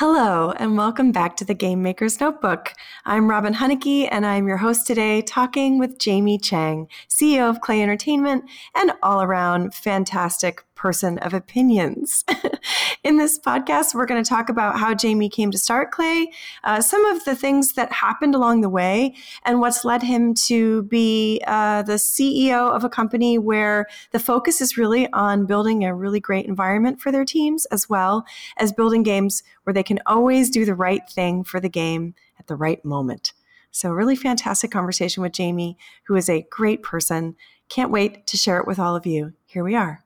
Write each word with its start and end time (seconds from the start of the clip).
Hello, 0.00 0.52
and 0.52 0.78
welcome 0.78 1.12
back 1.12 1.36
to 1.36 1.44
the 1.44 1.52
Game 1.52 1.82
Maker's 1.82 2.20
Notebook. 2.20 2.72
I'm 3.04 3.28
Robin 3.28 3.52
Hunicke, 3.52 4.08
and 4.10 4.24
I'm 4.24 4.48
your 4.48 4.56
host 4.56 4.86
today, 4.86 5.20
talking 5.20 5.78
with 5.78 5.98
Jamie 5.98 6.38
Cheng, 6.38 6.88
CEO 7.06 7.50
of 7.50 7.60
Klei 7.60 7.82
Entertainment 7.82 8.44
and 8.74 8.92
all 9.02 9.20
around 9.20 9.74
fantastic 9.74 10.64
person 10.74 11.18
of 11.18 11.34
opinions. 11.34 12.24
In 13.02 13.16
this 13.16 13.38
podcast, 13.38 13.94
we're 13.94 14.04
going 14.04 14.22
to 14.22 14.28
talk 14.28 14.50
about 14.50 14.78
how 14.78 14.92
Jamie 14.92 15.30
came 15.30 15.50
to 15.52 15.56
start 15.56 15.90
Klei, 15.90 16.26
uh, 16.64 16.82
some 16.82 17.02
of 17.06 17.24
the 17.24 17.34
things 17.34 17.72
that 17.72 17.90
happened 17.90 18.34
along 18.34 18.60
the 18.60 18.68
way, 18.68 19.14
and 19.46 19.58
what's 19.58 19.86
led 19.86 20.02
him 20.02 20.34
to 20.48 20.82
be 20.82 21.40
uh, 21.46 21.80
the 21.80 21.94
CEO 21.94 22.70
of 22.70 22.84
a 22.84 22.90
company 22.90 23.38
where 23.38 23.86
the 24.10 24.18
focus 24.18 24.60
is 24.60 24.76
really 24.76 25.10
on 25.14 25.46
building 25.46 25.82
a 25.82 25.94
really 25.94 26.20
great 26.20 26.44
environment 26.44 27.00
for 27.00 27.10
their 27.10 27.24
teams, 27.24 27.64
as 27.66 27.88
well 27.88 28.26
as 28.58 28.70
building 28.70 29.02
games 29.02 29.42
where 29.64 29.72
they 29.72 29.82
can 29.82 30.00
always 30.04 30.50
do 30.50 30.66
the 30.66 30.74
right 30.74 31.08
thing 31.08 31.42
for 31.42 31.58
the 31.58 31.70
game 31.70 32.14
at 32.38 32.48
the 32.48 32.56
right 32.56 32.84
moment. 32.84 33.32
So, 33.70 33.88
really 33.88 34.16
fantastic 34.16 34.70
conversation 34.70 35.22
with 35.22 35.32
Jamie, 35.32 35.78
who 36.04 36.16
is 36.16 36.28
a 36.28 36.46
great 36.50 36.82
person. 36.82 37.34
Can't 37.70 37.90
wait 37.90 38.26
to 38.26 38.36
share 38.36 38.58
it 38.58 38.66
with 38.66 38.78
all 38.78 38.94
of 38.94 39.06
you. 39.06 39.32
Here 39.46 39.64
we 39.64 39.74
are. 39.74 40.04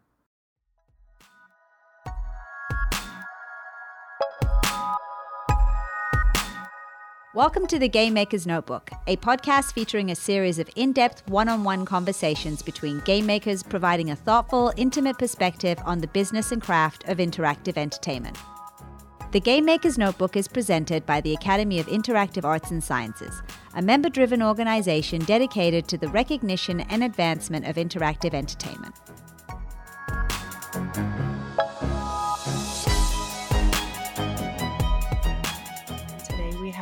Welcome 7.34 7.66
to 7.66 7.80
the 7.80 7.88
Game 7.88 8.14
Maker's 8.14 8.46
Notebook, 8.46 8.92
a 9.08 9.16
podcast 9.16 9.72
featuring 9.72 10.12
a 10.12 10.14
series 10.14 10.60
of 10.60 10.70
in 10.76 10.92
depth 10.92 11.28
one 11.28 11.48
on 11.48 11.64
one 11.64 11.84
conversations 11.84 12.62
between 12.62 13.00
game 13.00 13.26
makers 13.26 13.60
providing 13.60 14.10
a 14.10 14.14
thoughtful, 14.14 14.72
intimate 14.76 15.18
perspective 15.18 15.76
on 15.84 16.00
the 16.00 16.06
business 16.06 16.52
and 16.52 16.62
craft 16.62 17.08
of 17.08 17.18
interactive 17.18 17.76
entertainment. 17.76 18.38
The 19.32 19.40
Game 19.40 19.64
Maker's 19.64 19.98
Notebook 19.98 20.36
is 20.36 20.46
presented 20.46 21.04
by 21.06 21.20
the 21.22 21.34
Academy 21.34 21.80
of 21.80 21.86
Interactive 21.86 22.44
Arts 22.44 22.70
and 22.70 22.84
Sciences, 22.84 23.42
a 23.74 23.82
member 23.82 24.08
driven 24.08 24.40
organization 24.40 25.24
dedicated 25.24 25.88
to 25.88 25.98
the 25.98 26.06
recognition 26.06 26.82
and 26.82 27.02
advancement 27.02 27.66
of 27.66 27.74
interactive 27.74 28.32
entertainment. 28.32 28.94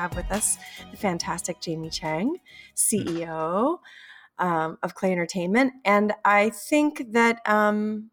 Have 0.02 0.16
with 0.16 0.32
us 0.32 0.58
the 0.90 0.96
fantastic 0.96 1.60
Jamie 1.60 1.88
Cheng, 1.88 2.38
CEO 2.74 3.78
um, 4.36 4.76
of 4.82 4.96
Klei 4.96 5.12
Entertainment. 5.12 5.74
And 5.84 6.12
I 6.24 6.50
think 6.50 7.12
that 7.12 7.38
um, 7.46 8.10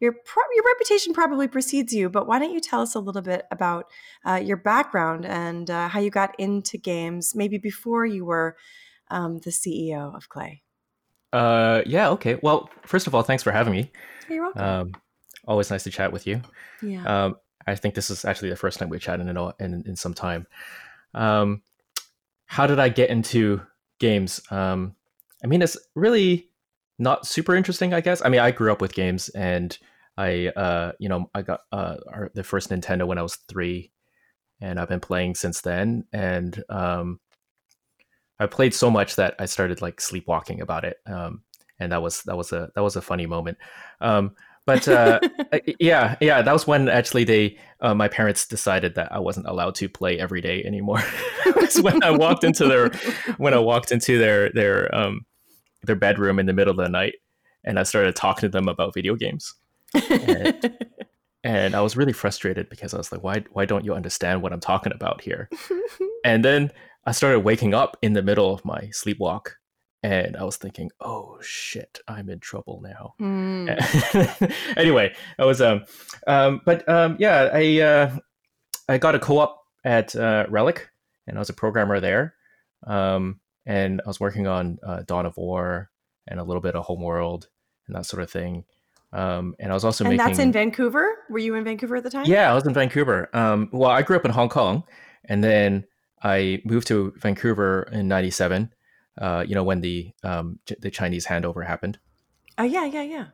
your, 0.00 0.12
pro- 0.12 0.42
your 0.54 0.64
reputation 0.66 1.14
probably 1.14 1.48
precedes 1.48 1.94
you, 1.94 2.10
but 2.10 2.26
why 2.26 2.38
don't 2.38 2.52
you 2.52 2.60
tell 2.60 2.82
us 2.82 2.94
a 2.94 3.00
little 3.00 3.22
bit 3.22 3.46
about 3.50 3.86
uh, 4.26 4.34
your 4.34 4.58
background 4.58 5.24
and 5.24 5.70
uh, 5.70 5.88
how 5.88 5.98
you 5.98 6.10
got 6.10 6.38
into 6.38 6.76
games, 6.76 7.34
maybe 7.34 7.56
before 7.56 8.04
you 8.04 8.26
were 8.26 8.58
um, 9.10 9.38
the 9.38 9.50
CEO 9.50 10.14
of 10.14 10.28
Klei? 10.28 10.60
Uh, 11.32 11.80
yeah, 11.86 12.10
okay. 12.10 12.38
Well, 12.42 12.68
first 12.84 13.06
of 13.06 13.14
all, 13.14 13.22
thanks 13.22 13.42
for 13.42 13.50
having 13.50 13.72
me. 13.72 13.90
You're 14.28 14.42
welcome. 14.42 14.62
Um, 14.62 14.92
always 15.46 15.70
nice 15.70 15.84
to 15.84 15.90
chat 15.90 16.12
with 16.12 16.26
you. 16.26 16.42
Yeah. 16.82 17.24
Um, 17.24 17.36
I 17.66 17.76
think 17.76 17.94
this 17.94 18.10
is 18.10 18.26
actually 18.26 18.50
the 18.50 18.56
first 18.56 18.78
time 18.78 18.90
we've 18.90 19.00
chatted 19.00 19.26
in, 19.26 19.36
in, 19.58 19.82
in 19.86 19.96
some 19.96 20.12
time. 20.12 20.46
Um, 21.14 21.62
how 22.46 22.66
did 22.66 22.78
I 22.78 22.88
get 22.88 23.10
into 23.10 23.60
games? 23.98 24.40
Um, 24.50 24.94
I 25.42 25.46
mean, 25.46 25.62
it's 25.62 25.76
really 25.94 26.48
not 26.98 27.26
super 27.26 27.54
interesting, 27.54 27.92
I 27.92 28.00
guess. 28.00 28.22
I 28.24 28.28
mean, 28.28 28.40
I 28.40 28.50
grew 28.50 28.72
up 28.72 28.80
with 28.80 28.94
games, 28.94 29.28
and 29.30 29.76
I, 30.16 30.48
uh, 30.48 30.92
you 30.98 31.08
know, 31.08 31.30
I 31.34 31.42
got 31.42 31.60
uh, 31.72 31.96
our, 32.12 32.30
the 32.34 32.44
first 32.44 32.70
Nintendo 32.70 33.06
when 33.06 33.18
I 33.18 33.22
was 33.22 33.36
three, 33.48 33.90
and 34.60 34.78
I've 34.78 34.88
been 34.88 35.00
playing 35.00 35.34
since 35.34 35.60
then. 35.60 36.04
And 36.12 36.62
um, 36.68 37.20
I 38.38 38.46
played 38.46 38.74
so 38.74 38.90
much 38.90 39.16
that 39.16 39.34
I 39.38 39.46
started 39.46 39.82
like 39.82 40.00
sleepwalking 40.00 40.60
about 40.60 40.84
it, 40.84 40.98
um, 41.06 41.42
and 41.78 41.92
that 41.92 42.02
was 42.02 42.22
that 42.22 42.36
was 42.36 42.52
a 42.52 42.70
that 42.74 42.82
was 42.82 42.96
a 42.96 43.02
funny 43.02 43.26
moment. 43.26 43.58
Um, 44.00 44.36
but 44.66 44.88
uh, 44.88 45.20
yeah, 45.80 46.16
yeah, 46.20 46.42
that 46.42 46.52
was 46.52 46.66
when 46.66 46.88
actually 46.88 47.24
they, 47.24 47.58
uh, 47.80 47.94
my 47.94 48.08
parents 48.08 48.46
decided 48.46 48.94
that 48.94 49.12
I 49.12 49.18
wasn't 49.18 49.46
allowed 49.46 49.74
to 49.76 49.88
play 49.88 50.18
every 50.18 50.40
day 50.40 50.64
anymore. 50.64 51.02
was 51.56 51.80
when 51.80 52.02
I 52.02 52.10
walked 52.10 52.44
into 52.44 52.66
their, 52.66 52.90
when 53.36 53.54
I 53.54 53.58
walked 53.58 53.92
into 53.92 54.18
their 54.18 54.50
their 54.50 54.94
um, 54.94 55.26
their 55.82 55.96
bedroom 55.96 56.38
in 56.38 56.46
the 56.46 56.52
middle 56.52 56.72
of 56.72 56.78
the 56.78 56.88
night, 56.88 57.14
and 57.64 57.78
I 57.78 57.82
started 57.82 58.16
talking 58.16 58.42
to 58.42 58.48
them 58.48 58.68
about 58.68 58.94
video 58.94 59.14
games. 59.14 59.54
And, 60.10 60.76
and 61.44 61.74
I 61.74 61.80
was 61.82 61.96
really 61.96 62.12
frustrated 62.12 62.68
because 62.68 62.94
I 62.94 62.96
was 62.96 63.12
like, 63.12 63.22
why 63.22 63.44
why 63.52 63.66
don't 63.66 63.84
you 63.84 63.94
understand 63.94 64.42
what 64.42 64.52
I'm 64.52 64.60
talking 64.60 64.92
about 64.92 65.20
here? 65.20 65.48
and 66.24 66.44
then 66.44 66.70
I 67.04 67.12
started 67.12 67.40
waking 67.40 67.74
up 67.74 67.96
in 68.00 68.14
the 68.14 68.22
middle 68.22 68.52
of 68.52 68.64
my 68.64 68.90
sleepwalk 68.92 69.52
and 70.04 70.36
I 70.36 70.44
was 70.44 70.58
thinking, 70.58 70.90
"Oh 71.00 71.38
shit, 71.40 71.98
I'm 72.06 72.28
in 72.28 72.38
trouble 72.38 72.80
now." 72.82 73.14
Mm. 73.24 74.76
anyway, 74.76 75.14
I 75.38 75.44
was 75.46 75.62
um, 75.62 75.84
um, 76.26 76.60
but 76.64 76.86
um, 76.88 77.16
yeah, 77.18 77.48
I 77.52 77.80
uh, 77.80 78.16
I 78.88 78.98
got 78.98 79.14
a 79.14 79.18
co-op 79.18 79.64
at 79.82 80.14
uh, 80.14 80.44
Relic, 80.50 80.90
and 81.26 81.38
I 81.38 81.40
was 81.40 81.48
a 81.48 81.54
programmer 81.54 82.00
there, 82.00 82.34
um, 82.86 83.40
and 83.64 84.02
I 84.04 84.08
was 84.08 84.20
working 84.20 84.46
on 84.46 84.78
uh, 84.82 85.02
Dawn 85.06 85.24
of 85.24 85.38
War 85.38 85.90
and 86.28 86.38
a 86.38 86.44
little 86.44 86.60
bit 86.60 86.74
of 86.74 86.84
Homeworld 86.84 87.48
and 87.86 87.96
that 87.96 88.04
sort 88.04 88.22
of 88.22 88.30
thing. 88.30 88.64
Um, 89.12 89.54
and 89.58 89.70
I 89.70 89.74
was 89.74 89.84
also 89.84 90.04
and 90.04 90.16
making. 90.16 90.26
that's 90.26 90.38
in 90.38 90.52
Vancouver. 90.52 91.16
Were 91.30 91.38
you 91.38 91.54
in 91.54 91.64
Vancouver 91.64 91.96
at 91.96 92.02
the 92.02 92.10
time? 92.10 92.26
Yeah, 92.26 92.50
I 92.50 92.54
was 92.54 92.66
in 92.66 92.74
Vancouver. 92.74 93.30
Um, 93.32 93.70
well, 93.72 93.90
I 93.90 94.02
grew 94.02 94.16
up 94.16 94.24
in 94.26 94.32
Hong 94.32 94.50
Kong, 94.50 94.84
and 95.24 95.42
then 95.42 95.84
I 96.22 96.60
moved 96.64 96.88
to 96.88 97.14
Vancouver 97.16 97.88
in 97.90 98.06
'97 98.06 98.73
uh, 99.20 99.44
you 99.46 99.54
know, 99.54 99.64
when 99.64 99.80
the 99.80 100.12
um, 100.22 100.58
the 100.80 100.90
Chinese 100.90 101.26
handover 101.26 101.66
happened. 101.66 101.98
Oh 102.58 102.64
yeah, 102.64 102.84
yeah, 102.84 103.02
yeah. 103.02 103.26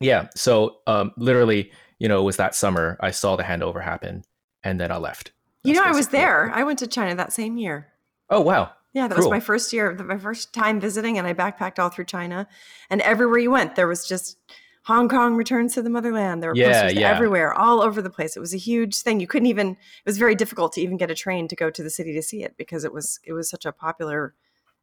Yeah. 0.00 0.28
So 0.34 0.78
um, 0.86 1.12
literally, 1.16 1.72
you 1.98 2.08
know, 2.08 2.20
it 2.20 2.24
was 2.24 2.36
that 2.36 2.54
summer 2.54 2.96
I 3.00 3.10
saw 3.10 3.36
the 3.36 3.42
handover 3.42 3.82
happen, 3.82 4.24
and 4.62 4.80
then 4.80 4.90
I 4.90 4.96
left. 4.96 5.32
That's 5.64 5.74
you 5.76 5.82
know, 5.82 5.88
I 5.88 5.92
was 5.92 6.08
there. 6.08 6.50
I 6.52 6.62
went 6.62 6.78
to 6.80 6.86
China 6.86 7.14
that 7.16 7.32
same 7.32 7.56
year. 7.56 7.88
Oh 8.30 8.40
wow. 8.40 8.72
Yeah, 8.94 9.06
that 9.06 9.16
cool. 9.16 9.24
was 9.24 9.30
my 9.30 9.40
first 9.40 9.72
year, 9.72 9.92
my 9.94 10.18
first 10.18 10.52
time 10.52 10.80
visiting, 10.80 11.18
and 11.18 11.26
I 11.26 11.34
backpacked 11.34 11.78
all 11.78 11.90
through 11.90 12.06
China. 12.06 12.48
And 12.90 13.00
everywhere 13.02 13.38
you 13.38 13.50
went, 13.50 13.76
there 13.76 13.86
was 13.86 14.08
just 14.08 14.38
Hong 14.84 15.08
Kong 15.08 15.34
returns 15.34 15.74
to 15.74 15.82
the 15.82 15.90
motherland. 15.90 16.42
There 16.42 16.50
were 16.50 16.56
yeah, 16.56 16.82
posters 16.82 16.98
yeah. 16.98 17.10
everywhere, 17.10 17.52
all 17.52 17.82
over 17.82 18.00
the 18.00 18.10
place. 18.10 18.36
It 18.36 18.40
was 18.40 18.54
a 18.54 18.58
huge 18.58 18.96
thing. 18.96 19.20
You 19.20 19.26
couldn't 19.26 19.46
even. 19.46 19.72
It 19.72 20.06
was 20.06 20.16
very 20.16 20.34
difficult 20.34 20.72
to 20.72 20.80
even 20.80 20.96
get 20.96 21.10
a 21.10 21.14
train 21.14 21.46
to 21.48 21.56
go 21.56 21.70
to 21.70 21.82
the 21.82 21.90
city 21.90 22.14
to 22.14 22.22
see 22.22 22.42
it 22.42 22.56
because 22.56 22.84
it 22.84 22.92
was 22.92 23.20
it 23.24 23.34
was 23.34 23.50
such 23.50 23.66
a 23.66 23.72
popular 23.72 24.34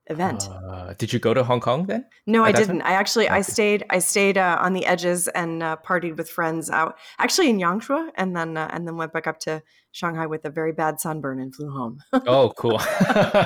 event. 0.08 0.50
Uh, 0.50 0.94
did 0.94 1.12
you 1.12 1.20
go 1.20 1.34
to 1.34 1.44
Hong 1.44 1.60
Kong 1.60 1.86
then? 1.86 2.06
No, 2.28 2.44
I 2.44 2.52
didn't. 2.52 2.80
Time? 2.80 2.88
I 2.88 2.94
actually 2.94 3.28
I 3.30 3.42
stayed 3.42 3.84
I 3.90 4.00
stayed 4.00 4.38
uh, 4.38 4.58
on 4.60 4.74
the 4.74 4.86
edges 4.86 5.28
and 5.30 5.64
uh, 5.64 5.78
partied 5.86 6.18
with 6.18 6.30
friends 6.30 6.70
out 6.70 6.98
actually 7.20 7.50
in 7.50 7.58
Yangshuo 7.58 8.10
and 8.16 8.36
then 8.36 8.58
uh, 8.58 8.70
and 8.72 8.88
then 8.88 8.98
went 8.98 9.14
back 9.14 9.28
up 9.28 9.40
to 9.42 9.64
Shanghai 9.92 10.26
with 10.26 10.46
a 10.46 10.50
very 10.50 10.72
bad 10.72 11.00
sunburn 11.00 11.40
and 11.40 11.56
flew 11.56 11.70
home. 11.70 12.00
oh, 12.14 12.54
cool. 12.58 12.80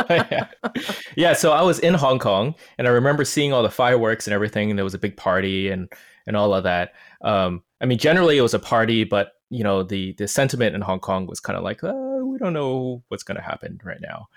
yeah. 0.09 0.47
yeah, 1.15 1.33
so 1.33 1.51
I 1.51 1.61
was 1.61 1.79
in 1.79 1.93
Hong 1.93 2.19
Kong 2.19 2.55
and 2.77 2.87
I 2.87 2.91
remember 2.91 3.23
seeing 3.23 3.53
all 3.53 3.63
the 3.63 3.69
fireworks 3.69 4.27
and 4.27 4.33
everything 4.33 4.69
and 4.69 4.77
there 4.77 4.83
was 4.83 4.93
a 4.93 4.99
big 4.99 5.15
party 5.15 5.69
and 5.69 5.91
and 6.27 6.35
all 6.35 6.53
of 6.53 6.63
that. 6.63 6.93
Um, 7.21 7.63
I 7.81 7.85
mean, 7.85 7.97
generally 7.97 8.37
it 8.37 8.41
was 8.41 8.53
a 8.53 8.59
party, 8.59 9.03
but 9.03 9.33
you 9.49 9.63
know 9.63 9.83
the 9.83 10.13
the 10.13 10.27
sentiment 10.27 10.75
in 10.75 10.81
Hong 10.81 10.99
Kong 10.99 11.25
was 11.25 11.39
kind 11.39 11.57
of 11.57 11.63
like, 11.63 11.83
oh, 11.83 12.25
we 12.25 12.37
don't 12.37 12.53
know 12.53 13.03
what's 13.07 13.23
going 13.23 13.37
to 13.37 13.43
happen 13.43 13.79
right 13.83 14.01
now. 14.01 14.27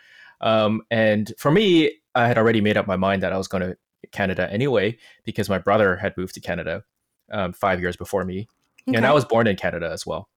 Um, 0.40 0.82
and 0.90 1.32
for 1.38 1.50
me, 1.50 2.01
I 2.14 2.26
had 2.26 2.38
already 2.38 2.60
made 2.60 2.76
up 2.76 2.86
my 2.86 2.96
mind 2.96 3.22
that 3.22 3.32
I 3.32 3.38
was 3.38 3.48
going 3.48 3.62
to 3.62 3.76
Canada 4.10 4.48
anyway 4.52 4.98
because 5.24 5.48
my 5.48 5.58
brother 5.58 5.96
had 5.96 6.16
moved 6.16 6.34
to 6.34 6.40
Canada 6.40 6.84
um, 7.30 7.52
five 7.52 7.80
years 7.80 7.96
before 7.96 8.24
me, 8.24 8.48
okay. 8.88 8.96
and 8.96 9.06
I 9.06 9.12
was 9.12 9.24
born 9.24 9.46
in 9.46 9.56
Canada 9.56 9.90
as 9.90 10.04
well. 10.06 10.28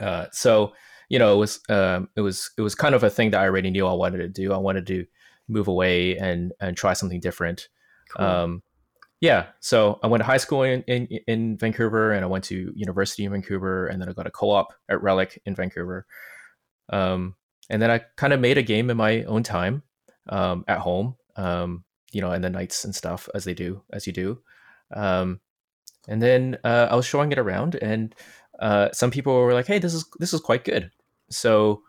Uh, 0.00 0.26
so 0.32 0.72
you 1.08 1.18
know, 1.18 1.34
it 1.34 1.36
was 1.36 1.60
um, 1.68 2.08
it 2.16 2.22
was 2.22 2.50
it 2.56 2.62
was 2.62 2.74
kind 2.74 2.94
of 2.94 3.04
a 3.04 3.10
thing 3.10 3.30
that 3.30 3.40
I 3.40 3.44
already 3.44 3.70
knew 3.70 3.86
I 3.86 3.92
wanted 3.92 4.18
to 4.18 4.28
do. 4.28 4.52
I 4.52 4.56
wanted 4.56 4.86
to 4.86 5.04
move 5.48 5.68
away 5.68 6.16
and 6.16 6.52
and 6.60 6.76
try 6.76 6.94
something 6.94 7.20
different. 7.20 7.68
Cool. 8.16 8.24
Um, 8.24 8.62
yeah, 9.20 9.46
so 9.60 10.00
I 10.02 10.08
went 10.08 10.22
to 10.22 10.26
high 10.26 10.38
school 10.38 10.62
in, 10.62 10.82
in 10.82 11.06
in 11.28 11.58
Vancouver, 11.58 12.12
and 12.12 12.24
I 12.24 12.28
went 12.28 12.44
to 12.44 12.72
university 12.74 13.24
in 13.24 13.32
Vancouver, 13.32 13.86
and 13.86 14.00
then 14.00 14.08
I 14.08 14.12
got 14.12 14.26
a 14.26 14.30
co-op 14.30 14.72
at 14.88 15.02
Relic 15.02 15.40
in 15.44 15.54
Vancouver. 15.54 16.06
Um, 16.90 17.36
and 17.70 17.80
then 17.80 17.90
I 17.90 17.98
kind 18.16 18.32
of 18.32 18.40
made 18.40 18.58
a 18.58 18.62
game 18.62 18.90
in 18.90 18.96
my 18.96 19.22
own 19.24 19.42
time 19.42 19.82
um, 20.28 20.64
at 20.68 20.78
home, 20.78 21.16
um, 21.36 21.84
you 22.12 22.20
know, 22.20 22.32
in 22.32 22.42
the 22.42 22.50
nights 22.50 22.84
and 22.84 22.94
stuff 22.94 23.28
as 23.34 23.44
they 23.44 23.54
do, 23.54 23.82
as 23.92 24.06
you 24.06 24.12
do. 24.12 24.38
Um, 24.94 25.40
and 26.08 26.20
then 26.20 26.58
uh, 26.64 26.88
I 26.90 26.96
was 26.96 27.06
showing 27.06 27.32
it 27.32 27.38
around, 27.38 27.76
and 27.76 28.14
uh, 28.58 28.90
some 28.92 29.10
people 29.10 29.34
were 29.34 29.54
like, 29.54 29.66
"Hey, 29.66 29.78
this 29.78 29.94
is 29.94 30.04
this 30.18 30.34
is 30.34 30.40
quite 30.40 30.64
good." 30.64 30.90
So 31.30 31.82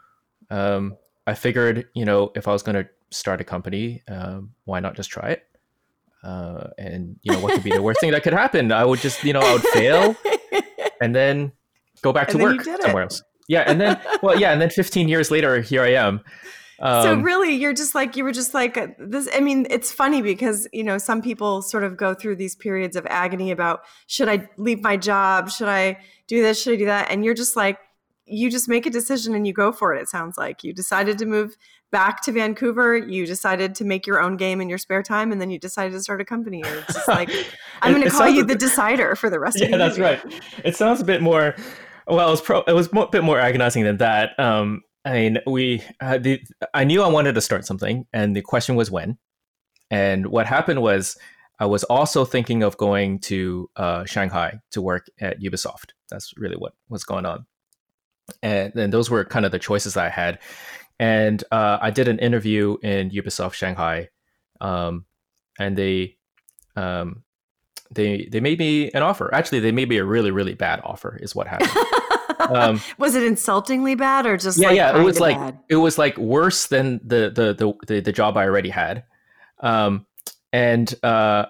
um, 0.49 0.97
I 1.27 1.33
figured, 1.33 1.87
you 1.93 2.05
know, 2.05 2.31
if 2.35 2.47
I 2.47 2.51
was 2.51 2.63
going 2.63 2.75
to 2.75 2.89
start 3.09 3.41
a 3.41 3.43
company, 3.43 4.03
um, 4.07 4.53
why 4.65 4.79
not 4.79 4.95
just 4.95 5.09
try 5.09 5.29
it? 5.29 5.47
Uh, 6.23 6.67
and 6.77 7.17
you 7.23 7.33
know, 7.33 7.39
what 7.39 7.53
could 7.53 7.63
be 7.63 7.71
the 7.71 7.81
worst 7.81 7.99
thing 7.99 8.11
that 8.11 8.23
could 8.23 8.33
happen? 8.33 8.71
I 8.71 8.85
would 8.85 8.99
just, 8.99 9.23
you 9.23 9.33
know, 9.33 9.41
I 9.41 9.53
would 9.53 9.63
fail, 9.63 10.15
and 11.01 11.13
then 11.13 11.51
go 12.01 12.13
back 12.13 12.29
to 12.29 12.37
work 12.37 12.63
somewhere 12.63 13.03
else 13.03 13.23
yeah, 13.47 13.63
and 13.67 13.79
then 13.79 13.99
well, 14.21 14.39
yeah, 14.39 14.51
and 14.51 14.61
then 14.61 14.69
15 14.69 15.07
years 15.07 15.29
later, 15.31 15.61
here 15.61 15.83
I 15.83 15.93
am. 15.93 16.21
Um, 16.79 17.03
so 17.03 17.15
really, 17.15 17.53
you're 17.53 17.73
just 17.73 17.95
like 17.95 18.15
you 18.15 18.23
were 18.23 18.31
just 18.31 18.53
like 18.53 18.77
uh, 18.77 18.87
this. 18.97 19.29
I 19.33 19.39
mean, 19.39 19.67
it's 19.69 19.91
funny 19.91 20.21
because 20.21 20.67
you 20.73 20.83
know 20.83 20.97
some 20.97 21.21
people 21.21 21.61
sort 21.61 21.83
of 21.83 21.97
go 21.97 22.13
through 22.13 22.37
these 22.37 22.55
periods 22.55 22.95
of 22.95 23.05
agony 23.09 23.51
about 23.51 23.81
should 24.07 24.29
I 24.29 24.49
leave 24.57 24.81
my 24.81 24.97
job, 24.97 25.49
should 25.49 25.67
I 25.67 25.99
do 26.27 26.41
this, 26.41 26.61
should 26.61 26.73
I 26.73 26.77
do 26.77 26.85
that, 26.85 27.11
and 27.11 27.23
you're 27.23 27.33
just 27.33 27.55
like 27.55 27.79
you 28.25 28.49
just 28.49 28.69
make 28.69 28.85
a 28.85 28.89
decision 28.89 29.35
and 29.35 29.45
you 29.45 29.53
go 29.53 29.71
for 29.71 29.93
it. 29.93 30.01
It 30.01 30.09
sounds 30.09 30.37
like 30.37 30.63
you 30.63 30.73
decided 30.73 31.17
to 31.19 31.25
move 31.25 31.55
back 31.91 32.21
to 32.23 32.31
Vancouver. 32.31 32.97
You 32.97 33.25
decided 33.25 33.75
to 33.75 33.85
make 33.85 34.07
your 34.07 34.21
own 34.21 34.37
game 34.37 34.61
in 34.61 34.69
your 34.69 34.77
spare 34.77 35.03
time, 35.03 35.31
and 35.31 35.39
then 35.39 35.49
you 35.49 35.59
decided 35.59 35.93
to 35.93 36.01
start 36.01 36.21
a 36.21 36.25
company. 36.25 36.61
It's 36.65 36.93
just 36.93 37.07
like 37.07 37.29
I'm 37.81 37.93
going 37.93 38.03
to 38.03 38.09
call 38.09 38.29
you 38.29 38.43
the 38.43 38.55
decider 38.55 39.15
for 39.15 39.29
the 39.29 39.39
rest 39.39 39.57
yeah, 39.59 39.65
of 39.65 39.69
your 39.71 39.79
that's 39.79 39.99
right. 39.99 40.41
It 40.63 40.75
sounds 40.75 41.01
a 41.01 41.05
bit 41.05 41.21
more. 41.21 41.55
Well, 42.07 42.27
it 42.27 42.31
was 42.31 42.41
pro. 42.41 42.61
It 42.61 42.73
was 42.73 42.89
a 42.91 43.07
bit 43.07 43.23
more 43.23 43.39
agonizing 43.39 43.83
than 43.83 43.97
that. 43.97 44.37
Um, 44.39 44.81
I 45.05 45.13
mean, 45.13 45.39
we. 45.45 45.83
Uh, 45.99 46.17
the, 46.17 46.41
I 46.73 46.83
knew 46.83 47.01
I 47.03 47.07
wanted 47.07 47.35
to 47.35 47.41
start 47.41 47.65
something, 47.65 48.05
and 48.13 48.35
the 48.35 48.41
question 48.41 48.75
was 48.75 48.89
when. 48.89 49.17
And 49.91 50.27
what 50.27 50.47
happened 50.47 50.81
was, 50.81 51.17
I 51.59 51.65
was 51.65 51.83
also 51.85 52.25
thinking 52.25 52.63
of 52.63 52.77
going 52.77 53.19
to 53.21 53.69
uh, 53.75 54.05
Shanghai 54.05 54.59
to 54.71 54.81
work 54.81 55.07
at 55.19 55.41
Ubisoft. 55.41 55.91
That's 56.09 56.33
really 56.37 56.55
what 56.55 56.73
was 56.89 57.03
going 57.03 57.25
on 57.25 57.45
and 58.41 58.71
then 58.73 58.89
those 58.89 59.09
were 59.09 59.25
kind 59.25 59.45
of 59.45 59.51
the 59.51 59.59
choices 59.59 59.97
I 59.97 60.09
had. 60.09 60.39
And 60.99 61.43
uh, 61.51 61.79
I 61.81 61.91
did 61.91 62.07
an 62.07 62.19
interview 62.19 62.77
in 62.81 63.09
Ubisoft 63.09 63.53
Shanghai, 63.53 64.09
um, 64.61 65.05
and 65.59 65.77
they 65.77 66.17
um, 66.75 67.23
they 67.91 68.27
they 68.31 68.39
made 68.39 68.59
me 68.59 68.91
an 68.91 69.03
offer. 69.03 69.33
Actually, 69.33 69.59
they 69.59 69.71
made 69.71 69.89
me 69.89 69.97
a 69.97 70.05
really 70.05 70.31
really 70.31 70.53
bad 70.53 70.81
offer. 70.83 71.17
Is 71.21 71.35
what 71.35 71.47
happened. 71.47 71.71
um, 72.49 72.81
was 72.97 73.15
it 73.15 73.23
insultingly 73.23 73.95
bad 73.95 74.25
or 74.25 74.37
just 74.37 74.57
yeah 74.57 74.67
like 74.67 74.75
yeah 74.75 74.99
it 74.99 75.03
was 75.03 75.19
like 75.19 75.37
bad? 75.37 75.59
it 75.69 75.75
was 75.75 75.97
like 75.97 76.17
worse 76.17 76.67
than 76.67 76.99
the 77.03 77.31
the 77.33 77.53
the 77.53 77.73
the, 77.87 77.99
the 78.01 78.11
job 78.11 78.37
I 78.37 78.45
already 78.45 78.69
had, 78.69 79.03
um, 79.59 80.05
and 80.51 80.93
uh, 81.03 81.45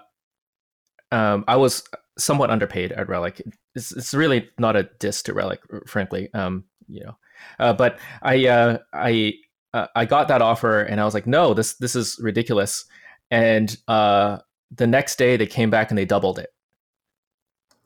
um, 1.12 1.44
I 1.48 1.56
was 1.56 1.82
somewhat 2.18 2.50
underpaid 2.50 2.92
at 2.92 3.08
Relic. 3.08 3.42
It's, 3.74 3.92
it's 3.92 4.14
really 4.14 4.48
not 4.58 4.76
a 4.76 4.88
diss 4.98 5.22
to 5.24 5.34
Relic, 5.34 5.60
frankly. 5.86 6.32
Um, 6.32 6.64
you 6.88 7.04
know, 7.04 7.16
uh, 7.58 7.72
but 7.72 7.98
I 8.22 8.46
uh, 8.46 8.78
I 8.92 9.34
uh, 9.72 9.88
I 9.96 10.04
got 10.04 10.28
that 10.28 10.40
offer 10.40 10.82
and 10.82 11.00
I 11.00 11.04
was 11.04 11.14
like, 11.14 11.26
no, 11.26 11.52
this 11.52 11.74
this 11.74 11.96
is 11.96 12.18
ridiculous. 12.20 12.84
And 13.30 13.76
uh, 13.88 14.38
the 14.70 14.86
next 14.86 15.16
day 15.16 15.36
they 15.36 15.46
came 15.46 15.70
back 15.70 15.90
and 15.90 15.98
they 15.98 16.04
doubled 16.04 16.38
it. 16.38 16.50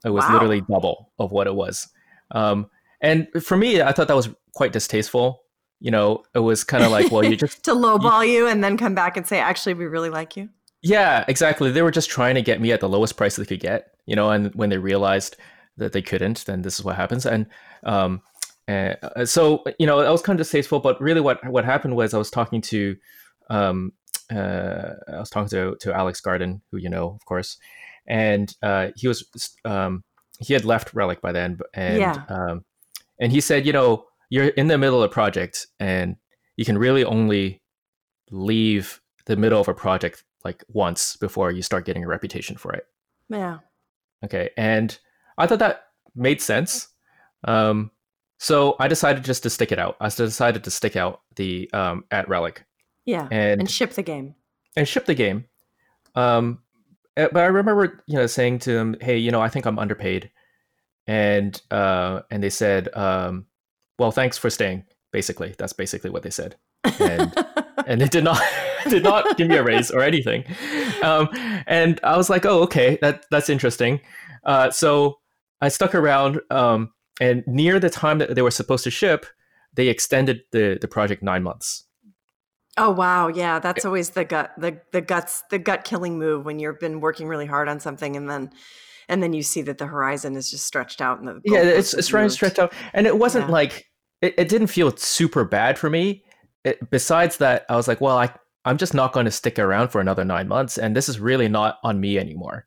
It 0.04 0.10
was 0.10 0.24
wow. 0.24 0.34
literally 0.34 0.60
double 0.60 1.10
of 1.18 1.32
what 1.32 1.46
it 1.46 1.54
was. 1.54 1.88
Um, 2.30 2.70
and 3.00 3.28
for 3.42 3.56
me, 3.56 3.80
I 3.80 3.92
thought 3.92 4.08
that 4.08 4.16
was 4.16 4.28
quite 4.54 4.72
distasteful. 4.72 5.42
You 5.80 5.90
know, 5.90 6.24
it 6.34 6.40
was 6.40 6.64
kind 6.64 6.84
of 6.84 6.90
like, 6.90 7.12
well, 7.12 7.24
you 7.24 7.36
just 7.36 7.64
to 7.64 7.72
lowball 7.72 8.26
you, 8.26 8.32
you 8.32 8.46
and 8.48 8.64
then 8.64 8.76
come 8.76 8.94
back 8.94 9.16
and 9.16 9.26
say, 9.26 9.38
actually, 9.38 9.74
we 9.74 9.86
really 9.86 10.10
like 10.10 10.36
you. 10.36 10.48
Yeah, 10.82 11.24
exactly. 11.28 11.70
They 11.70 11.82
were 11.82 11.90
just 11.90 12.10
trying 12.10 12.34
to 12.34 12.42
get 12.42 12.60
me 12.60 12.72
at 12.72 12.80
the 12.80 12.88
lowest 12.88 13.16
price 13.16 13.36
they 13.36 13.44
could 13.44 13.60
get, 13.60 13.94
you 14.06 14.14
know, 14.16 14.30
and 14.30 14.54
when 14.54 14.70
they 14.70 14.78
realized 14.78 15.36
that 15.76 15.92
they 15.92 16.02
couldn't, 16.02 16.44
then 16.46 16.62
this 16.62 16.78
is 16.78 16.84
what 16.84 16.96
happens. 16.96 17.26
And 17.26 17.46
um, 17.84 18.22
and 18.66 18.96
uh, 19.02 19.24
so, 19.24 19.64
you 19.78 19.86
know, 19.86 20.02
that 20.02 20.10
was 20.10 20.22
kind 20.22 20.38
of 20.38 20.44
distasteful. 20.44 20.80
But 20.80 21.00
really, 21.00 21.20
what 21.20 21.44
what 21.48 21.64
happened 21.64 21.96
was 21.96 22.14
I 22.14 22.18
was 22.18 22.30
talking 22.30 22.60
to, 22.62 22.96
um, 23.50 23.92
uh, 24.30 24.90
I 25.12 25.18
was 25.18 25.30
talking 25.30 25.48
to 25.50 25.76
to 25.80 25.94
Alex 25.94 26.20
Garden, 26.20 26.62
who 26.70 26.78
you 26.78 26.90
know, 26.90 27.08
of 27.08 27.24
course, 27.24 27.56
and 28.06 28.54
uh, 28.62 28.88
he 28.96 29.08
was 29.08 29.24
um, 29.64 30.04
he 30.38 30.52
had 30.52 30.64
left 30.64 30.94
Relic 30.94 31.20
by 31.20 31.32
then, 31.32 31.58
and 31.74 31.98
yeah. 31.98 32.24
um, 32.28 32.64
and 33.20 33.32
he 33.32 33.40
said, 33.40 33.66
you 33.66 33.72
know, 33.72 34.04
you're 34.30 34.48
in 34.48 34.68
the 34.68 34.78
middle 34.78 35.02
of 35.02 35.10
a 35.10 35.12
project, 35.12 35.66
and 35.80 36.16
you 36.56 36.64
can 36.64 36.78
really 36.78 37.04
only 37.04 37.62
leave 38.30 39.00
the 39.26 39.36
middle 39.36 39.60
of 39.60 39.68
a 39.68 39.74
project 39.74 40.24
like 40.44 40.64
once 40.68 41.16
before 41.16 41.50
you 41.50 41.62
start 41.62 41.84
getting 41.84 42.04
a 42.04 42.08
reputation 42.08 42.56
for 42.56 42.72
it. 42.72 42.86
Yeah. 43.28 43.58
Okay. 44.24 44.50
And 44.56 44.98
I 45.36 45.46
thought 45.46 45.58
that 45.58 45.84
made 46.14 46.40
sense. 46.40 46.88
Um, 47.44 47.90
so 48.38 48.76
I 48.78 48.88
decided 48.88 49.24
just 49.24 49.42
to 49.44 49.50
stick 49.50 49.72
it 49.72 49.78
out. 49.78 49.96
I 50.00 50.08
decided 50.08 50.64
to 50.64 50.70
stick 50.70 50.96
out 50.96 51.22
the 51.36 51.70
um, 51.72 52.04
at 52.10 52.28
Relic. 52.28 52.64
Yeah. 53.04 53.28
And, 53.30 53.60
and 53.60 53.70
ship 53.70 53.92
the 53.92 54.02
game. 54.02 54.34
And 54.76 54.86
ship 54.86 55.06
the 55.06 55.14
game. 55.14 55.46
Um, 56.14 56.60
eh, 57.16 57.28
but 57.32 57.42
I 57.42 57.46
remember, 57.46 58.02
you 58.06 58.16
know, 58.16 58.26
saying 58.26 58.60
to 58.60 58.76
him, 58.76 58.96
"Hey, 59.00 59.18
you 59.18 59.30
know, 59.30 59.40
I 59.40 59.48
think 59.48 59.66
I'm 59.66 59.78
underpaid," 59.78 60.30
and 61.08 61.60
uh, 61.70 62.20
and 62.30 62.42
they 62.42 62.50
said, 62.50 62.94
um, 62.94 63.46
"Well, 63.98 64.12
thanks 64.12 64.38
for 64.38 64.50
staying." 64.50 64.84
Basically, 65.10 65.54
that's 65.58 65.72
basically 65.72 66.10
what 66.10 66.22
they 66.22 66.30
said, 66.30 66.56
and 67.00 67.34
and 67.86 68.00
they 68.00 68.06
did 68.06 68.22
not 68.22 68.40
did 68.88 69.02
not 69.02 69.36
give 69.36 69.48
me 69.48 69.56
a 69.56 69.64
raise 69.64 69.90
or 69.90 70.02
anything. 70.02 70.44
Um, 71.02 71.28
and 71.66 71.98
I 72.04 72.16
was 72.16 72.30
like, 72.30 72.44
oh, 72.44 72.62
okay, 72.64 72.98
that 73.00 73.24
that's 73.30 73.48
interesting. 73.48 74.00
Uh, 74.44 74.70
so 74.70 75.18
I 75.60 75.68
stuck 75.68 75.94
around, 75.94 76.40
um, 76.50 76.92
and 77.20 77.42
near 77.46 77.80
the 77.80 77.90
time 77.90 78.18
that 78.18 78.34
they 78.34 78.42
were 78.42 78.50
supposed 78.50 78.84
to 78.84 78.90
ship, 78.90 79.26
they 79.72 79.88
extended 79.88 80.42
the 80.52 80.78
the 80.78 80.88
project 80.88 81.22
nine 81.22 81.42
months. 81.42 81.84
Oh 82.76 82.90
wow, 82.90 83.28
yeah, 83.28 83.58
that's 83.60 83.86
always 83.86 84.10
the 84.10 84.26
gut 84.26 84.52
the 84.58 84.78
the 84.92 85.00
guts 85.00 85.42
the 85.50 85.58
gut 85.58 85.84
killing 85.84 86.18
move 86.18 86.44
when 86.44 86.58
you've 86.58 86.78
been 86.78 87.00
working 87.00 87.28
really 87.28 87.46
hard 87.46 87.66
on 87.66 87.80
something 87.80 88.14
and 88.14 88.28
then 88.28 88.50
and 89.08 89.22
then 89.22 89.32
you 89.32 89.42
see 89.42 89.62
that 89.62 89.78
the 89.78 89.86
horizon 89.86 90.36
is 90.36 90.50
just 90.50 90.64
stretched 90.64 91.00
out 91.00 91.18
and 91.18 91.28
the 91.28 91.40
yeah 91.44 91.60
it's 91.60 91.94
it's 91.94 92.12
running 92.12 92.30
stretched 92.30 92.58
out 92.58 92.72
and 92.92 93.06
it 93.06 93.18
wasn't 93.18 93.46
yeah. 93.46 93.52
like 93.52 93.86
it, 94.20 94.34
it 94.36 94.48
didn't 94.48 94.66
feel 94.68 94.94
super 94.96 95.44
bad 95.44 95.78
for 95.78 95.88
me 95.90 96.24
it, 96.64 96.90
besides 96.90 97.38
that 97.38 97.64
i 97.68 97.76
was 97.76 97.88
like 97.88 98.00
well 98.00 98.18
i 98.18 98.32
I'm 98.68 98.76
just 98.76 98.92
not 98.92 99.14
going 99.14 99.24
to 99.24 99.30
stick 99.30 99.58
around 99.58 99.88
for 99.88 100.00
another 100.00 100.26
nine 100.26 100.46
months, 100.46 100.76
and 100.76 100.94
this 100.94 101.08
is 101.08 101.18
really 101.18 101.48
not 101.48 101.78
on 101.82 102.00
me 102.00 102.18
anymore. 102.18 102.66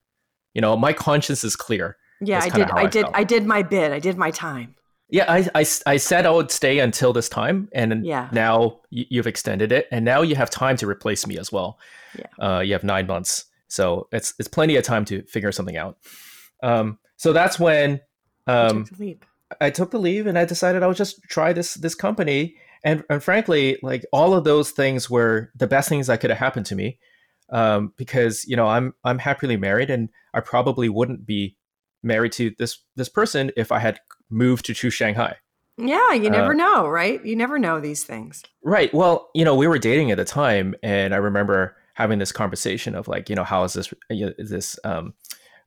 You 0.56 0.62
know, 0.62 0.76
my 0.76 0.94
conscience 0.94 1.44
is 1.44 1.56
clear. 1.56 1.96
Yeah, 2.20 2.40
I 2.40 2.50
did. 2.50 2.72
I, 2.72 2.82
I 2.82 2.86
did. 2.88 3.06
I 3.14 3.24
did 3.24 3.46
my 3.46 3.62
bid. 3.62 3.92
I 3.92 4.00
did 4.00 4.18
my 4.18 4.32
time. 4.32 4.76
Yeah, 5.10 5.26
I, 5.28 5.48
I, 5.54 5.66
I 5.86 5.98
said 5.98 6.26
I 6.26 6.32
would 6.32 6.50
stay 6.50 6.80
until 6.80 7.14
this 7.14 7.30
time, 7.30 7.70
and 7.74 8.04
yeah. 8.04 8.30
now 8.32 8.80
you've 8.90 9.28
extended 9.28 9.72
it, 9.72 9.88
and 9.92 10.04
now 10.04 10.24
you 10.24 10.36
have 10.36 10.50
time 10.50 10.76
to 10.78 10.88
replace 10.88 11.28
me 11.28 11.38
as 11.38 11.52
well. 11.52 11.78
Yeah, 12.18 12.26
uh, 12.40 12.60
you 12.62 12.74
have 12.74 12.84
nine 12.84 13.06
months, 13.06 13.46
so 13.68 14.08
it's 14.12 14.34
it's 14.40 14.48
plenty 14.48 14.78
of 14.78 14.84
time 14.84 15.06
to 15.06 15.22
figure 15.24 15.52
something 15.52 15.78
out. 15.78 15.98
Um, 16.62 17.00
so 17.18 17.34
that's 17.34 17.60
when 17.60 18.02
um, 18.48 18.86
took 18.86 19.28
I 19.60 19.70
took 19.70 19.92
the 19.92 20.00
leave, 20.00 20.28
and 20.28 20.38
I 20.38 20.46
decided 20.46 20.84
I 20.84 20.88
would 20.88 20.98
just 20.98 21.22
try 21.24 21.54
this 21.54 21.76
this 21.76 21.96
company 21.96 22.56
and 22.84 23.04
and 23.10 23.24
frankly, 23.24 23.78
like 23.82 24.06
all 24.12 24.34
of 24.34 24.44
those 24.44 24.72
things 24.72 25.10
were 25.10 25.52
the 25.56 25.68
best 25.68 25.90
things 25.90 26.08
that 26.08 26.20
could 26.20 26.30
have 26.30 26.40
happened 26.40 26.66
to 26.68 26.76
me, 26.76 27.00
um, 27.50 27.94
because 27.98 28.46
you 28.48 28.56
know 28.56 28.68
I'm 28.68 28.94
I'm 29.04 29.20
happily 29.20 29.58
married, 29.58 29.90
and 29.90 30.10
I 30.34 30.40
probably 30.40 30.90
wouldn't 30.90 31.26
be 31.26 31.56
married 32.04 32.32
to 32.34 32.54
this 32.58 32.80
this 32.96 33.10
person 33.10 33.52
if 33.56 33.72
I 33.72 33.80
had 33.80 34.00
moved 34.30 34.66
to, 34.66 34.74
to 34.74 34.90
Shanghai. 34.90 35.38
Yeah, 35.78 36.14
you 36.14 36.30
never 36.30 36.52
uh, 36.52 36.56
know, 36.56 36.88
right? 36.88 37.24
You 37.24 37.36
never 37.36 37.58
know 37.58 37.80
these 37.80 38.04
things. 38.04 38.44
Right. 38.64 38.94
Well, 38.94 39.30
you 39.34 39.46
know, 39.46 39.56
we 39.56 39.68
were 39.68 39.80
dating 39.80 40.12
at 40.12 40.18
the 40.18 40.26
time, 40.26 40.76
and 40.84 41.14
I 41.14 41.18
remember 41.18 41.76
having 41.94 42.20
this 42.20 42.32
conversation 42.32 42.96
of 42.96 43.08
like, 43.08 43.30
you 43.30 43.36
know, 43.36 43.44
how 43.44 43.64
is 43.64 43.74
this 43.74 43.94
you 44.10 44.28
know, 44.28 44.34
this 44.38 44.80
um, 44.84 45.14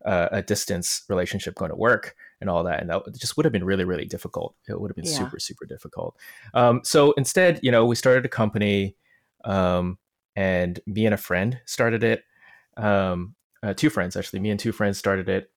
uh, 0.04 0.28
a 0.32 0.42
distance 0.42 1.02
relationship 1.08 1.54
going 1.54 1.70
to 1.70 1.76
work? 1.76 2.16
and 2.44 2.50
all 2.50 2.62
that. 2.64 2.80
And 2.80 2.90
that 2.90 3.02
just 3.18 3.37
would 3.37 3.46
have 3.46 3.52
been 3.52 3.64
really, 3.64 3.84
really 3.84 4.04
difficult. 4.04 4.54
It 4.68 4.78
would 4.78 4.90
have 4.90 4.96
been 4.96 5.06
yeah. 5.06 5.16
super, 5.16 5.38
super 5.38 5.64
difficult. 5.64 6.14
Um, 6.52 6.82
so 6.84 7.12
instead, 7.12 7.58
you 7.62 7.70
know, 7.70 7.87
we 7.87 7.96
started 7.96 8.26
a 8.26 8.28
company, 8.28 8.96
um, 9.44 9.99
and 10.37 10.78
me 10.87 11.06
and 11.06 11.14
a 11.14 11.18
friend 11.18 11.58
started 11.64 12.04
it. 12.04 12.23
Um, 12.76 13.34
uh, 13.62 13.73
two 13.73 13.88
friends 13.88 14.14
actually, 14.14 14.40
me 14.40 14.50
and 14.50 14.61
two 14.61 14.73
friends 14.73 14.99
started 14.99 15.28
it, 15.30 15.50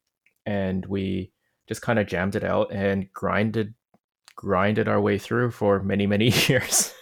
and 0.46 0.86
we 0.86 1.34
just 1.68 1.82
kind 1.82 2.00
of 2.00 2.08
jammed 2.08 2.36
it 2.36 2.44
out 2.46 2.72
and 2.72 3.12
grinded, 3.12 3.74
grinded 4.38 4.88
our 4.88 5.02
way 5.02 5.18
through 5.18 5.52
for 5.52 5.84
many, 5.84 6.08
many 6.08 6.30
years. 6.48 6.94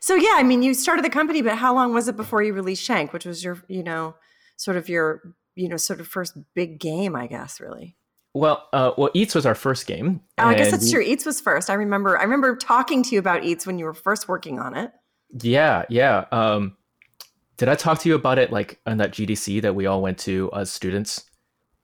so 0.00 0.14
yeah, 0.14 0.34
I 0.36 0.44
mean, 0.44 0.62
you 0.62 0.72
started 0.72 1.04
the 1.04 1.10
company, 1.10 1.42
but 1.42 1.56
how 1.56 1.74
long 1.74 1.92
was 1.92 2.08
it 2.08 2.16
before 2.16 2.42
you 2.42 2.54
released 2.54 2.82
Shank, 2.82 3.12
which 3.12 3.26
was 3.26 3.44
your, 3.44 3.62
you 3.68 3.82
know, 3.82 4.14
sort 4.56 4.78
of 4.78 4.88
your, 4.88 5.34
you 5.56 5.68
know, 5.68 5.76
sort 5.76 6.00
of 6.00 6.06
first 6.06 6.36
big 6.54 6.78
game, 6.78 7.16
I 7.16 7.26
guess, 7.26 7.60
really. 7.60 7.96
Well, 8.34 8.68
uh, 8.72 8.92
well, 8.98 9.08
Eets 9.14 9.34
was 9.34 9.46
our 9.46 9.54
first 9.54 9.86
game. 9.86 10.20
Oh, 10.36 10.44
I 10.44 10.54
guess 10.54 10.70
that's 10.70 10.90
true. 10.90 11.02
Eets 11.02 11.24
was 11.24 11.40
first. 11.40 11.70
I 11.70 11.74
remember. 11.74 12.18
I 12.18 12.22
remember 12.22 12.54
talking 12.54 13.02
to 13.02 13.14
you 13.14 13.18
about 13.18 13.42
Eets 13.42 13.66
when 13.66 13.78
you 13.78 13.86
were 13.86 13.94
first 13.94 14.28
working 14.28 14.60
on 14.60 14.76
it. 14.76 14.92
Yeah, 15.40 15.84
yeah. 15.88 16.26
Um, 16.30 16.76
did 17.56 17.70
I 17.70 17.74
talk 17.74 17.98
to 18.00 18.08
you 18.10 18.14
about 18.14 18.38
it 18.38 18.52
like 18.52 18.78
on 18.86 18.98
that 18.98 19.12
GDC 19.12 19.62
that 19.62 19.74
we 19.74 19.86
all 19.86 20.02
went 20.02 20.18
to 20.18 20.50
as 20.54 20.70
students? 20.70 21.24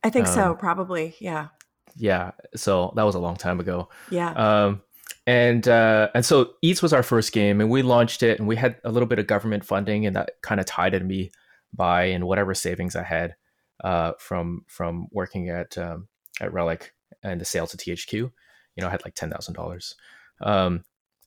I 0.05 0.11
think 0.11 0.26
um, 0.29 0.35
so. 0.35 0.55
Probably. 0.55 1.14
Yeah. 1.19 1.49
Yeah. 1.97 2.33
So 2.55 2.93
that 2.97 3.05
was 3.05 3.14
a 3.14 3.19
long 3.19 3.37
time 3.37 3.59
ago. 3.59 3.88
Yeah. 4.11 4.33
Um, 4.33 4.83
and 5.26 5.67
uh, 5.67 6.11
and 6.14 6.23
so 6.23 6.50
Eets 6.62 6.83
was 6.83 6.93
our 6.93 7.02
first 7.02 7.33
game, 7.33 7.62
and 7.62 7.71
we 7.71 7.81
launched 7.81 8.23
it, 8.23 8.38
and 8.38 8.47
we 8.47 8.57
had 8.57 8.76
a 8.85 8.93
little 8.93 9.09
bit 9.09 9.19
of 9.19 9.26
government 9.26 9.64
funding, 9.64 10.05
and 10.05 10.17
that 10.17 10.33
kind 10.43 10.61
of 10.61 10.67
tied 10.67 10.91
tided 10.93 11.07
me 11.07 11.31
by 11.73 12.05
and 12.05 12.26
whatever 12.26 12.55
savings 12.55 12.95
I 12.95 13.05
had 13.05 13.37
uh, 13.82 14.12
from 14.18 14.64
from 14.68 15.08
working 15.10 15.48
at 15.48 15.76
um, 15.78 16.08
at 16.40 16.52
Relic 16.52 16.94
and 17.22 17.40
the 17.40 17.44
sale 17.44 17.66
to 17.66 17.76
THQ. 17.76 18.12
You 18.12 18.30
know, 18.78 18.88
I 18.88 18.90
had 18.90 19.04
like 19.04 19.14
ten 19.14 19.30
thousand 19.30 19.56
um, 19.56 19.62
dollars. 19.62 19.94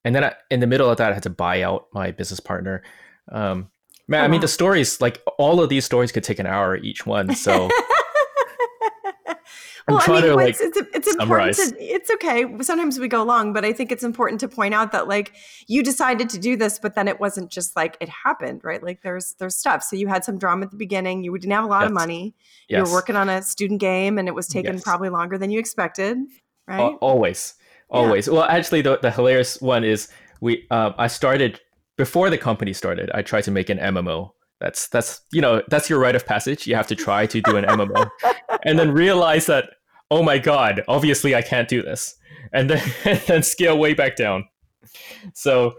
And 0.06 0.16
then 0.16 0.24
I, 0.24 0.36
in 0.52 0.60
the 0.60 0.68
middle 0.68 0.90
of 0.90 0.98
that, 1.00 1.12
I 1.12 1.14
had 1.16 1.24
to 1.24 1.32
buy 1.32 1.64
out 1.64 1.88
my 1.92 2.12
business 2.12 2.40
partner. 2.40 2.84
Um, 3.32 3.72
man, 4.08 4.22
oh, 4.22 4.26
I 4.26 4.28
mean, 4.28 4.38
wow. 4.38 4.42
the 4.42 4.48
stories, 4.48 5.02
like 5.02 5.22
all 5.40 5.60
of 5.60 5.70
these 5.70 5.84
stories 5.84 6.12
could 6.12 6.24
take 6.24 6.38
an 6.38 6.46
hour 6.46 6.78
each 6.78 7.08
one. 7.08 7.36
So 7.36 7.70
well, 9.88 10.02
I 10.04 10.12
mean, 10.12 10.22
to, 10.24 10.36
like, 10.36 10.50
it's, 10.60 10.62
it's, 10.62 10.90
it's 10.94 11.16
important 11.16 11.56
to, 11.56 11.76
it's 11.80 12.10
okay. 12.10 12.46
Sometimes 12.62 13.00
we 13.00 13.08
go 13.08 13.24
long, 13.24 13.54
but 13.54 13.64
I 13.64 13.72
think 13.72 13.92
it's 13.92 14.04
important 14.04 14.40
to 14.40 14.48
point 14.48 14.74
out 14.74 14.92
that 14.94 15.08
like 15.08 15.34
you 15.68 15.84
decided 15.84 16.28
to 16.30 16.40
do 16.40 16.58
this, 16.58 16.80
but 16.80 16.96
then 16.96 17.08
it 17.08 17.20
wasn't 17.20 17.52
just 17.52 17.76
like 17.76 17.96
it 18.00 18.10
happened, 18.10 18.62
right? 18.64 18.82
Like 18.82 19.04
there's 19.04 19.36
there's 19.38 19.56
stuff. 19.56 19.84
So 19.84 19.96
you 19.96 20.08
had 20.08 20.24
some 20.24 20.40
drama 20.40 20.66
at 20.66 20.72
the 20.72 20.78
beginning. 20.78 21.24
You 21.24 21.38
didn't 21.38 21.52
have 21.52 21.66
a 21.66 21.68
lot 21.68 21.82
yes. 21.82 21.88
of 21.90 21.94
money. 21.94 22.36
Yes. 22.68 22.78
You 22.80 22.84
were 22.84 22.98
working 22.98 23.16
on 23.16 23.30
a 23.30 23.44
student 23.44 23.80
game, 23.80 24.18
and 24.18 24.28
it 24.28 24.34
was 24.34 24.48
taking 24.48 24.74
yes. 24.74 24.84
probably 24.84 25.10
longer 25.10 25.38
than 25.38 25.52
you 25.52 25.60
expected, 25.60 26.18
right? 26.68 26.96
always, 27.02 27.54
always. 27.90 28.26
Yeah. 28.26 28.34
Well, 28.34 28.44
actually, 28.44 28.82
the, 28.82 28.98
the 28.98 29.12
hilarious 29.12 29.62
one 29.62 29.84
is 29.84 30.10
we. 30.42 30.66
Uh, 30.72 30.94
I 30.98 31.06
started 31.08 31.62
before 31.96 32.32
the 32.32 32.40
company 32.40 32.74
started. 32.74 33.12
I 33.14 33.22
tried 33.22 33.44
to 33.44 33.52
make 33.52 33.70
an 33.70 33.78
MMO 33.78 34.32
that's 34.60 34.88
that's 34.88 35.22
you 35.32 35.42
know 35.42 35.62
that's 35.68 35.90
your 35.90 36.00
rite 36.00 36.16
of 36.16 36.26
passage. 36.26 36.66
You 36.66 36.76
have 36.76 36.88
to 36.88 36.96
try 36.96 37.26
to 37.26 37.42
do 37.42 37.58
an 37.58 37.66
MMO, 37.66 38.10
and 38.64 38.80
then 38.80 38.92
realize 38.92 39.46
that 39.48 39.75
oh 40.12 40.24
my 40.24 40.38
god, 40.38 40.84
obviously 40.88 41.36
I 41.36 41.42
can't 41.42 41.68
do 41.68 41.82
this, 41.82 42.16
and 42.54 42.70
then 42.70 42.92
and 43.06 43.20
then 43.22 43.44
scale 43.44 43.78
way 43.78 43.94
back 43.94 44.16
down. 44.16 44.46
So 45.34 45.76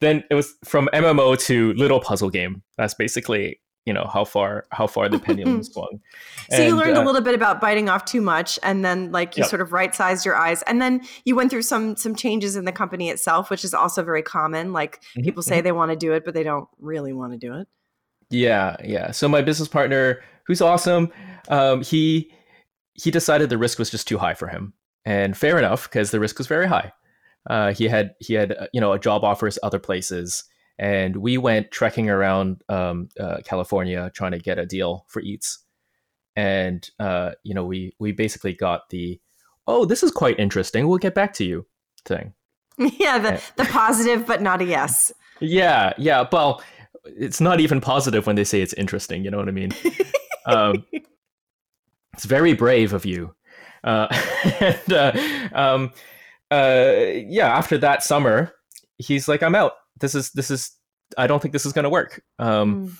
then 0.00 0.24
it 0.30 0.34
was 0.34 0.54
from 0.64 0.88
MMO 0.92 1.38
to 1.46 1.72
little 1.74 2.00
puzzle 2.00 2.30
game. 2.30 2.62
That's 2.76 2.94
basically 2.94 3.60
you 3.86 3.92
know 3.92 4.08
how 4.10 4.24
far 4.24 4.64
how 4.70 4.86
far 4.86 5.08
the 5.08 5.18
pendulum 5.18 5.62
swung. 5.62 6.00
so 6.50 6.56
and, 6.56 6.64
you 6.64 6.76
learned 6.76 6.96
uh, 6.96 7.02
a 7.02 7.04
little 7.04 7.20
bit 7.20 7.34
about 7.34 7.60
biting 7.60 7.88
off 7.88 8.04
too 8.04 8.20
much, 8.20 8.58
and 8.62 8.84
then 8.84 9.12
like 9.12 9.36
you 9.36 9.42
yep. 9.42 9.50
sort 9.50 9.60
of 9.60 9.72
right 9.72 9.94
sized 9.94 10.24
your 10.24 10.36
eyes, 10.36 10.62
and 10.62 10.80
then 10.80 11.02
you 11.24 11.36
went 11.36 11.50
through 11.50 11.62
some 11.62 11.96
some 11.96 12.14
changes 12.14 12.56
in 12.56 12.64
the 12.64 12.72
company 12.72 13.10
itself, 13.10 13.50
which 13.50 13.64
is 13.64 13.74
also 13.74 14.02
very 14.02 14.22
common. 14.22 14.72
Like 14.72 15.00
mm-hmm. 15.00 15.22
people 15.22 15.42
say 15.42 15.56
mm-hmm. 15.56 15.64
they 15.64 15.72
want 15.72 15.90
to 15.90 15.96
do 15.96 16.12
it, 16.12 16.24
but 16.24 16.34
they 16.34 16.42
don't 16.42 16.68
really 16.78 17.12
want 17.12 17.32
to 17.32 17.38
do 17.38 17.54
it. 17.54 17.68
Yeah, 18.30 18.76
yeah. 18.82 19.10
So 19.10 19.28
my 19.28 19.42
business 19.42 19.68
partner, 19.68 20.22
who's 20.46 20.62
awesome, 20.62 21.12
um, 21.48 21.82
he 21.82 22.32
he 22.94 23.10
decided 23.10 23.50
the 23.50 23.58
risk 23.58 23.78
was 23.78 23.90
just 23.90 24.08
too 24.08 24.18
high 24.18 24.34
for 24.34 24.48
him, 24.48 24.72
and 25.04 25.36
fair 25.36 25.58
enough 25.58 25.84
because 25.84 26.10
the 26.10 26.20
risk 26.20 26.38
was 26.38 26.46
very 26.46 26.66
high. 26.66 26.92
Uh, 27.48 27.72
he 27.72 27.88
had 27.88 28.14
he 28.20 28.34
had 28.34 28.52
uh, 28.52 28.66
you 28.72 28.80
know 28.80 28.92
a 28.92 28.98
job 28.98 29.24
offers 29.24 29.58
other 29.62 29.78
places, 29.78 30.44
and 30.78 31.16
we 31.16 31.36
went 31.36 31.70
trekking 31.70 32.08
around 32.08 32.62
um, 32.68 33.08
uh, 33.20 33.38
California 33.44 34.10
trying 34.14 34.32
to 34.32 34.38
get 34.38 34.58
a 34.58 34.66
deal 34.66 35.04
for 35.08 35.20
Eets, 35.22 35.58
and 36.36 36.88
uh, 36.98 37.32
you 37.42 37.54
know 37.54 37.64
we 37.64 37.94
we 37.98 38.12
basically 38.12 38.54
got 38.54 38.88
the 38.90 39.20
oh 39.66 39.84
this 39.84 40.02
is 40.02 40.10
quite 40.10 40.38
interesting 40.38 40.86
we'll 40.86 40.98
get 40.98 41.14
back 41.14 41.32
to 41.34 41.44
you 41.44 41.66
thing. 42.04 42.32
Yeah, 42.98 43.18
the 43.18 43.42
the 43.56 43.64
positive 43.70 44.26
but 44.26 44.42
not 44.42 44.60
a 44.60 44.64
yes. 44.64 45.12
Yeah, 45.40 45.92
yeah. 45.96 46.26
Well, 46.30 46.62
it's 47.04 47.40
not 47.40 47.60
even 47.60 47.80
positive 47.80 48.26
when 48.26 48.36
they 48.36 48.44
say 48.44 48.62
it's 48.62 48.72
interesting. 48.72 49.24
You 49.24 49.30
know 49.30 49.38
what 49.38 49.48
I 49.48 49.52
mean? 49.52 49.72
um, 50.46 50.84
it's 52.14 52.24
very 52.24 52.54
brave 52.54 52.92
of 52.92 53.04
you. 53.04 53.34
Uh, 53.82 54.06
and 54.60 54.92
uh, 54.92 55.12
um, 55.52 55.92
uh, 56.50 56.92
yeah, 57.26 57.48
after 57.48 57.76
that 57.78 58.02
summer, 58.02 58.52
he's 58.98 59.28
like, 59.28 59.42
"I'm 59.42 59.54
out. 59.54 59.72
This 60.00 60.14
is 60.14 60.30
this 60.30 60.50
is. 60.50 60.70
I 61.18 61.26
don't 61.26 61.42
think 61.42 61.52
this 61.52 61.66
is 61.66 61.72
going 61.72 61.84
to 61.84 61.90
work." 61.90 62.22
Um, 62.38 62.88
mm. 62.88 62.96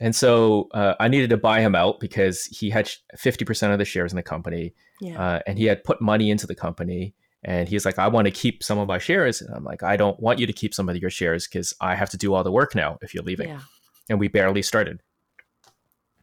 And 0.00 0.14
so 0.14 0.68
uh, 0.74 0.94
I 1.00 1.08
needed 1.08 1.30
to 1.30 1.38
buy 1.38 1.60
him 1.60 1.74
out 1.74 2.00
because 2.00 2.44
he 2.44 2.68
had 2.68 2.90
50% 3.16 3.72
of 3.72 3.78
the 3.78 3.86
shares 3.86 4.12
in 4.12 4.16
the 4.16 4.22
company, 4.22 4.74
yeah. 5.00 5.18
Uh, 5.18 5.40
and 5.46 5.58
he 5.58 5.64
had 5.64 5.84
put 5.84 6.02
money 6.02 6.30
into 6.30 6.46
the 6.46 6.54
company. 6.54 7.14
And 7.44 7.68
he's 7.68 7.86
like, 7.86 7.98
I 7.98 8.08
want 8.08 8.26
to 8.26 8.30
keep 8.30 8.62
some 8.62 8.78
of 8.78 8.88
my 8.88 8.98
shares. 8.98 9.40
And 9.40 9.54
I'm 9.54 9.64
like, 9.64 9.82
I 9.82 9.96
don't 9.96 10.18
want 10.20 10.38
you 10.38 10.46
to 10.46 10.52
keep 10.52 10.74
some 10.74 10.88
of 10.88 10.96
your 10.96 11.10
shares 11.10 11.46
because 11.46 11.72
I 11.80 11.94
have 11.94 12.10
to 12.10 12.16
do 12.16 12.34
all 12.34 12.42
the 12.42 12.50
work 12.50 12.74
now 12.74 12.98
if 13.02 13.14
you're 13.14 13.22
leaving. 13.22 13.48
Yeah. 13.48 13.60
And 14.10 14.18
we 14.18 14.28
barely 14.28 14.62
started. 14.62 15.00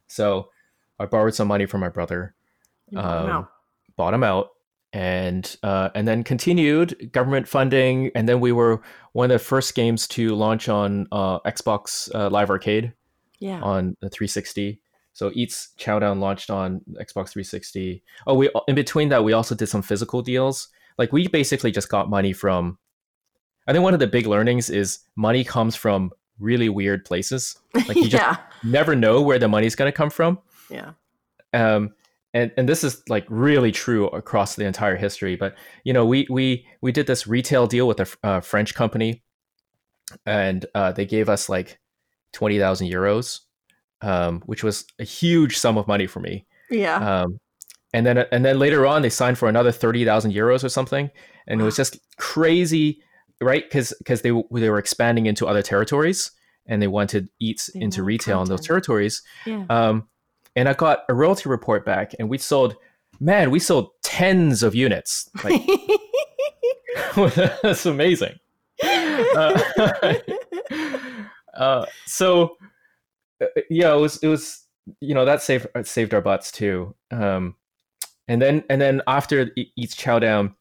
So 0.06 0.50
I 0.98 1.06
borrowed 1.06 1.34
some 1.34 1.48
money 1.48 1.66
from 1.66 1.80
my 1.80 1.88
brother, 1.88 2.34
bought, 2.92 3.24
him 3.24 3.30
um, 3.30 3.48
bought 3.96 4.14
him 4.14 4.22
out, 4.22 4.50
and 4.92 5.56
uh, 5.62 5.90
and 5.94 6.06
then 6.06 6.22
continued 6.22 7.10
government 7.12 7.48
funding, 7.48 8.10
and 8.14 8.28
then 8.28 8.40
we 8.40 8.52
were 8.52 8.80
one 9.12 9.30
of 9.30 9.34
the 9.34 9.44
first 9.44 9.74
games 9.74 10.06
to 10.08 10.34
launch 10.34 10.68
on 10.68 11.08
uh, 11.10 11.40
Xbox 11.40 12.14
uh, 12.14 12.30
Live 12.30 12.50
Arcade, 12.50 12.92
yeah, 13.40 13.60
on 13.60 13.96
the 14.00 14.08
360. 14.08 14.80
So 15.12 15.30
Eets 15.30 15.68
Chowdown 15.78 16.18
launched 16.18 16.50
on 16.50 16.80
Xbox 17.00 17.30
360. 17.30 18.02
Oh, 18.26 18.34
we 18.34 18.50
in 18.68 18.74
between 18.74 19.08
that 19.08 19.24
we 19.24 19.32
also 19.32 19.54
did 19.54 19.68
some 19.68 19.82
physical 19.82 20.22
deals. 20.22 20.68
Like 20.96 21.12
we 21.12 21.26
basically 21.28 21.72
just 21.72 21.88
got 21.88 22.08
money 22.08 22.32
from. 22.32 22.78
I 23.66 23.72
think 23.72 23.82
one 23.82 23.94
of 23.94 24.00
the 24.00 24.06
big 24.06 24.26
learnings 24.26 24.68
is 24.68 24.98
money 25.16 25.42
comes 25.42 25.74
from 25.74 26.10
really 26.38 26.68
weird 26.68 27.04
places. 27.04 27.56
Like 27.74 27.96
you 27.96 28.08
just 28.08 28.12
yeah. 28.22 28.36
never 28.62 28.94
know 28.94 29.22
where 29.22 29.38
the 29.38 29.48
money's 29.48 29.74
going 29.74 29.90
to 29.90 29.96
come 29.96 30.10
from. 30.10 30.38
Yeah. 30.70 30.92
Um, 31.52 31.94
and 32.34 32.50
and 32.56 32.68
this 32.68 32.84
is 32.84 33.02
like 33.08 33.24
really 33.28 33.72
true 33.72 34.08
across 34.08 34.56
the 34.56 34.66
entire 34.66 34.96
history. 34.96 35.36
But 35.36 35.54
you 35.84 35.92
know, 35.92 36.04
we 36.04 36.26
we 36.28 36.66
we 36.80 36.92
did 36.92 37.06
this 37.06 37.26
retail 37.26 37.66
deal 37.66 37.86
with 37.86 38.00
a 38.00 38.26
uh, 38.26 38.40
French 38.40 38.74
company, 38.74 39.22
and 40.26 40.66
uh, 40.74 40.92
they 40.92 41.06
gave 41.06 41.28
us 41.28 41.48
like 41.48 41.78
twenty 42.32 42.58
thousand 42.58 42.88
euros, 42.88 43.40
um, 44.02 44.42
which 44.46 44.64
was 44.64 44.84
a 44.98 45.04
huge 45.04 45.56
sum 45.56 45.78
of 45.78 45.86
money 45.86 46.06
for 46.06 46.20
me. 46.20 46.46
Yeah. 46.70 47.20
Um, 47.22 47.38
and 47.92 48.04
then 48.04 48.18
and 48.18 48.44
then 48.44 48.58
later 48.58 48.84
on, 48.84 49.02
they 49.02 49.10
signed 49.10 49.38
for 49.38 49.48
another 49.48 49.70
thirty 49.70 50.04
thousand 50.04 50.32
euros 50.32 50.64
or 50.64 50.68
something, 50.68 51.10
and 51.46 51.60
wow. 51.60 51.64
it 51.64 51.66
was 51.66 51.76
just 51.76 51.98
crazy, 52.18 53.00
right? 53.40 53.62
Because 53.62 53.94
because 53.98 54.22
they 54.22 54.32
they 54.50 54.68
were 54.68 54.78
expanding 54.78 55.26
into 55.26 55.46
other 55.46 55.62
territories, 55.62 56.32
and 56.66 56.82
they 56.82 56.88
wanted 56.88 57.28
Eets 57.40 57.72
they 57.72 57.80
into 57.80 58.02
retail 58.02 58.38
content. 58.38 58.50
in 58.50 58.56
those 58.56 58.66
territories. 58.66 59.22
Yeah. 59.46 59.64
Um, 59.70 60.08
and 60.56 60.68
I 60.68 60.74
got 60.74 61.04
a 61.08 61.14
royalty 61.14 61.48
report 61.48 61.84
back, 61.84 62.12
and 62.18 62.28
we 62.28 62.38
sold, 62.38 62.76
man, 63.20 63.50
we 63.50 63.58
sold 63.58 63.90
tens 64.02 64.62
of 64.62 64.74
units. 64.74 65.28
Like, 65.42 65.62
that's 67.62 67.86
amazing. 67.86 68.38
Uh, 68.82 69.62
uh, 71.56 71.86
so, 72.06 72.56
uh, 73.42 73.46
yeah, 73.70 73.94
it 73.94 74.00
was 74.00 74.18
it 74.18 74.28
was 74.28 74.66
you 75.00 75.14
know 75.14 75.24
that 75.24 75.42
saved 75.42 75.66
saved 75.84 76.14
our 76.14 76.20
butts 76.20 76.52
too. 76.52 76.94
Um, 77.10 77.56
and 78.28 78.40
then 78.40 78.64
and 78.70 78.80
then 78.80 79.02
after 79.06 79.46
Eets 79.46 79.94
Chowdown, 79.94 80.54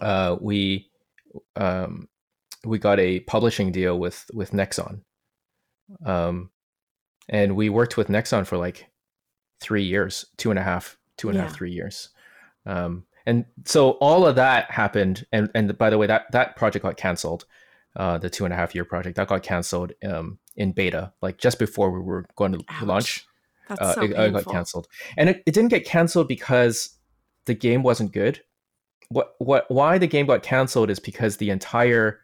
uh, 0.00 0.36
we 0.40 0.90
um, 1.56 2.08
we 2.64 2.78
got 2.78 3.00
a 3.00 3.20
publishing 3.20 3.72
deal 3.72 3.98
with 3.98 4.30
with 4.32 4.52
Nexon. 4.52 5.02
Um, 6.04 6.50
and 7.28 7.56
we 7.56 7.68
worked 7.68 7.96
with 7.96 8.08
Nexon 8.08 8.46
for 8.46 8.56
like 8.56 8.88
three 9.62 9.84
years, 9.84 10.26
two 10.36 10.50
and 10.50 10.58
a 10.58 10.62
half, 10.62 10.98
two 11.16 11.28
and 11.28 11.36
yeah. 11.36 11.44
a 11.44 11.46
half, 11.46 11.56
three 11.56 11.72
years. 11.72 12.10
Um, 12.66 13.04
and 13.26 13.44
so 13.64 13.92
all 13.92 14.26
of 14.26 14.36
that 14.36 14.70
happened. 14.70 15.26
And, 15.32 15.50
and 15.54 15.76
by 15.78 15.90
the 15.90 15.98
way, 15.98 16.06
that, 16.06 16.30
that 16.32 16.56
project 16.56 16.82
got 16.82 16.96
canceled. 16.96 17.44
Uh, 17.94 18.16
the 18.16 18.30
two 18.30 18.46
and 18.46 18.54
a 18.54 18.56
half 18.56 18.74
year 18.74 18.86
project 18.86 19.16
that 19.16 19.28
got 19.28 19.42
canceled 19.42 19.92
um, 20.02 20.38
in 20.56 20.72
beta, 20.72 21.12
like 21.20 21.36
just 21.36 21.58
before 21.58 21.90
we 21.90 22.00
were 22.00 22.24
going 22.36 22.52
to 22.52 22.64
Ouch. 22.70 22.82
launch. 22.82 23.26
Uh, 23.68 23.92
so 23.92 24.02
it, 24.02 24.12
it, 24.12 24.32
got 24.32 24.46
canceled, 24.46 24.88
and 25.18 25.28
it, 25.28 25.42
it 25.46 25.52
didn't 25.52 25.68
get 25.68 25.84
canceled 25.84 26.26
because 26.26 26.96
the 27.44 27.52
game 27.52 27.82
wasn't 27.82 28.10
good. 28.12 28.40
What 29.10 29.34
what 29.38 29.70
why 29.70 29.98
the 29.98 30.06
game 30.06 30.24
got 30.24 30.42
canceled 30.42 30.88
is 30.88 30.98
because 30.98 31.36
the 31.36 31.50
entire 31.50 32.20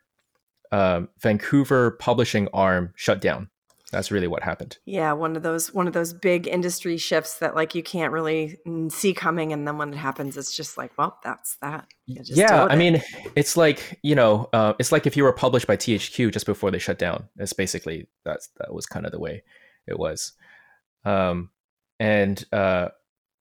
um, 0.72 1.08
Vancouver 1.20 1.92
publishing 1.92 2.48
arm 2.54 2.92
shut 2.96 3.20
down 3.20 3.50
that's 3.90 4.10
really 4.10 4.26
what 4.26 4.42
happened. 4.42 4.78
Yeah 4.84 5.12
one 5.12 5.36
of 5.36 5.42
those 5.42 5.72
one 5.72 5.86
of 5.86 5.92
those 5.92 6.12
big 6.12 6.46
industry 6.46 6.98
shifts 6.98 7.38
that 7.38 7.54
like 7.54 7.74
you 7.74 7.82
can't 7.82 8.12
really 8.12 8.58
see 8.90 9.14
coming 9.14 9.52
and 9.52 9.66
then 9.66 9.78
when 9.78 9.92
it 9.92 9.96
happens 9.96 10.36
it's 10.36 10.54
just 10.54 10.76
like 10.76 10.92
well 10.98 11.18
that's 11.24 11.56
that. 11.62 11.86
Yeah 12.06 12.64
i 12.64 12.74
it. 12.74 12.76
mean 12.76 13.02
it's 13.34 13.56
like 13.56 13.98
you 14.02 14.14
know 14.14 14.48
uh, 14.52 14.74
it's 14.78 14.92
like 14.92 15.06
if 15.06 15.16
you 15.16 15.24
were 15.24 15.32
published 15.32 15.66
by 15.66 15.76
thq 15.76 16.32
just 16.32 16.46
before 16.46 16.70
they 16.70 16.78
shut 16.78 16.98
down. 16.98 17.28
It's 17.38 17.52
basically 17.52 18.08
that's 18.24 18.48
that 18.58 18.72
was 18.72 18.86
kind 18.86 19.06
of 19.06 19.12
the 19.12 19.20
way 19.20 19.42
it 19.86 19.98
was. 19.98 20.32
Um 21.04 21.50
and 21.98 22.44
uh 22.52 22.88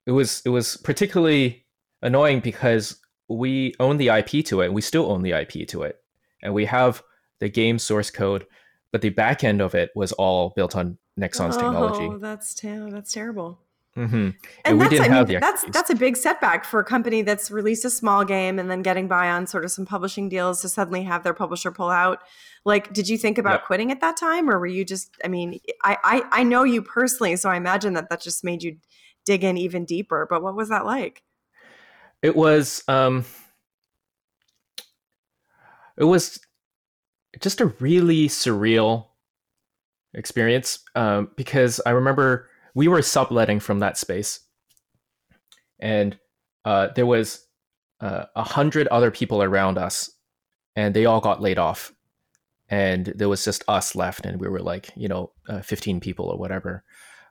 it 0.06 0.12
was 0.12 0.42
it 0.46 0.50
was 0.50 0.77
particularly 0.77 1.66
annoying 2.01 2.39
because 2.39 3.00
we 3.27 3.74
own 3.80 3.98
the 3.98 4.08
ip 4.08 4.46
to 4.46 4.62
it 4.62 4.68
and 4.68 4.75
we 4.75 4.82
still 4.82 5.12
own 5.12 5.22
the 5.22 5.32
ip 5.32 5.68
to 5.68 5.84
it. 5.84 5.98
And 6.42 6.54
we 6.54 6.66
have 6.66 7.04
the 7.39 7.50
game 7.50 7.80
source 7.80 8.10
code 8.10 8.46
but 8.91 9.01
the 9.01 9.10
back 9.10 9.44
end 9.44 9.62
of 9.62 9.75
it 9.75 9.91
was 9.96 10.12
all 10.13 10.51
built 10.56 10.75
on 10.75 10.98
Nexon's 11.20 11.58
oh, 11.58 11.62
technology. 11.62 12.17
That's 12.20 12.53
ter- 12.53 12.89
that's 12.89 13.12
terrible. 13.12 13.60
Mm-hmm. 13.98 14.15
And, 14.15 14.36
and 14.63 14.79
we 14.79 14.88
didn't 14.89 15.12
have 15.12 15.27
mean, 15.27 15.36
the 15.36 15.39
that's 15.41 15.65
that's 15.72 15.89
a 15.89 15.96
big 15.96 16.15
setback 16.15 16.65
for 16.65 16.79
a 16.79 16.84
company 16.84 17.24
that's 17.24 17.50
released 17.50 17.84
a 17.84 17.89
small 17.89 18.24
game 18.24 18.60
and 18.60 18.70
then 18.70 18.84
getting 18.84 19.08
by 19.08 19.29
on 19.29 19.48
sort 19.48 19.65
of 19.65 19.72
some 19.72 19.88
publishing 19.88 20.29
deals 20.29 20.62
to 20.62 20.70
suddenly 20.70 21.01
have 21.03 21.24
their 21.24 21.34
publisher 21.34 21.72
pull 21.72 21.89
out. 21.89 22.20
Like, 22.63 22.94
did 22.94 23.10
you 23.10 23.17
think 23.17 23.39
about 23.39 23.53
yep. 23.53 23.63
quitting 23.63 23.91
at 23.91 24.01
that 24.01 24.15
time, 24.15 24.51
or 24.51 24.60
were 24.60 24.67
you 24.67 24.86
just? 24.86 25.17
I 25.24 25.29
mean, 25.29 25.60
I, 25.84 25.98
I 26.03 26.22
I 26.32 26.44
know 26.44 26.63
you 26.63 26.84
personally, 26.84 27.36
so 27.38 27.50
I 27.50 27.56
imagine 27.56 27.94
that 27.94 28.10
that 28.12 28.22
just 28.22 28.44
made 28.44 28.62
you 28.62 28.77
dig 29.25 29.44
in 29.44 29.58
even 29.58 29.84
deeper. 29.84 30.27
But 30.29 30.44
what 30.44 30.56
was 30.56 30.70
that 30.70 30.86
like? 30.86 31.24
It 32.22 32.36
was. 32.36 32.84
um 32.88 33.25
it 35.98 36.03
was 36.03 36.39
just 37.39 37.62
a 37.62 37.67
really 37.79 38.27
surreal 38.27 39.08
experience 40.13 40.79
um, 40.96 41.29
because 41.36 41.79
I 41.86 41.91
remember 41.91 42.50
we 42.74 42.88
were 42.88 43.01
subletting 43.01 43.60
from 43.60 43.79
that 43.79 43.98
space, 43.98 44.39
and 45.79 46.17
uh, 46.65 46.89
there 46.96 47.06
was 47.06 47.46
uh, 48.01 48.25
a 48.36 48.39
uh, 48.39 48.44
hundred 48.44 48.88
other 48.89 49.12
people 49.12 49.41
around 49.41 49.77
us, 49.77 50.12
and 50.75 50.96
they 50.96 51.06
all 51.06 51.22
got 51.22 51.41
laid 51.41 51.60
off, 51.60 51.94
and 52.70 53.13
there 53.15 53.29
was 53.29 53.44
just 53.44 53.63
us 53.67 53.96
left, 53.96 54.25
and 54.25 54.39
we 54.39 54.48
were 54.48 54.62
like, 54.62 54.89
you 54.96 55.08
know, 55.08 55.32
uh, 55.50 55.62
fifteen 55.62 56.00
people 56.00 56.25
or 56.25 56.38
whatever, 56.38 56.84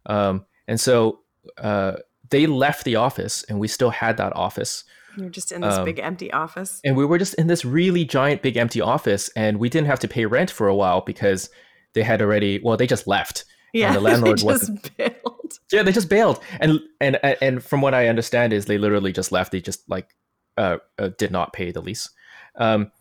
um, 0.06 0.46
and 0.66 0.80
so 0.80 1.20
uh, 1.58 1.92
they 2.30 2.46
left 2.46 2.84
the 2.84 2.96
office, 2.96 3.44
and 3.44 3.60
we 3.60 3.68
still 3.68 3.90
had 3.90 4.16
that 4.16 4.34
office. 4.34 4.84
You're 5.16 5.30
just 5.30 5.52
in 5.52 5.62
this 5.62 5.76
um, 5.76 5.85
big 5.85 5.99
empty 5.99 6.32
office. 6.32 6.80
And 6.85 6.96
we 6.96 7.04
were 7.04 7.18
just 7.18 7.35
in 7.35 7.46
this 7.46 7.64
really 7.64 8.04
giant, 8.04 8.42
big 8.42 8.56
empty 8.56 8.80
office, 8.80 9.30
and 9.37 9.58
we 9.58 9.68
didn't 9.68 9.87
have 9.87 10.00
to 10.00 10.08
pay 10.08 10.26
rent 10.26 10.50
for 10.50 10.68
a 10.68 10.75
while 10.75 11.00
because 11.00 11.49
they 11.96 12.02
had 12.02 12.23
already 12.23 12.61
well 12.62 12.76
they 12.76 12.87
just 12.87 13.08
left 13.08 13.44
yeah 13.73 13.88
and 13.88 13.96
the 13.96 14.00
landlord 14.08 14.40
was 14.42 14.70
bailed. 14.96 15.58
Yeah 15.73 15.82
they 15.82 15.92
just 15.92 16.08
bailed 16.08 16.40
and 16.61 16.78
and 17.00 17.18
and 17.40 17.64
from 17.64 17.80
what 17.80 17.94
i 17.94 18.06
understand 18.06 18.52
is 18.52 18.66
they 18.66 18.78
literally 18.78 19.12
just 19.12 19.32
left 19.32 19.50
they 19.50 19.61
just 19.61 19.88
like 19.88 20.14
uh, 20.58 20.76
uh 20.99 21.08
did 21.18 21.32
not 21.32 21.52
pay 21.52 21.73
the 21.73 21.80
lease. 21.80 22.08
Um 22.54 22.92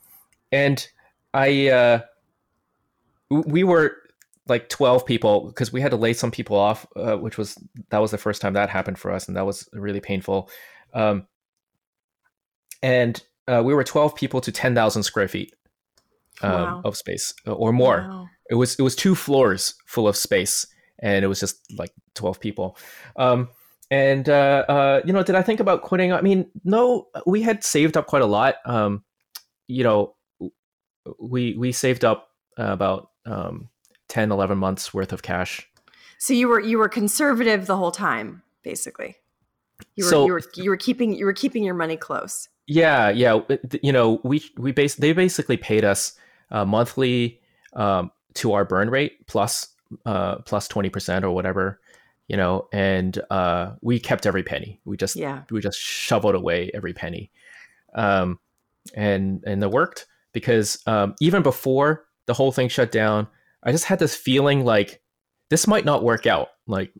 and 0.51 0.87
i 1.33 1.67
uh 1.67 1.99
we 3.29 3.63
were 3.63 3.97
like 4.47 4.69
12 4.69 5.05
people 5.05 5.47
because 5.47 5.73
we 5.73 5.81
had 5.81 5.91
to 5.91 5.97
lay 5.97 6.13
some 6.13 6.31
people 6.31 6.55
off 6.55 6.87
uh, 6.95 7.17
which 7.17 7.37
was 7.37 7.61
that 7.89 7.99
was 7.99 8.11
the 8.11 8.17
first 8.17 8.41
time 8.41 8.53
that 8.53 8.69
happened 8.69 8.97
for 8.97 9.11
us 9.11 9.27
and 9.27 9.35
that 9.35 9.45
was 9.45 9.67
really 9.73 10.01
painful. 10.01 10.49
Um 10.93 11.27
and 12.85 13.23
uh, 13.47 13.63
we 13.65 13.73
were 13.73 13.83
12 13.83 14.13
people 14.13 14.39
to 14.41 14.51
10,000 14.51 15.01
square 15.01 15.27
feet 15.27 15.55
um, 16.43 16.51
wow. 16.51 16.81
of 16.85 16.95
space 16.95 17.33
uh, 17.47 17.53
or 17.53 17.73
more. 17.73 18.07
Wow. 18.07 18.29
It 18.49 18.55
was 18.55 18.75
it 18.75 18.83
was 18.83 18.95
two 18.95 19.15
floors 19.15 19.73
full 19.87 20.07
of 20.07 20.15
space 20.15 20.67
and 20.99 21.25
it 21.25 21.27
was 21.27 21.39
just 21.39 21.59
like 21.79 21.91
12 22.13 22.39
people. 22.39 22.77
Um, 23.15 23.49
and 23.89 24.29
uh, 24.29 24.65
uh, 24.67 25.01
you 25.05 25.13
know 25.13 25.23
did 25.23 25.35
i 25.35 25.41
think 25.41 25.59
about 25.59 25.81
quitting? 25.81 26.13
I 26.13 26.21
mean 26.21 26.49
no 26.63 27.07
we 27.25 27.41
had 27.41 27.63
saved 27.63 27.97
up 27.97 28.05
quite 28.05 28.21
a 28.21 28.27
lot. 28.27 28.55
Um, 28.65 29.03
you 29.67 29.83
know 29.83 30.15
we 31.19 31.55
we 31.55 31.71
saved 31.71 32.05
up 32.05 32.29
uh, 32.59 32.71
about 32.71 33.09
um, 33.25 33.69
10 34.09 34.31
11 34.31 34.59
months 34.59 34.93
worth 34.93 35.11
of 35.11 35.23
cash. 35.23 35.67
So 36.19 36.33
you 36.33 36.47
were 36.47 36.59
you 36.59 36.77
were 36.77 36.89
conservative 36.89 37.65
the 37.65 37.77
whole 37.77 37.91
time 37.91 38.43
basically. 38.61 39.15
You 39.95 40.05
were 40.05 40.09
so, 40.09 40.25
you 40.27 40.33
were 40.33 40.41
you 40.55 40.69
were 40.69 40.77
keeping 40.77 41.15
you 41.15 41.25
were 41.25 41.33
keeping 41.33 41.63
your 41.63 41.73
money 41.73 41.97
close 41.97 42.47
yeah 42.67 43.09
yeah 43.09 43.39
you 43.81 43.91
know 43.91 44.19
we 44.23 44.43
we 44.57 44.71
base 44.71 44.95
they 44.95 45.13
basically 45.13 45.57
paid 45.57 45.83
us 45.83 46.13
uh, 46.51 46.65
monthly 46.65 47.39
um, 47.73 48.11
to 48.33 48.53
our 48.53 48.65
burn 48.65 48.89
rate 48.89 49.25
plus 49.27 49.69
uh, 50.05 50.37
plus 50.37 50.67
20% 50.67 51.23
or 51.23 51.31
whatever 51.31 51.79
you 52.27 52.37
know 52.37 52.67
and 52.73 53.19
uh, 53.29 53.71
we 53.81 53.99
kept 53.99 54.25
every 54.25 54.43
penny. 54.43 54.79
We 54.85 54.97
just 54.97 55.15
yeah. 55.15 55.43
we 55.51 55.61
just 55.61 55.79
shoveled 55.79 56.35
away 56.35 56.71
every 56.73 56.93
penny. 56.93 57.31
Um, 57.93 58.39
and 58.93 59.43
and 59.45 59.63
it 59.63 59.71
worked 59.71 60.05
because 60.33 60.81
um, 60.87 61.15
even 61.21 61.43
before 61.43 62.05
the 62.25 62.33
whole 62.33 62.51
thing 62.51 62.67
shut 62.67 62.91
down 62.91 63.27
i 63.63 63.71
just 63.71 63.85
had 63.85 63.99
this 63.99 64.15
feeling 64.15 64.65
like 64.65 65.01
this 65.49 65.67
might 65.67 65.85
not 65.85 66.03
work 66.03 66.25
out. 66.25 66.49
Like 66.67 66.91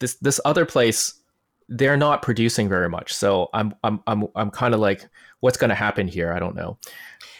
this 0.00 0.14
this 0.16 0.40
other 0.44 0.66
place 0.66 1.14
they're 1.68 1.96
not 1.96 2.22
producing 2.22 2.68
very 2.68 2.88
much 2.88 3.14
so 3.14 3.48
i'm 3.54 3.74
i'm 3.84 4.00
i'm, 4.06 4.26
I'm 4.36 4.50
kind 4.50 4.74
of 4.74 4.80
like 4.80 5.06
what's 5.40 5.56
going 5.56 5.70
to 5.70 5.74
happen 5.74 6.08
here 6.08 6.32
i 6.32 6.38
don't 6.38 6.54
know 6.54 6.78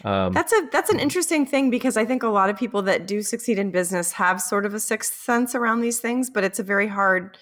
um, 0.04 0.33
that's 0.33 0.52
a 0.52 0.69
that's 0.71 0.90
an 0.90 0.99
interesting 0.99 1.47
thing 1.47 1.71
because 1.71 1.97
I 1.97 2.04
think 2.04 2.23
a 2.23 2.28
lot 2.28 2.50
of 2.50 2.57
people 2.59 2.83
that 2.83 3.07
do 3.07 3.23
succeed 3.23 3.59
in 3.59 3.71
business 3.71 4.12
have 4.12 4.40
sort 4.40 4.66
of 4.66 4.75
a 4.75 4.81
sixth 4.81 5.14
sense 5.14 5.54
around 5.54 5.81
these 5.81 6.00
things, 6.00 6.28
but 6.28 6.44
it's 6.44 6.59
a 6.59 6.62
very 6.62 6.88
hard 6.88 7.38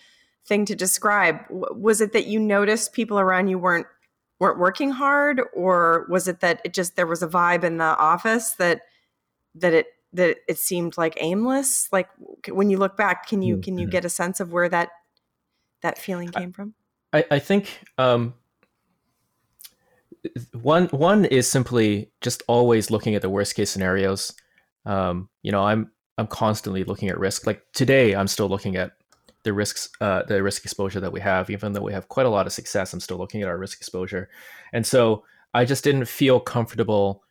thing 0.46 0.64
to 0.66 0.76
describe. 0.76 1.38
Was 1.50 2.00
it 2.00 2.12
that 2.12 2.26
you 2.26 2.38
noticed 2.38 2.92
people 2.92 3.18
around 3.18 3.48
you 3.48 3.58
weren't 3.58 3.86
weren't 4.38 4.58
working 4.58 4.90
hard, 4.90 5.40
or 5.54 6.06
was 6.08 6.28
it 6.28 6.40
that 6.40 6.60
it 6.64 6.72
just 6.72 6.94
there 6.94 7.06
was 7.06 7.22
a 7.22 7.28
vibe 7.28 7.64
in 7.64 7.78
the 7.78 7.96
office 7.98 8.52
that 8.52 8.82
that 9.56 9.72
it 9.72 9.86
that 10.12 10.36
it 10.46 10.58
seemed 10.58 10.96
like 10.96 11.16
aimless? 11.20 11.88
Like 11.90 12.08
when 12.48 12.70
you 12.70 12.76
look 12.76 12.96
back, 12.96 13.26
can 13.26 13.42
you 13.42 13.58
can 13.58 13.78
you 13.78 13.86
mm-hmm. 13.86 13.92
get 13.92 14.04
a 14.04 14.10
sense 14.10 14.38
of 14.40 14.52
where 14.52 14.68
that 14.68 14.90
that 15.82 15.98
feeling 15.98 16.30
came 16.30 16.52
from? 16.52 16.74
I, 17.12 17.24
I 17.30 17.38
think 17.38 17.80
um, 17.98 18.34
one 20.60 20.86
one 20.86 21.24
is 21.24 21.48
simply 21.48 22.10
just 22.20 22.42
always 22.48 22.90
looking 22.90 23.14
at 23.14 23.22
the 23.22 23.30
worst 23.30 23.54
case 23.54 23.70
scenarios. 23.70 24.32
Um, 24.86 25.28
you 25.42 25.52
know, 25.52 25.62
I'm 25.62 25.90
I'm 26.18 26.26
constantly 26.26 26.84
looking 26.84 27.08
at 27.08 27.18
risk. 27.18 27.46
Like 27.46 27.62
today, 27.72 28.14
I'm 28.14 28.28
still 28.28 28.48
looking 28.48 28.76
at 28.76 28.92
the 29.44 29.52
risks, 29.52 29.88
uh, 30.00 30.22
the 30.24 30.42
risk 30.42 30.64
exposure 30.64 31.00
that 31.00 31.12
we 31.12 31.20
have. 31.20 31.50
Even 31.50 31.72
though 31.72 31.82
we 31.82 31.92
have 31.92 32.08
quite 32.08 32.26
a 32.26 32.30
lot 32.30 32.46
of 32.46 32.52
success, 32.52 32.92
I'm 32.92 33.00
still 33.00 33.18
looking 33.18 33.42
at 33.42 33.48
our 33.48 33.58
risk 33.58 33.78
exposure. 33.78 34.30
And 34.72 34.86
so 34.86 35.24
I 35.54 35.64
just 35.64 35.84
didn't 35.84 36.06
feel 36.06 36.38
comfortable 36.40 37.24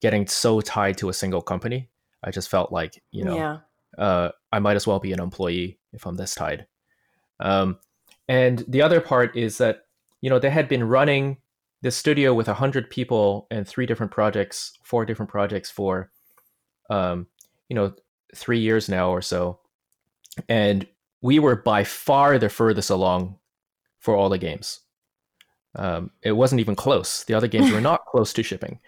getting 0.00 0.26
so 0.26 0.60
tied 0.60 0.96
to 0.98 1.08
a 1.08 1.14
single 1.14 1.42
company. 1.42 1.88
I 2.22 2.30
just 2.30 2.48
felt 2.48 2.72
like 2.72 3.02
you 3.10 3.24
know, 3.24 3.36
yeah. 3.36 3.58
uh, 3.98 4.30
I 4.52 4.58
might 4.58 4.76
as 4.76 4.86
well 4.86 4.98
be 4.98 5.12
an 5.12 5.20
employee 5.20 5.78
if 5.92 6.06
I'm 6.06 6.16
this 6.16 6.34
tied. 6.34 6.66
Um, 7.40 7.78
and 8.28 8.64
the 8.68 8.82
other 8.82 9.00
part 9.00 9.36
is 9.36 9.58
that 9.58 9.84
you 10.20 10.30
know 10.30 10.38
they 10.38 10.50
had 10.50 10.68
been 10.68 10.84
running 10.84 11.38
this 11.80 11.96
studio 11.96 12.34
with 12.34 12.48
100 12.48 12.90
people 12.90 13.46
and 13.50 13.66
three 13.66 13.86
different 13.86 14.12
projects 14.12 14.72
four 14.82 15.04
different 15.04 15.30
projects 15.30 15.70
for 15.70 16.10
um, 16.90 17.26
you 17.68 17.74
know 17.74 17.92
three 18.34 18.58
years 18.60 18.88
now 18.88 19.10
or 19.10 19.22
so. 19.22 19.60
And 20.48 20.86
we 21.20 21.38
were 21.38 21.56
by 21.56 21.82
far 21.82 22.38
the 22.38 22.48
furthest 22.48 22.90
along 22.90 23.36
for 23.98 24.14
all 24.14 24.28
the 24.28 24.38
games. 24.38 24.80
Um, 25.74 26.10
it 26.22 26.32
wasn't 26.32 26.60
even 26.60 26.76
close. 26.76 27.24
The 27.24 27.34
other 27.34 27.48
games 27.48 27.72
were 27.72 27.80
not 27.90 28.04
close 28.06 28.32
to 28.34 28.42
shipping. 28.42 28.78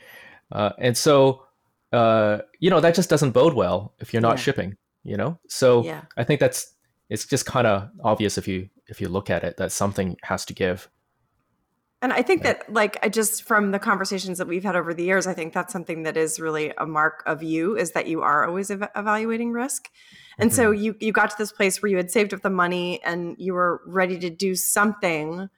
Uh, 0.53 0.71
and 0.79 0.97
so 0.97 1.45
uh, 1.93 2.39
you 2.59 2.71
know 2.71 2.81
that 2.81 2.95
just 2.95 3.11
doesn't 3.11 3.33
bode 3.33 3.55
well 3.55 3.95
if 3.99 4.13
you're 4.13 4.23
not 4.23 4.37
yeah. 4.37 4.43
shipping 4.43 4.77
you 5.05 5.17
know? 5.17 5.39
So 5.49 5.85
yeah. 5.85 6.03
i 6.17 6.25
think 6.25 6.41
that's 6.41 6.75
it's 7.09 7.27
just 7.27 7.47
kind 7.47 7.67
of 7.67 7.89
obvious 8.05 8.39
if 8.39 8.47
you 8.47 8.69
if 8.91 9.01
you 9.01 9.09
look 9.09 9.31
at 9.31 9.43
it 9.45 9.57
that 9.57 9.73
something 9.73 10.17
has 10.25 10.45
to 10.45 10.53
give 10.53 10.91
and 12.03 12.13
I 12.15 12.23
think 12.23 12.43
that, 12.45 12.73
like, 12.73 12.99
I 13.03 13.11
just 13.11 13.43
from 13.43 13.73
the 13.73 13.79
conversations 13.79 14.39
that 14.39 14.49
we've 14.49 14.65
had 14.65 14.75
over 14.75 14.95
the 14.95 15.05
years, 15.05 15.27
I 15.27 15.35
think 15.35 15.53
that's 15.53 15.71
something 15.71 16.05
that 16.05 16.17
is 16.17 16.41
really 16.41 16.73
a 16.79 16.87
mark 16.87 17.23
of 17.27 17.43
you 17.43 17.77
is 17.77 17.91
that 17.93 18.07
you 18.07 18.23
are 18.23 18.47
always 18.47 18.71
ev- 18.71 18.89
evaluating 18.97 19.53
risk. 19.53 19.91
And 20.39 20.51
mm-hmm. 20.51 20.57
so 20.57 20.71
you 20.71 20.97
you 21.01 21.13
got 21.13 21.31
to 21.31 21.37
this 21.37 21.53
place 21.53 21.83
where 21.83 21.91
you 21.91 21.99
had 21.99 22.11
saved 22.11 22.33
up 22.33 22.41
the 22.41 22.49
money 22.49 23.03
and 23.05 23.37
you 23.39 23.53
were 23.53 23.83
ready 23.87 24.19
to 24.19 24.31
do 24.31 24.55
something. 24.55 25.51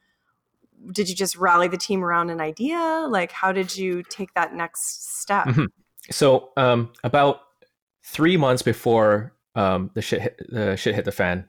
Did 0.90 1.08
you 1.08 1.14
just 1.14 1.36
rally 1.36 1.68
the 1.68 1.76
team 1.76 2.02
around 2.02 2.30
an 2.30 2.40
idea? 2.40 3.06
Like, 3.08 3.30
how 3.30 3.52
did 3.52 3.76
you 3.76 4.02
take 4.02 4.34
that 4.34 4.52
next 4.52 5.20
step? 5.20 5.46
Mm-hmm. 5.46 5.66
So, 6.10 6.50
um, 6.56 6.92
about 7.04 7.42
three 8.02 8.36
months 8.36 8.62
before 8.62 9.32
um, 9.54 9.92
the 9.94 10.02
shit 10.02 10.22
hit, 10.22 10.42
the 10.48 10.74
shit 10.74 10.96
hit 10.96 11.04
the 11.04 11.12
fan, 11.12 11.48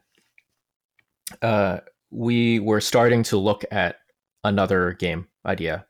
uh, 1.42 1.78
we 2.10 2.60
were 2.60 2.80
starting 2.80 3.22
to 3.24 3.36
look 3.36 3.64
at 3.70 3.96
another 4.44 4.92
game 4.92 5.28
idea 5.46 5.86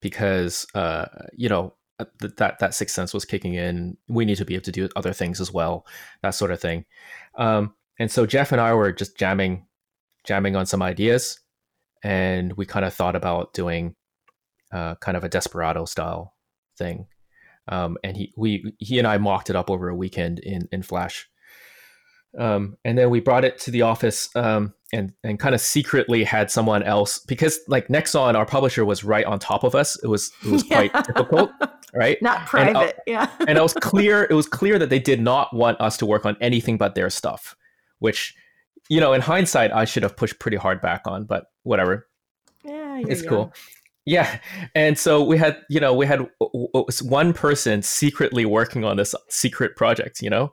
because 0.00 0.66
uh, 0.74 1.06
you 1.32 1.48
know 1.48 1.74
uh, 1.98 2.04
that 2.36 2.58
that 2.58 2.74
sixth 2.74 2.94
sense 2.94 3.14
was 3.14 3.24
kicking 3.24 3.54
in. 3.54 3.96
We 4.08 4.24
need 4.24 4.36
to 4.36 4.44
be 4.44 4.54
able 4.54 4.64
to 4.64 4.72
do 4.72 4.88
other 4.96 5.12
things 5.12 5.40
as 5.40 5.52
well, 5.52 5.86
that 6.22 6.30
sort 6.30 6.50
of 6.50 6.60
thing. 6.60 6.84
Um, 7.36 7.74
and 7.98 8.10
so 8.10 8.26
Jeff 8.26 8.52
and 8.52 8.60
I 8.60 8.74
were 8.74 8.92
just 8.92 9.16
jamming, 9.16 9.66
jamming 10.24 10.56
on 10.56 10.66
some 10.66 10.82
ideas, 10.82 11.38
and 12.02 12.52
we 12.54 12.66
kind 12.66 12.84
of 12.84 12.92
thought 12.92 13.14
about 13.16 13.54
doing 13.54 13.94
uh, 14.72 14.96
kind 14.96 15.16
of 15.16 15.24
a 15.24 15.28
Desperado 15.28 15.84
style 15.84 16.34
thing. 16.76 17.06
Um, 17.68 17.96
and 18.02 18.16
he 18.16 18.32
we 18.36 18.74
he 18.78 18.98
and 18.98 19.06
I 19.06 19.18
mocked 19.18 19.48
it 19.48 19.56
up 19.56 19.70
over 19.70 19.88
a 19.88 19.96
weekend 19.96 20.40
in 20.40 20.68
in 20.72 20.82
Flash. 20.82 21.28
Um, 22.38 22.76
and 22.84 22.98
then 22.98 23.10
we 23.10 23.20
brought 23.20 23.44
it 23.44 23.58
to 23.60 23.70
the 23.70 23.82
office 23.82 24.28
um, 24.34 24.74
and 24.92 25.12
and 25.22 25.38
kind 25.38 25.54
of 25.54 25.60
secretly 25.60 26.24
had 26.24 26.50
someone 26.50 26.82
else 26.82 27.18
because 27.18 27.60
like 27.68 27.88
Nexon, 27.88 28.34
our 28.34 28.46
publisher, 28.46 28.84
was 28.84 29.04
right 29.04 29.24
on 29.24 29.38
top 29.38 29.64
of 29.64 29.74
us. 29.74 29.96
It 30.02 30.08
was 30.08 30.32
it 30.44 30.50
was 30.50 30.64
yeah. 30.70 30.88
quite 30.88 31.06
difficult, 31.06 31.50
right? 31.94 32.20
Not 32.20 32.46
private, 32.46 32.76
and, 32.76 32.76
uh, 32.76 32.92
yeah. 33.06 33.30
and 33.46 33.58
it 33.58 33.62
was 33.62 33.74
clear 33.74 34.26
it 34.28 34.34
was 34.34 34.48
clear 34.48 34.78
that 34.78 34.90
they 34.90 34.98
did 34.98 35.20
not 35.20 35.54
want 35.54 35.80
us 35.80 35.96
to 35.98 36.06
work 36.06 36.26
on 36.26 36.36
anything 36.40 36.76
but 36.76 36.94
their 36.94 37.10
stuff, 37.10 37.56
which 38.00 38.34
you 38.88 39.00
know 39.00 39.12
in 39.12 39.20
hindsight 39.20 39.72
I 39.72 39.84
should 39.84 40.02
have 40.02 40.16
pushed 40.16 40.38
pretty 40.40 40.56
hard 40.56 40.80
back 40.80 41.02
on, 41.06 41.24
but 41.24 41.46
whatever. 41.62 42.08
Yeah, 42.64 43.00
it's 43.06 43.22
young. 43.22 43.28
cool. 43.28 43.54
Yeah, 44.06 44.38
and 44.74 44.98
so 44.98 45.22
we 45.22 45.38
had 45.38 45.58
you 45.68 45.80
know 45.80 45.94
we 45.94 46.06
had 46.06 46.28
one 47.02 47.32
person 47.32 47.82
secretly 47.82 48.44
working 48.44 48.84
on 48.84 48.96
this 48.96 49.14
secret 49.28 49.76
project, 49.76 50.20
you 50.20 50.30
know. 50.30 50.52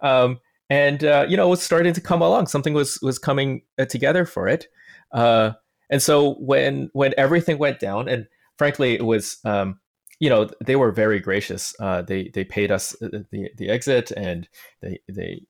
Um, 0.00 0.38
and 0.70 1.04
uh, 1.04 1.26
you 1.28 1.36
know, 1.36 1.46
it 1.46 1.50
was 1.50 1.62
starting 1.62 1.92
to 1.92 2.00
come 2.00 2.22
along. 2.22 2.46
Something 2.46 2.74
was 2.74 2.98
was 3.02 3.18
coming 3.18 3.62
uh, 3.78 3.84
together 3.84 4.24
for 4.24 4.48
it. 4.48 4.66
Uh, 5.12 5.52
and 5.90 6.02
so 6.02 6.34
when 6.34 6.90
when 6.92 7.14
everything 7.18 7.58
went 7.58 7.80
down, 7.80 8.08
and 8.08 8.26
frankly, 8.56 8.94
it 8.94 9.04
was 9.04 9.38
um, 9.44 9.78
you 10.20 10.30
know, 10.30 10.48
they 10.64 10.76
were 10.76 10.92
very 10.92 11.20
gracious. 11.20 11.74
Uh, 11.80 12.02
they 12.02 12.30
they 12.34 12.44
paid 12.44 12.70
us 12.70 12.90
the 13.00 13.50
the 13.56 13.68
exit, 13.68 14.10
and 14.12 14.48
they 14.80 15.00
they 15.08 15.42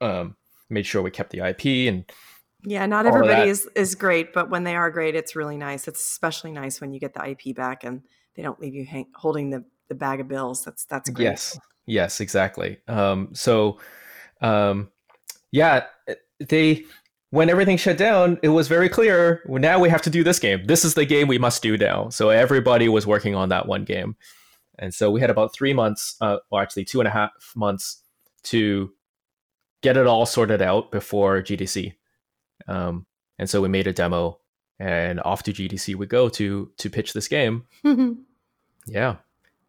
um, 0.00 0.36
made 0.68 0.86
sure 0.86 1.02
we 1.02 1.10
kept 1.10 1.30
the 1.30 1.46
IP 1.46 1.92
and. 1.92 2.10
Yeah, 2.62 2.84
not 2.84 3.06
everybody 3.06 3.48
is 3.48 3.66
is 3.74 3.94
great, 3.94 4.34
but 4.34 4.50
when 4.50 4.64
they 4.64 4.76
are 4.76 4.90
great, 4.90 5.14
it's 5.14 5.34
really 5.34 5.56
nice. 5.56 5.88
It's 5.88 6.02
especially 6.02 6.52
nice 6.52 6.78
when 6.78 6.92
you 6.92 7.00
get 7.00 7.14
the 7.14 7.26
IP 7.26 7.56
back 7.56 7.84
and 7.84 8.02
they 8.34 8.42
don't 8.42 8.60
leave 8.60 8.74
you 8.74 8.84
hang- 8.84 9.10
holding 9.14 9.48
the 9.48 9.64
the 9.88 9.94
bag 9.94 10.20
of 10.20 10.28
bills. 10.28 10.62
That's 10.64 10.84
that's 10.84 11.08
great. 11.08 11.24
Yes, 11.24 11.58
yes, 11.86 12.20
exactly. 12.20 12.76
Um, 12.86 13.30
so, 13.32 13.78
um, 14.40 14.90
yeah, 15.52 15.84
they 16.38 16.84
when 17.30 17.48
everything 17.48 17.76
shut 17.76 17.96
down, 17.96 18.38
it 18.42 18.48
was 18.48 18.66
very 18.66 18.88
clear. 18.88 19.42
Well, 19.46 19.60
now 19.60 19.78
we 19.78 19.88
have 19.88 20.02
to 20.02 20.10
do 20.10 20.24
this 20.24 20.38
game. 20.38 20.64
This 20.66 20.84
is 20.84 20.94
the 20.94 21.04
game 21.04 21.28
we 21.28 21.38
must 21.38 21.62
do 21.62 21.76
now. 21.76 22.08
So 22.08 22.30
everybody 22.30 22.88
was 22.88 23.06
working 23.06 23.34
on 23.34 23.50
that 23.50 23.66
one 23.66 23.84
game, 23.84 24.16
and 24.78 24.92
so 24.92 25.10
we 25.10 25.20
had 25.20 25.30
about 25.30 25.54
three 25.54 25.72
months, 25.72 26.16
uh, 26.20 26.38
or 26.50 26.62
actually 26.62 26.84
two 26.84 27.00
and 27.00 27.08
a 27.08 27.12
half 27.12 27.30
months, 27.54 28.02
to 28.44 28.92
get 29.82 29.96
it 29.96 30.06
all 30.06 30.26
sorted 30.26 30.62
out 30.62 30.90
before 30.90 31.42
GDC. 31.42 31.94
Um, 32.68 33.06
and 33.38 33.48
so 33.48 33.62
we 33.62 33.68
made 33.68 33.86
a 33.86 33.92
demo, 33.92 34.40
and 34.78 35.20
off 35.20 35.42
to 35.44 35.52
GDC 35.52 35.94
we 35.94 36.06
go 36.06 36.28
to 36.30 36.70
to 36.76 36.90
pitch 36.90 37.12
this 37.12 37.28
game. 37.28 37.64
yeah, 38.86 39.16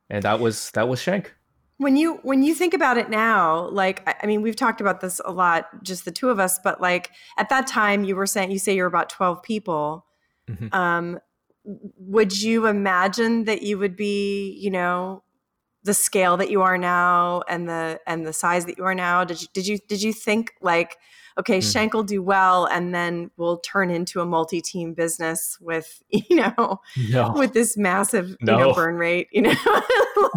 and 0.10 0.24
that 0.24 0.40
was 0.40 0.72
that 0.72 0.88
was 0.88 1.02
Shank 1.02 1.34
when 1.82 1.98
you 1.98 2.20
when 2.22 2.44
you 2.44 2.54
think 2.54 2.76
about 2.76 3.00
it 3.00 3.10
now 3.10 3.67
like 3.70 4.08
i 4.24 4.28
mean 4.28 4.44
we've 4.44 4.56
talked 4.56 4.82
about 4.82 5.02
this 5.02 5.20
a 5.26 5.32
lot 5.32 5.65
just 5.84 6.06
the 6.06 6.12
two 6.12 6.30
of 6.30 6.39
us 6.39 6.60
but 6.63 6.80
like 6.80 7.10
at 7.39 7.50
that 7.50 7.65
time 7.65 8.04
you 8.04 8.15
were 8.15 8.28
saying 8.28 8.52
you 8.52 8.60
say 8.60 8.76
you're 8.76 8.86
about 8.86 9.10
12 9.10 9.41
people 9.41 10.06
mm-hmm. 10.48 10.67
um 10.76 11.20
would 11.65 12.39
you 12.39 12.67
imagine 12.67 13.46
that 13.46 13.63
you 13.63 13.80
would 13.80 13.96
be 13.96 14.52
you 14.60 14.70
know 14.70 15.24
the 15.84 15.94
scale 15.94 16.38
that 16.38 16.52
you 16.52 16.62
are 16.62 16.78
now 16.78 17.41
and 17.50 17.67
the 17.67 18.00
and 18.06 18.26
the 18.26 18.34
size 18.34 18.65
that 18.65 18.78
you 18.78 18.84
are 18.84 18.96
now 18.96 19.24
did 19.24 19.41
you 19.41 19.48
did 19.54 19.67
you 19.67 19.78
did 19.88 20.02
you 20.02 20.13
think 20.13 20.54
like 20.62 20.98
okay, 21.38 21.60
mm. 21.60 21.72
Shank 21.72 21.94
will 21.94 22.04
do 22.04 22.22
well, 22.22 22.65
and 22.65 22.94
then 22.94 23.32
we'll 23.38 23.58
turn 23.58 23.89
into 23.89 24.22
a 24.22 24.26
multi-team 24.26 24.94
business 24.94 25.58
with 25.62 26.02
you 26.10 26.36
know 26.38 26.82
no. 27.10 27.34
with 27.34 27.54
this 27.54 27.78
massive 27.78 28.36
no. 28.41 28.54
you 28.54 28.65
know 28.65 28.74
burn 28.76 28.96
rate. 28.96 29.28
You 29.32 29.44
know, 29.44 29.50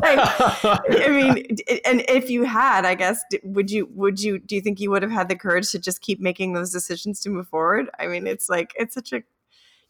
like 0.02 0.18
I 0.20 1.09
mean, 1.09 1.57
and 1.85 2.04
if 2.09 2.30
you 2.30 2.44
had, 2.44 2.85
I 2.85 2.94
guess, 2.94 3.22
would 3.42 3.70
you 3.70 3.88
would 3.92 4.20
you 4.20 4.38
do 4.38 4.54
you 4.54 4.61
think 4.61 4.80
you 4.80 4.90
would 4.90 5.02
have 5.02 5.12
had 5.12 5.28
the 5.28 5.37
courage 5.37 5.70
to 5.70 5.78
just 5.78 6.00
keep 6.00 6.20
making 6.20 6.52
those 6.52 6.70
decisions 6.70 7.20
to 7.20 7.30
move 7.30 7.48
forward? 7.48 7.90
I 7.98 8.07
mean, 8.07 8.26
it's 8.26 8.48
like 8.48 8.72
it's 8.76 8.94
such 8.94 9.12
a 9.12 9.22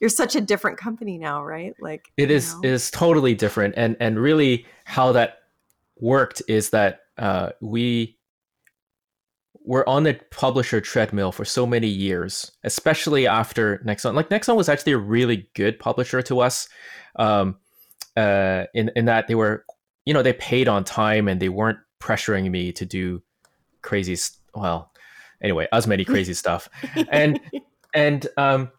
you're 0.01 0.11
such 0.11 0.35
a 0.35 0.40
different 0.40 0.77
company 0.77 1.19
now, 1.19 1.43
right? 1.43 1.75
Like 1.81 2.11
it 2.17 2.31
is 2.31 2.55
know. 2.55 2.71
is 2.71 2.90
totally 2.90 3.35
different, 3.35 3.75
and 3.77 3.97
and 4.01 4.19
really 4.19 4.67
how 4.85 5.12
that 5.12 5.38
worked 6.05 6.43
is 6.47 6.71
that 6.71 7.01
uh, 7.19 7.51
we 7.61 8.19
we're 9.67 9.87
on 9.87 10.03
the 10.03 10.21
publisher 10.31 10.79
treadmill 10.79 11.33
for 11.33 11.45
so 11.47 11.67
many 11.67 11.87
years, 11.88 12.53
especially 12.64 13.27
after 13.27 13.79
Nexon. 13.79 14.14
Like 14.14 14.29
Nexon 14.29 14.57
was 14.57 14.69
actually 14.69 14.93
a 14.93 14.99
really 14.99 15.49
good 15.55 15.79
publisher 15.79 16.21
to 16.23 16.40
us, 16.40 16.69
um, 17.17 17.57
uh, 18.17 18.64
in 18.75 18.90
in 18.95 19.07
that 19.07 19.27
they 19.27 19.35
were, 19.35 19.64
you 20.05 20.12
know, 20.12 20.23
they 20.23 20.35
paid 20.35 20.69
on 20.69 20.85
time 20.85 21.27
and 21.27 21.40
they 21.40 21.49
weren't 21.49 21.79
pressuring 22.01 22.51
me 22.51 22.73
to 22.73 22.85
do 22.85 23.23
crazy. 23.81 24.17
Well, 24.55 24.93
anyway, 25.43 25.67
as 25.73 25.87
many 25.87 26.05
crazy 26.05 26.35
stuff, 26.43 26.69
and 27.09 27.40
and 27.95 28.27
um, 28.37 28.71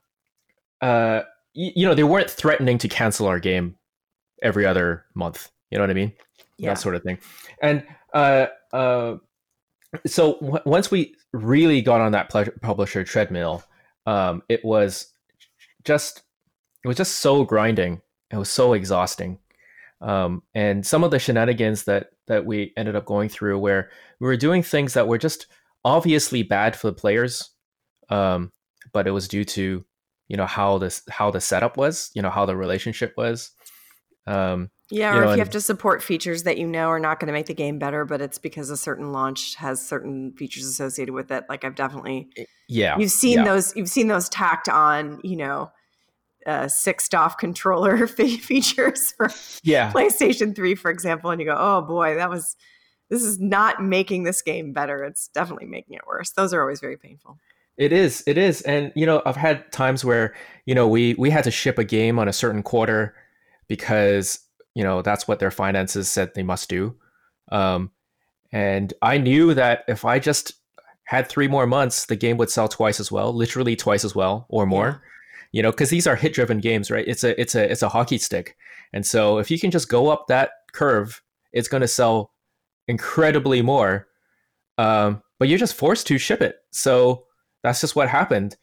uh, 0.81 1.21
you 1.53 1.87
know, 1.87 1.95
they 1.95 2.03
weren't 2.03 2.29
threatening 2.29 2.77
to 2.77 2.87
cancel 2.87 3.25
our 3.25 3.39
game 3.39 3.75
every 4.43 4.67
other 4.67 5.05
month. 5.15 5.49
You 5.71 5.79
know 5.79 5.83
what 5.83 5.89
I 5.89 5.95
mean? 5.95 6.13
Yeah. 6.57 6.69
That 6.69 6.79
sort 6.79 6.95
of 6.95 7.03
thing, 7.03 7.19
and 7.61 7.85
uh, 8.13 8.47
uh 8.71 9.17
so 10.05 10.37
w- 10.39 10.63
once 10.65 10.91
we 10.91 11.15
really 11.33 11.81
got 11.81 12.01
on 12.01 12.11
that 12.13 12.29
ple- 12.29 12.45
publisher 12.61 13.03
treadmill, 13.03 13.63
um, 14.05 14.41
it 14.49 14.63
was 14.63 15.13
just 15.83 16.23
it 16.83 16.87
was 16.87 16.97
just 16.97 17.15
so 17.15 17.43
grinding. 17.43 18.01
It 18.31 18.37
was 18.37 18.49
so 18.49 18.73
exhausting. 18.73 19.39
Um, 20.01 20.43
and 20.53 20.85
some 20.85 21.03
of 21.03 21.11
the 21.11 21.19
shenanigans 21.19 21.83
that 21.85 22.11
that 22.27 22.45
we 22.45 22.73
ended 22.77 22.95
up 22.95 23.05
going 23.05 23.29
through, 23.29 23.59
where 23.59 23.89
we 24.19 24.27
were 24.27 24.37
doing 24.37 24.63
things 24.63 24.93
that 24.93 25.07
were 25.07 25.17
just 25.17 25.47
obviously 25.83 26.43
bad 26.43 26.75
for 26.75 26.87
the 26.87 26.93
players, 26.93 27.51
um, 28.09 28.51
but 28.93 29.07
it 29.07 29.11
was 29.11 29.27
due 29.27 29.45
to 29.45 29.85
you 30.27 30.37
know 30.37 30.45
how 30.45 30.77
this 30.77 31.01
how 31.09 31.31
the 31.31 31.41
setup 31.41 31.77
was, 31.77 32.11
you 32.13 32.21
know 32.21 32.29
how 32.29 32.45
the 32.45 32.55
relationship 32.55 33.13
was. 33.17 33.51
Um, 34.27 34.69
yeah, 34.91 35.15
or 35.15 35.21
know, 35.21 35.29
if 35.31 35.37
you 35.37 35.39
have 35.39 35.49
to 35.51 35.61
support 35.61 36.03
features 36.03 36.43
that 36.43 36.57
you 36.57 36.67
know 36.67 36.89
are 36.89 36.99
not 36.99 37.19
going 37.19 37.27
to 37.27 37.33
make 37.33 37.47
the 37.47 37.55
game 37.55 37.79
better, 37.79 38.05
but 38.05 38.21
it's 38.21 38.37
because 38.37 38.69
a 38.69 38.77
certain 38.77 39.11
launch 39.11 39.55
has 39.55 39.85
certain 39.85 40.31
features 40.33 40.65
associated 40.65 41.13
with 41.13 41.31
it. 41.31 41.45
Like 41.49 41.63
I've 41.63 41.75
definitely, 41.75 42.29
eh, 42.37 42.45
yeah, 42.67 42.97
you've 42.97 43.11
seen 43.11 43.39
yeah. 43.39 43.45
those, 43.45 43.75
you've 43.75 43.89
seen 43.89 44.07
those 44.07 44.29
tacked 44.29 44.69
on, 44.69 45.19
you 45.23 45.37
know, 45.37 45.71
uh, 46.45 46.67
six 46.67 47.09
DOF 47.09 47.37
controller 47.39 48.05
features 48.05 49.11
for 49.13 49.29
yeah. 49.63 49.91
PlayStation 49.91 50.55
Three, 50.55 50.75
for 50.75 50.91
example, 50.91 51.31
and 51.31 51.41
you 51.41 51.47
go, 51.47 51.57
oh 51.57 51.81
boy, 51.81 52.15
that 52.15 52.29
was, 52.29 52.55
this 53.09 53.23
is 53.23 53.39
not 53.39 53.83
making 53.83 54.23
this 54.23 54.43
game 54.43 54.71
better. 54.71 55.03
It's 55.03 55.29
definitely 55.29 55.67
making 55.67 55.95
it 55.95 56.01
worse. 56.05 56.31
Those 56.31 56.53
are 56.53 56.61
always 56.61 56.79
very 56.79 56.97
painful. 56.97 57.39
It 57.77 57.91
is, 57.91 58.23
it 58.27 58.37
is, 58.37 58.61
and 58.61 58.91
you 58.95 59.05
know, 59.05 59.21
I've 59.25 59.35
had 59.35 59.69
times 59.71 60.05
where 60.05 60.33
you 60.65 60.73
know 60.73 60.87
we 60.87 61.13
we 61.15 61.29
had 61.29 61.43
to 61.43 61.51
ship 61.51 61.77
a 61.77 61.83
game 61.83 62.19
on 62.19 62.27
a 62.27 62.33
certain 62.33 62.63
quarter 62.63 63.15
because 63.67 64.39
you 64.73 64.83
know 64.83 65.01
that's 65.01 65.27
what 65.27 65.39
their 65.39 65.51
finances 65.51 66.09
said 66.09 66.33
they 66.33 66.43
must 66.43 66.69
do. 66.69 66.95
Um, 67.51 67.91
and 68.51 68.93
i 69.01 69.17
knew 69.17 69.53
that 69.53 69.83
if 69.87 70.05
i 70.05 70.17
just 70.17 70.53
had 71.05 71.27
three 71.27 71.47
more 71.47 71.67
months 71.67 72.05
the 72.05 72.15
game 72.15 72.37
would 72.37 72.49
sell 72.49 72.67
twice 72.67 72.99
as 72.99 73.11
well 73.11 73.33
literally 73.33 73.75
twice 73.75 74.03
as 74.03 74.15
well 74.15 74.45
or 74.49 74.65
more 74.65 74.87
yeah. 74.87 75.47
you 75.51 75.61
know 75.61 75.71
because 75.71 75.89
these 75.89 76.07
are 76.07 76.15
hit 76.15 76.33
driven 76.33 76.59
games 76.59 76.89
right? 76.89 77.07
It's 77.07 77.23
a 77.23 77.39
it's 77.39 77.53
a 77.55 77.69
it's 77.71 77.83
a 77.83 77.89
hockey 77.89 78.17
stick. 78.17 78.55
And 78.93 79.05
so 79.05 79.39
if 79.39 79.51
you 79.51 79.59
can 79.59 79.71
just 79.71 79.89
go 79.89 80.09
up 80.09 80.27
that 80.27 80.51
curve 80.73 81.21
it's 81.53 81.67
going 81.67 81.81
to 81.81 81.87
sell 81.87 82.31
incredibly 82.87 83.61
more. 83.61 84.07
Um, 84.77 85.21
but 85.39 85.47
you're 85.47 85.57
just 85.57 85.75
forced 85.75 86.07
to 86.07 86.17
ship 86.17 86.41
it. 86.41 86.57
So 86.71 87.25
that's 87.63 87.81
just 87.81 87.95
what 87.95 88.09
happened. 88.09 88.57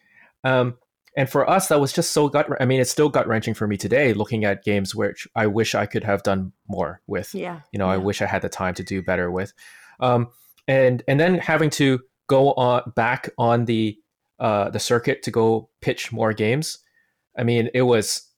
Um, 0.45 0.77
and 1.17 1.29
for 1.29 1.49
us 1.49 1.69
that 1.69 1.81
was 1.81 1.93
just 1.93 2.13
so 2.13 2.29
gut 2.29 2.49
i 2.61 2.65
mean 2.65 2.81
it's 2.81 2.91
still 2.91 3.09
gut 3.09 3.27
wrenching 3.27 3.55
for 3.55 3.67
me 3.67 3.77
today 3.77 4.13
looking 4.13 4.45
at 4.45 4.65
games 4.65 4.95
which 4.95 5.29
i 5.35 5.47
wish 5.47 5.75
i 5.75 5.87
could 5.87 6.05
have 6.05 6.23
done 6.23 6.53
more 6.69 7.01
with. 7.07 7.35
Yeah 7.35 7.61
you 7.73 7.79
know 7.79 7.87
yeah. 7.87 7.93
i 7.93 7.97
wish 7.97 8.23
i 8.23 8.27
had 8.27 8.43
the 8.43 8.49
time 8.49 8.75
to 8.75 8.83
do 8.83 9.03
better 9.03 9.31
with. 9.31 9.53
Um 10.01 10.29
and 10.69 11.03
and 11.09 11.19
then 11.19 11.39
having 11.39 11.71
to 11.71 12.01
go 12.29 12.53
on 12.55 12.93
back 12.97 13.31
on 13.39 13.67
the 13.67 13.99
uh 14.39 14.71
the 14.71 14.81
circuit 14.81 15.23
to 15.25 15.31
go 15.31 15.69
pitch 15.81 16.13
more 16.13 16.33
games 16.33 16.79
i 17.37 17.43
mean 17.43 17.69
it 17.75 17.83
was 17.83 18.29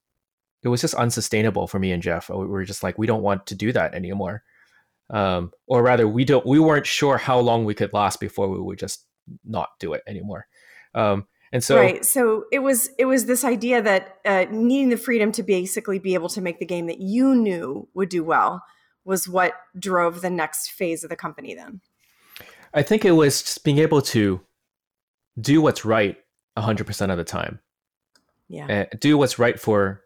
it 0.63 0.69
was 0.69 0.81
just 0.81 0.95
unsustainable 0.95 1.67
for 1.67 1.79
me 1.79 1.93
and 1.93 2.03
jeff. 2.03 2.31
We 2.31 2.47
were 2.47 2.65
just 2.65 2.83
like 2.83 2.99
we 2.99 3.07
don't 3.07 3.23
want 3.23 3.47
to 3.47 3.55
do 3.55 3.71
that 3.73 3.95
anymore. 3.95 4.43
Um 5.11 5.53
or 5.67 5.83
rather 5.83 6.09
we 6.09 6.25
don't 6.25 6.47
we 6.47 6.59
weren't 6.59 6.87
sure 6.87 7.19
how 7.19 7.39
long 7.39 7.65
we 7.65 7.75
could 7.75 7.93
last 7.93 8.19
before 8.19 8.49
we 8.49 8.59
would 8.59 8.79
just 8.79 9.05
not 9.45 9.71
do 9.79 9.93
it 9.93 10.03
anymore. 10.07 10.47
Um 10.95 11.27
and 11.55 11.63
so 11.63 11.77
right, 11.77 12.05
so 12.05 12.47
it 12.51 12.59
was 12.59 12.91
it 12.99 13.05
was 13.05 13.27
this 13.27 13.45
idea 13.45 13.81
that 13.81 14.17
uh, 14.25 14.47
needing 14.51 14.89
the 14.89 14.97
freedom 14.97 15.31
to 15.31 15.43
basically 15.45 16.01
be 16.01 16.15
able 16.15 16.29
to 16.31 16.41
make 16.41 16.59
the 16.59 16.67
game 16.67 16.89
that 16.89 16.99
you 16.99 17.33
knew 17.33 17.89
would 17.95 18.09
do 18.09 18.25
well 18.25 18.65
was 19.05 19.29
what 19.29 19.53
drove 19.79 20.21
the 20.21 20.31
next 20.31 20.73
phase 20.73 21.05
of 21.05 21.11
the 21.11 21.17
company. 21.17 21.55
Then, 21.55 21.81
I 22.75 22.83
think 22.83 23.05
it 23.05 23.13
was 23.13 23.41
just 23.41 23.63
being 23.63 23.79
able 23.79 24.03
to 24.03 24.41
do 25.41 25.63
what's 25.63 25.85
right 25.85 26.19
hundred 26.59 26.89
percent 26.89 27.13
of 27.13 27.19
the 27.19 27.25
time. 27.25 27.61
Yeah, 28.49 28.67
and 28.69 29.01
do 29.01 29.17
what's 29.17 29.39
right 29.39 29.59
for 29.59 30.03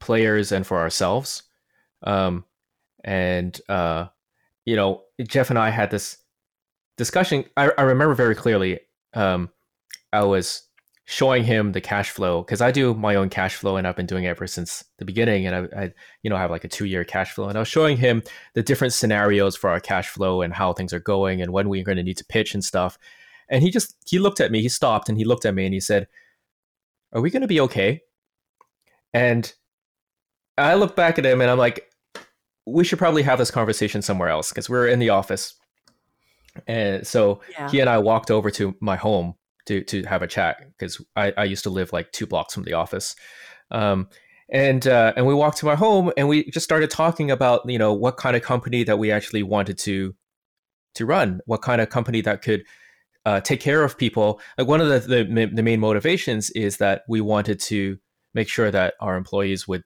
players 0.00 0.50
and 0.50 0.66
for 0.66 0.78
ourselves. 0.78 1.44
Um, 2.02 2.44
and 3.04 3.56
uh, 3.68 4.06
you 4.66 4.74
know, 4.74 5.04
Jeff 5.22 5.50
and 5.50 5.60
I 5.60 5.70
had 5.70 5.92
this 5.92 6.18
discussion. 6.96 7.44
I, 7.56 7.70
I 7.78 7.82
remember 7.82 8.16
very 8.16 8.34
clearly. 8.34 8.80
Um, 9.14 9.50
I 10.12 10.24
was 10.24 10.67
showing 11.10 11.42
him 11.42 11.72
the 11.72 11.80
cash 11.80 12.10
flow 12.10 12.42
because 12.42 12.60
I 12.60 12.70
do 12.70 12.92
my 12.92 13.14
own 13.14 13.30
cash 13.30 13.54
flow 13.54 13.78
and 13.78 13.86
I've 13.86 13.96
been 13.96 14.04
doing 14.04 14.24
it 14.24 14.28
ever 14.28 14.46
since 14.46 14.84
the 14.98 15.06
beginning. 15.06 15.46
And 15.46 15.56
I, 15.56 15.84
I 15.84 15.92
you 16.22 16.28
know, 16.28 16.36
have 16.36 16.50
like 16.50 16.64
a 16.64 16.68
two 16.68 16.84
year 16.84 17.02
cash 17.02 17.32
flow. 17.32 17.48
And 17.48 17.56
I 17.56 17.60
was 17.60 17.68
showing 17.68 17.96
him 17.96 18.22
the 18.52 18.62
different 18.62 18.92
scenarios 18.92 19.56
for 19.56 19.70
our 19.70 19.80
cash 19.80 20.10
flow 20.10 20.42
and 20.42 20.52
how 20.52 20.74
things 20.74 20.92
are 20.92 21.00
going 21.00 21.40
and 21.40 21.50
when 21.50 21.70
we're 21.70 21.82
going 21.82 21.96
to 21.96 22.02
need 22.02 22.18
to 22.18 22.26
pitch 22.26 22.52
and 22.52 22.62
stuff. 22.62 22.98
And 23.48 23.62
he 23.62 23.70
just 23.70 23.96
he 24.06 24.18
looked 24.18 24.38
at 24.38 24.52
me, 24.52 24.60
he 24.60 24.68
stopped 24.68 25.08
and 25.08 25.16
he 25.16 25.24
looked 25.24 25.46
at 25.46 25.54
me 25.54 25.64
and 25.64 25.72
he 25.72 25.80
said, 25.80 26.08
Are 27.14 27.22
we 27.22 27.30
going 27.30 27.40
to 27.40 27.48
be 27.48 27.60
okay? 27.60 28.02
And 29.14 29.50
I 30.58 30.74
look 30.74 30.94
back 30.94 31.18
at 31.18 31.24
him 31.24 31.40
and 31.40 31.50
I'm 31.50 31.56
like, 31.56 31.90
we 32.66 32.84
should 32.84 32.98
probably 32.98 33.22
have 33.22 33.38
this 33.38 33.50
conversation 33.50 34.02
somewhere 34.02 34.28
else 34.28 34.50
because 34.50 34.68
we're 34.68 34.88
in 34.88 34.98
the 34.98 35.08
office. 35.08 35.54
And 36.66 37.06
so 37.06 37.40
yeah. 37.52 37.70
he 37.70 37.80
and 37.80 37.88
I 37.88 37.96
walked 37.96 38.30
over 38.30 38.50
to 38.50 38.76
my 38.80 38.96
home 38.96 39.36
to 39.68 39.82
to 39.84 40.02
have 40.04 40.22
a 40.22 40.26
chat 40.26 40.56
because 40.78 41.00
I, 41.14 41.32
I 41.36 41.44
used 41.44 41.62
to 41.64 41.70
live 41.70 41.92
like 41.92 42.10
two 42.12 42.26
blocks 42.26 42.54
from 42.54 42.64
the 42.64 42.72
office. 42.72 43.14
Um, 43.70 44.08
and 44.50 44.86
uh, 44.86 45.12
and 45.16 45.26
we 45.26 45.34
walked 45.34 45.58
to 45.58 45.66
my 45.66 45.74
home 45.74 46.10
and 46.16 46.26
we 46.26 46.50
just 46.50 46.64
started 46.64 46.90
talking 46.90 47.30
about 47.30 47.68
you 47.68 47.78
know 47.78 47.92
what 47.92 48.16
kind 48.16 48.34
of 48.34 48.42
company 48.42 48.82
that 48.84 48.98
we 48.98 49.10
actually 49.12 49.42
wanted 49.42 49.78
to 49.78 50.14
to 50.94 51.06
run, 51.06 51.40
what 51.46 51.62
kind 51.62 51.80
of 51.80 51.90
company 51.90 52.22
that 52.22 52.42
could 52.42 52.64
uh, 53.26 53.40
take 53.40 53.60
care 53.60 53.84
of 53.84 53.98
people. 53.98 54.40
Like 54.56 54.66
one 54.66 54.80
of 54.80 54.88
the, 54.88 55.00
the 55.00 55.50
the 55.52 55.62
main 55.62 55.80
motivations 55.80 56.50
is 56.50 56.78
that 56.78 57.02
we 57.08 57.20
wanted 57.20 57.60
to 57.60 57.98
make 58.34 58.48
sure 58.48 58.70
that 58.70 58.94
our 59.00 59.16
employees 59.16 59.68
would 59.68 59.82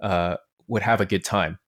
uh, 0.00 0.36
would 0.66 0.82
have 0.82 1.00
a 1.00 1.06
good 1.06 1.24
time, 1.24 1.58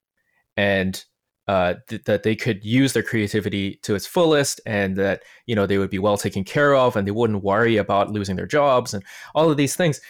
and 0.56 1.04
uh, 1.46 1.74
th- 1.88 2.04
that 2.04 2.22
they 2.22 2.34
could 2.34 2.64
use 2.64 2.92
their 2.92 3.02
creativity 3.02 3.76
to 3.82 3.94
its 3.94 4.06
fullest, 4.06 4.60
and 4.66 4.96
that 4.96 5.22
you 5.46 5.54
know 5.54 5.66
they 5.66 5.78
would 5.78 5.90
be 5.90 5.98
well 5.98 6.16
taken 6.16 6.44
care 6.44 6.74
of, 6.74 6.96
and 6.96 7.06
they 7.06 7.12
wouldn't 7.12 7.44
worry 7.44 7.76
about 7.76 8.10
losing 8.10 8.36
their 8.36 8.46
jobs, 8.46 8.94
and 8.94 9.04
all 9.34 9.50
of 9.50 9.56
these 9.56 9.76
things. 9.76 10.00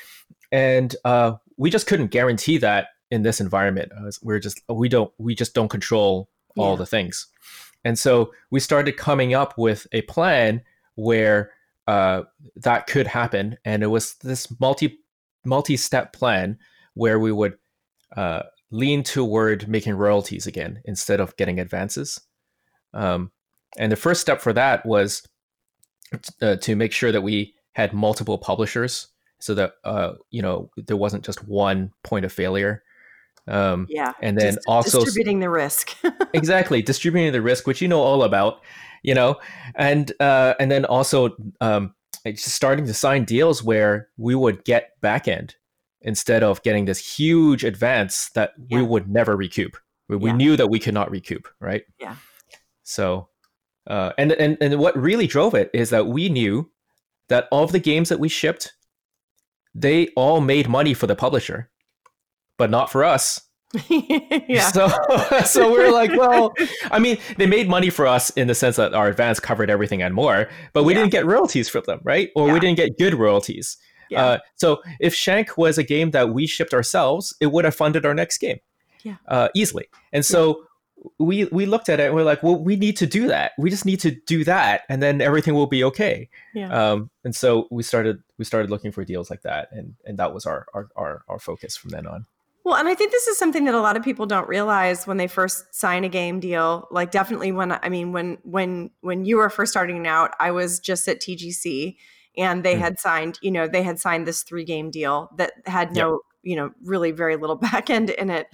And 0.53 0.95
uh, 1.05 1.35
we 1.57 1.71
just 1.71 1.87
couldn't 1.87 2.09
guarantee 2.09 2.59
that 2.59 2.89
in 3.11 3.23
this 3.23 3.41
environment. 3.41 3.93
We're 4.23 4.39
just 4.39 4.61
we 4.69 4.89
don't 4.89 5.13
we 5.19 5.35
just 5.35 5.55
don't 5.55 5.69
control 5.69 6.29
all 6.57 6.73
yeah. 6.73 6.79
the 6.79 6.87
things, 6.87 7.27
and 7.85 7.99
so 7.99 8.33
we 8.51 8.61
started 8.61 8.97
coming 8.97 9.35
up 9.35 9.59
with 9.59 9.87
a 9.93 10.03
plan 10.03 10.63
where 10.95 11.51
uh, 11.89 12.23
that 12.57 12.87
could 12.87 13.07
happen, 13.07 13.59
and 13.65 13.83
it 13.83 13.89
was 13.89 14.15
this 14.23 14.49
multi 14.61 15.01
multi 15.45 15.77
step 15.77 16.13
plan 16.13 16.59
where 16.95 17.19
we 17.19 17.33
would 17.33 17.59
uh, 18.17 18.45
lean 18.71 19.03
toward 19.03 19.69
making 19.69 19.95
royalties 19.95 20.47
again 20.47 20.81
instead 20.85 21.21
of 21.21 21.37
getting 21.37 21.61
advances. 21.61 22.21
Um, 22.93 23.31
and 23.77 23.91
the 23.91 23.97
first 23.97 24.21
step 24.21 24.41
for 24.41 24.53
that 24.53 24.85
was 24.87 25.27
uh, 26.43 26.57
to 26.57 26.77
make 26.77 26.93
sure 26.93 27.13
that 27.13 27.23
we 27.23 27.55
had 27.73 27.93
multiple 27.93 28.39
publishers 28.39 29.09
so 29.41 29.55
that 29.55 29.75
uh, 29.85 30.13
you 30.31 30.41
know 30.41 30.71
there 30.77 30.97
wasn't 30.97 31.25
just 31.25 31.47
one 31.47 31.93
point 32.03 32.25
of 32.25 32.33
failure. 32.33 32.83
Um, 33.47 33.87
yeah, 33.91 34.13
and 34.23 34.39
then 34.39 34.57
also 34.67 35.05
distributing 35.05 35.41
the 35.41 35.51
risk. 35.51 35.95
exactly, 36.35 36.81
distributing 36.83 37.33
the 37.33 37.43
risk, 37.43 37.67
which 37.67 37.83
you 37.83 37.89
know 37.89 38.01
all 38.01 38.23
about, 38.23 38.61
you 39.03 39.15
know, 39.15 39.37
and 39.75 40.13
uh, 40.21 40.55
and 40.59 40.71
then 40.71 40.85
also 40.87 41.37
um, 41.61 41.95
starting 42.37 42.87
to 42.87 42.95
sign 42.95 43.25
deals 43.25 43.63
where 43.63 44.09
we 44.17 44.35
would 44.35 44.65
get 44.65 44.99
back 45.01 45.29
end 45.29 45.57
instead 46.05 46.43
of 46.43 46.63
getting 46.63 46.85
this 46.85 46.99
huge 46.99 47.65
advance 47.65 48.31
that 48.35 48.53
yeah. 48.69 48.79
we 48.79 48.85
would 48.85 49.09
never 49.09 49.37
recoup. 49.37 49.77
We, 50.09 50.17
we 50.17 50.33
knew 50.33 50.57
that 50.57 50.69
we 50.69 50.79
could 50.79 50.95
not 50.95 51.11
recoup, 51.11 51.49
right? 51.61 51.83
Yeah. 51.99 52.17
So, 52.83 53.29
uh, 53.87 54.13
and 54.19 54.33
and 54.33 54.59
and 54.61 54.79
what 54.79 54.97
really 54.97 55.27
drove 55.27 55.55
it 55.55 55.71
is 55.73 55.91
that 55.91 56.07
we 56.07 56.29
knew 56.29 56.71
that 57.29 57.49
all 57.51 57.65
of 57.65 57.73
the 57.73 57.79
games 57.79 58.11
that 58.11 58.21
we 58.21 58.29
shipped 58.29 58.75
they 59.75 60.09
all 60.17 60.41
made 60.41 60.69
money 60.69 60.95
for 60.95 61.07
the 61.07 61.17
publisher, 61.17 61.71
but 62.59 62.71
not 62.71 62.91
for 62.91 63.05
us. 63.05 63.41
yeah. 63.89 64.71
So, 64.71 64.89
so 65.45 65.73
we're 65.73 65.91
like, 65.91 66.13
well, 66.13 66.55
I 66.91 67.01
mean, 67.01 67.19
they 67.37 67.47
made 67.47 67.69
money 67.69 67.91
for 67.91 68.07
us 68.07 68.31
in 68.31 68.47
the 68.47 68.55
sense 68.55 68.77
that 68.77 68.95
our 68.95 69.09
advance 69.09 69.41
covered 69.41 69.69
everything 69.69 70.01
and 70.01 70.15
more, 70.15 70.49
but 70.73 70.85
we 70.85 70.93
yeah. 70.93 71.01
didn't 71.01 71.13
get 71.13 71.27
royalties 71.27 71.69
from 71.69 71.83
them, 71.87 72.01
right? 72.05 72.31
Or 72.37 72.47
yeah. 72.47 72.55
we 72.55 72.61
didn't 72.61 72.77
get 72.77 72.97
good 72.99 73.15
royalties. 73.15 73.77
Yeah. 74.11 74.25
Uh, 74.25 74.39
so 74.57 74.83
if 75.01 75.15
Shank 75.15 75.57
was 75.57 75.79
a 75.79 75.83
game 75.83 76.11
that 76.13 76.31
we 76.31 76.47
shipped 76.47 76.75
ourselves, 76.75 77.35
it 77.41 77.47
would 77.53 77.65
have 77.65 77.75
funded 77.75 78.05
our 78.07 78.15
next 78.15 78.39
game 78.39 78.59
yeah. 79.05 79.17
uh, 79.29 79.49
easily. 79.55 79.87
And 80.13 80.25
so 80.25 80.67
we 81.19 81.45
we 81.47 81.67
looked 81.67 81.89
at 81.89 82.01
it 82.01 82.07
and 82.07 82.15
we're 82.15 82.25
like, 82.25 82.43
well, 82.43 82.57
we 82.57 82.77
need 82.77 82.97
to 82.97 83.07
do 83.07 83.29
that. 83.29 83.53
We 83.59 83.71
just 83.71 83.85
need 83.85 84.01
to 84.01 84.11
do 84.11 84.45
that, 84.45 84.83
and 84.89 85.03
then 85.03 85.21
everything 85.21 85.55
will 85.55 85.67
be 85.67 85.85
okay. 85.85 86.29
Yeah. 86.55 86.93
Um, 86.93 87.11
and 87.25 87.35
so 87.37 87.69
we 87.71 87.83
started 87.83 88.23
we 88.39 88.45
started 88.45 88.71
looking 88.71 88.91
for 88.91 89.05
deals 89.05 89.31
like 89.31 89.43
that, 89.43 89.69
and 89.71 89.95
and 90.05 90.19
that 90.19 90.33
was 90.33 90.47
our 90.47 90.67
our 90.75 90.89
our, 90.97 91.25
our 91.29 91.39
focus 91.39 91.77
from 91.77 91.91
then 91.91 92.07
on. 92.07 92.27
Well, 92.65 92.77
and 92.77 92.89
I 92.89 92.95
think 92.95 93.13
this 93.13 93.27
is 93.27 93.37
something 93.39 93.67
that 93.67 93.75
a 93.75 93.81
lot 93.81 93.99
of 93.99 94.03
people 94.03 94.25
don't 94.25 94.49
realize 94.49 95.07
when 95.07 95.19
they 95.19 95.27
first 95.27 95.75
sign 95.75 96.03
a 96.03 96.09
game 96.09 96.41
deal. 96.41 96.89
Like 96.91 97.11
definitely 97.11 97.53
when 97.53 97.73
I 97.73 97.91
mean 97.91 98.13
when 98.13 98.39
when 98.43 98.91
when 99.03 99.27
you 99.27 99.37
were 99.37 99.51
first 99.51 99.73
starting 99.73 100.07
out, 100.07 100.31
I 100.41 100.51
was 100.51 100.81
just 100.81 101.07
at 101.07 101.21
TGC 101.21 101.97
and 102.37 102.65
they 102.65 102.75
mm-hmm. 102.75 102.83
had 102.83 102.99
signed, 102.99 103.39
you 103.43 103.51
know, 103.51 103.67
they 103.69 103.83
had 103.83 103.99
signed 103.99 104.27
this 104.27 104.43
three 104.43 104.65
game 104.65 104.91
deal 104.91 105.31
that 105.37 105.53
had 105.67 105.95
no, 105.95 106.13
yep. 106.13 106.21
you 106.43 106.57
know, 106.57 106.71
really 106.83 107.11
very 107.11 107.37
little 107.37 107.57
back 107.73 107.91
end 107.91 108.11
in 108.11 108.31
it. 108.31 108.49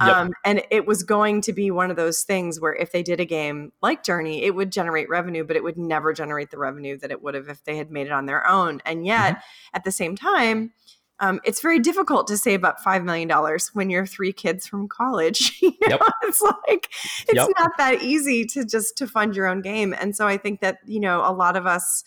Yep. 0.00 0.14
Um, 0.14 0.32
and 0.44 0.62
it 0.70 0.86
was 0.86 1.02
going 1.02 1.40
to 1.42 1.54
be 1.54 1.70
one 1.70 1.90
of 1.90 1.96
those 1.96 2.22
things 2.22 2.60
where 2.60 2.74
if 2.74 2.92
they 2.92 3.02
did 3.02 3.18
a 3.18 3.24
game 3.24 3.72
like 3.80 4.04
Journey, 4.04 4.44
it 4.44 4.54
would 4.54 4.70
generate 4.70 5.08
revenue, 5.08 5.42
but 5.42 5.56
it 5.56 5.64
would 5.64 5.78
never 5.78 6.12
generate 6.12 6.50
the 6.50 6.58
revenue 6.58 6.98
that 6.98 7.10
it 7.10 7.22
would 7.22 7.34
have 7.34 7.48
if 7.48 7.64
they 7.64 7.78
had 7.78 7.90
made 7.90 8.06
it 8.06 8.12
on 8.12 8.26
their 8.26 8.46
own. 8.46 8.82
And 8.84 9.06
yet, 9.06 9.36
mm-hmm. 9.36 9.76
at 9.76 9.84
the 9.84 9.92
same 9.92 10.14
time, 10.14 10.72
um, 11.18 11.40
it's 11.44 11.62
very 11.62 11.78
difficult 11.78 12.26
to 12.26 12.36
save 12.36 12.62
up 12.62 12.78
$5 12.84 13.04
million 13.04 13.30
when 13.72 13.88
you're 13.88 14.04
three 14.04 14.34
kids 14.34 14.66
from 14.66 14.86
college. 14.86 15.58
you 15.62 15.70
know? 15.88 15.98
yep. 16.00 16.00
It's 16.24 16.42
like, 16.42 16.90
it's 17.22 17.34
yep. 17.34 17.48
not 17.58 17.72
that 17.78 18.02
easy 18.02 18.44
to 18.46 18.66
just 18.66 18.98
to 18.98 19.06
fund 19.06 19.34
your 19.34 19.46
own 19.46 19.62
game. 19.62 19.94
And 19.98 20.14
so 20.14 20.26
I 20.26 20.36
think 20.36 20.60
that, 20.60 20.78
you 20.84 21.00
know, 21.00 21.22
a 21.24 21.32
lot 21.32 21.56
of 21.56 21.66
us 21.66 22.04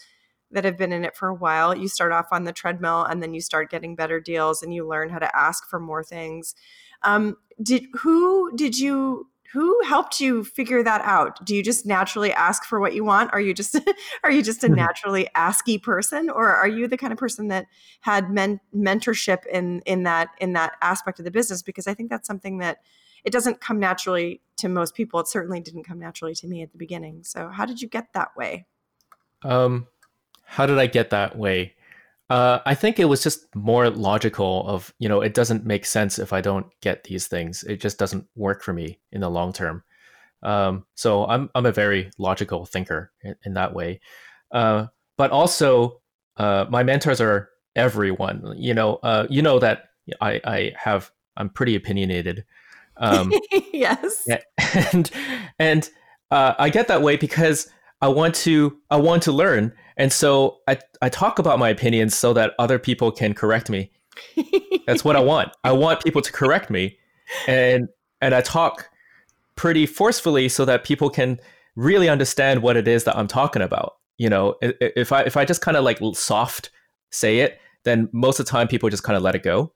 that 0.51 0.65
have 0.65 0.77
been 0.77 0.91
in 0.91 1.05
it 1.05 1.15
for 1.15 1.29
a 1.29 1.35
while, 1.35 1.75
you 1.75 1.87
start 1.87 2.11
off 2.11 2.27
on 2.31 2.43
the 2.43 2.53
treadmill 2.53 3.03
and 3.03 3.21
then 3.21 3.33
you 3.33 3.41
start 3.41 3.69
getting 3.69 3.95
better 3.95 4.19
deals 4.19 4.63
and 4.63 4.73
you 4.73 4.87
learn 4.87 5.09
how 5.09 5.19
to 5.19 5.35
ask 5.35 5.67
for 5.69 5.79
more 5.79 6.03
things. 6.03 6.55
Um, 7.03 7.37
did 7.61 7.85
who 7.93 8.55
did 8.55 8.77
you 8.77 9.27
who 9.51 9.81
helped 9.83 10.19
you 10.19 10.43
figure 10.43 10.83
that 10.83 11.01
out? 11.01 11.43
Do 11.43 11.55
you 11.55 11.63
just 11.63 11.85
naturally 11.85 12.31
ask 12.33 12.65
for 12.65 12.79
what 12.79 12.93
you 12.93 13.03
want? 13.03 13.33
Are 13.33 13.41
you 13.41 13.53
just 13.53 13.75
are 14.23 14.31
you 14.31 14.41
just 14.41 14.63
a 14.63 14.69
naturally 14.69 15.27
asky 15.35 15.81
person 15.81 16.29
or 16.29 16.47
are 16.53 16.67
you 16.67 16.87
the 16.87 16.97
kind 16.97 17.11
of 17.11 17.17
person 17.17 17.47
that 17.47 17.65
had 18.01 18.29
men- 18.29 18.59
mentorship 18.75 19.45
in 19.47 19.81
in 19.85 20.03
that 20.03 20.29
in 20.39 20.53
that 20.53 20.73
aspect 20.81 21.19
of 21.19 21.25
the 21.25 21.31
business? 21.31 21.61
Because 21.61 21.87
i 21.87 21.93
think 21.93 22.09
that's 22.09 22.27
something 22.27 22.59
that 22.59 22.79
it 23.25 23.33
doesn't 23.33 23.59
come 23.59 23.79
naturally 23.79 24.41
to 24.57 24.69
most 24.69 24.95
people. 24.95 25.19
It 25.19 25.27
certainly 25.27 25.59
didn't 25.59 25.83
come 25.83 25.99
naturally 25.99 26.35
to 26.35 26.47
me 26.47 26.61
at 26.61 26.71
the 26.71 26.77
beginning. 26.77 27.23
So 27.23 27.49
how 27.49 27.65
did 27.65 27.81
you 27.81 27.87
get 27.87 28.13
that 28.13 28.35
way? 28.37 28.65
Um 29.43 29.87
how 30.49 30.65
did 30.65 30.77
i 30.77 30.87
get 30.87 31.09
that 31.09 31.37
way 31.37 31.73
uh, 32.29 32.59
I 32.65 32.75
think 32.75 32.99
it 32.99 33.05
was 33.05 33.23
just 33.23 33.53
more 33.55 33.89
logical 33.89 34.67
of, 34.67 34.93
you 34.99 35.09
know, 35.09 35.21
it 35.21 35.33
doesn't 35.33 35.65
make 35.65 35.85
sense 35.85 36.19
if 36.19 36.31
I 36.31 36.41
don't 36.41 36.67
get 36.81 37.05
these 37.05 37.27
things. 37.27 37.63
It 37.63 37.81
just 37.81 37.97
doesn't 37.97 38.27
work 38.35 38.61
for 38.61 38.71
me 38.71 38.99
in 39.11 39.21
the 39.21 39.29
long 39.29 39.51
term. 39.51 39.83
Um, 40.43 40.85
so 40.95 41.25
I'm, 41.25 41.49
I'm 41.55 41.65
a 41.65 41.71
very 41.71 42.11
logical 42.19 42.65
thinker 42.65 43.11
in, 43.23 43.35
in 43.45 43.53
that 43.55 43.73
way. 43.73 43.99
Uh, 44.51 44.87
but 45.17 45.31
also, 45.31 46.01
uh, 46.37 46.65
my 46.69 46.83
mentors 46.83 47.19
are 47.19 47.49
everyone, 47.75 48.53
you 48.57 48.75
know, 48.75 48.99
uh, 49.01 49.25
you 49.29 49.41
know 49.41 49.57
that 49.59 49.89
I, 50.21 50.39
I 50.45 50.73
have, 50.77 51.11
I'm 51.35 51.49
pretty 51.49 51.75
opinionated. 51.75 52.45
Um, 52.97 53.33
yes. 53.73 54.27
And, 54.93 55.09
and, 55.57 55.89
uh, 56.29 56.53
I 56.59 56.69
get 56.69 56.89
that 56.89 57.01
way 57.01 57.17
because 57.17 57.71
I 58.01 58.07
want 58.07 58.35
to, 58.35 58.77
I 58.89 58.97
want 58.97 59.23
to 59.23 59.31
learn 59.31 59.73
and 59.99 60.13
so 60.13 60.59
I, 60.65 60.79
I 61.01 61.09
talk 61.09 61.39
about 61.39 61.59
my 61.59 61.67
opinions 61.69 62.17
so 62.17 62.31
that 62.33 62.53
other 62.57 62.79
people 62.79 63.11
can 63.11 63.33
correct 63.33 63.69
me. 63.69 63.91
That's 64.87 65.03
what 65.03 65.17
I 65.17 65.19
want. 65.31 65.51
I 65.65 65.73
want 65.73 66.01
people 66.01 66.21
to 66.21 66.31
correct 66.31 66.69
me. 66.69 66.97
And 67.47 67.89
and 68.21 68.33
I 68.33 68.41
talk 68.41 68.89
pretty 69.55 69.85
forcefully 69.85 70.47
so 70.47 70.63
that 70.65 70.85
people 70.85 71.09
can 71.09 71.37
really 71.75 72.07
understand 72.07 72.61
what 72.63 72.77
it 72.77 72.87
is 72.87 73.03
that 73.03 73.17
I'm 73.17 73.27
talking 73.27 73.61
about. 73.61 73.97
You 74.17 74.29
know, 74.29 74.55
if 74.61 75.11
I 75.11 75.23
if 75.23 75.35
I 75.35 75.43
just 75.43 75.61
kind 75.61 75.75
of 75.75 75.83
like 75.83 75.99
soft 76.13 76.71
say 77.11 77.39
it, 77.39 77.59
then 77.83 78.07
most 78.13 78.39
of 78.39 78.45
the 78.45 78.51
time 78.51 78.69
people 78.69 78.89
just 78.89 79.03
kind 79.03 79.17
of 79.17 79.21
let 79.21 79.35
it 79.35 79.43
go. 79.43 79.73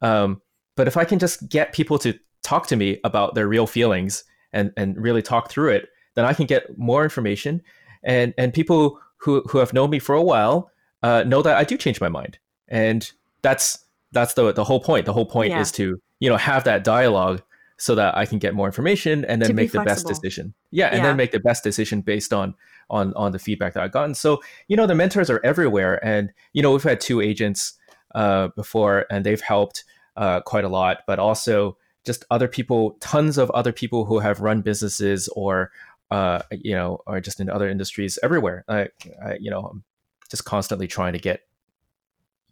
Um, 0.00 0.40
but 0.76 0.88
if 0.88 0.96
I 0.96 1.04
can 1.04 1.18
just 1.18 1.46
get 1.46 1.74
people 1.74 1.98
to 1.98 2.18
talk 2.42 2.68
to 2.68 2.76
me 2.76 3.00
about 3.04 3.34
their 3.34 3.46
real 3.46 3.66
feelings 3.66 4.24
and 4.54 4.72
and 4.78 4.96
really 4.96 5.20
talk 5.20 5.50
through 5.50 5.72
it, 5.72 5.88
then 6.18 6.24
I 6.24 6.34
can 6.34 6.46
get 6.46 6.76
more 6.76 7.04
information. 7.04 7.62
And 8.02 8.34
and 8.36 8.52
people 8.52 9.00
who 9.18 9.42
who 9.42 9.58
have 9.58 9.72
known 9.72 9.90
me 9.90 10.00
for 10.00 10.14
a 10.14 10.22
while 10.22 10.70
uh, 11.02 11.22
know 11.24 11.42
that 11.42 11.56
I 11.56 11.64
do 11.64 11.76
change 11.76 12.00
my 12.00 12.08
mind, 12.08 12.38
and 12.66 13.10
that's 13.42 13.84
that's 14.12 14.34
the 14.34 14.52
the 14.52 14.64
whole 14.64 14.80
point. 14.80 15.06
The 15.06 15.12
whole 15.12 15.26
point 15.26 15.50
yeah. 15.50 15.60
is 15.60 15.70
to 15.72 16.00
you 16.18 16.28
know 16.28 16.36
have 16.36 16.64
that 16.64 16.82
dialogue 16.82 17.42
so 17.76 17.94
that 17.94 18.16
I 18.16 18.26
can 18.26 18.40
get 18.40 18.54
more 18.54 18.66
information 18.66 19.24
and 19.24 19.40
then 19.40 19.54
make 19.54 19.70
the 19.70 19.84
best 19.84 20.06
decision. 20.06 20.54
Yeah, 20.72 20.86
and 20.86 20.96
yeah. 20.96 21.02
then 21.04 21.16
make 21.16 21.30
the 21.30 21.40
best 21.40 21.62
decision 21.62 22.00
based 22.00 22.32
on 22.32 22.54
on 22.90 23.14
on 23.14 23.30
the 23.30 23.38
feedback 23.38 23.74
that 23.74 23.82
I've 23.84 23.92
gotten. 23.92 24.14
So 24.14 24.42
you 24.66 24.76
know 24.76 24.86
the 24.86 24.96
mentors 24.96 25.30
are 25.30 25.40
everywhere, 25.44 26.04
and 26.04 26.32
you 26.52 26.62
know 26.62 26.72
we've 26.72 26.82
had 26.82 27.00
two 27.00 27.20
agents 27.20 27.74
uh, 28.14 28.48
before, 28.48 29.06
and 29.10 29.24
they've 29.24 29.40
helped 29.40 29.84
uh, 30.16 30.40
quite 30.40 30.64
a 30.64 30.68
lot, 30.68 30.98
but 31.06 31.20
also 31.20 31.76
just 32.04 32.24
other 32.30 32.48
people, 32.48 32.96
tons 33.00 33.38
of 33.38 33.50
other 33.50 33.72
people 33.72 34.04
who 34.06 34.18
have 34.18 34.40
run 34.40 34.62
businesses 34.62 35.28
or 35.36 35.70
uh, 36.10 36.42
you 36.50 36.74
know, 36.74 37.00
or 37.06 37.20
just 37.20 37.40
in 37.40 37.50
other 37.50 37.68
industries 37.68 38.18
everywhere. 38.22 38.64
I, 38.68 38.88
I, 39.24 39.36
you 39.40 39.50
know, 39.50 39.60
I'm 39.60 39.84
just 40.30 40.44
constantly 40.44 40.86
trying 40.86 41.12
to 41.12 41.18
get 41.18 41.42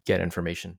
get 0.05 0.21
information. 0.21 0.77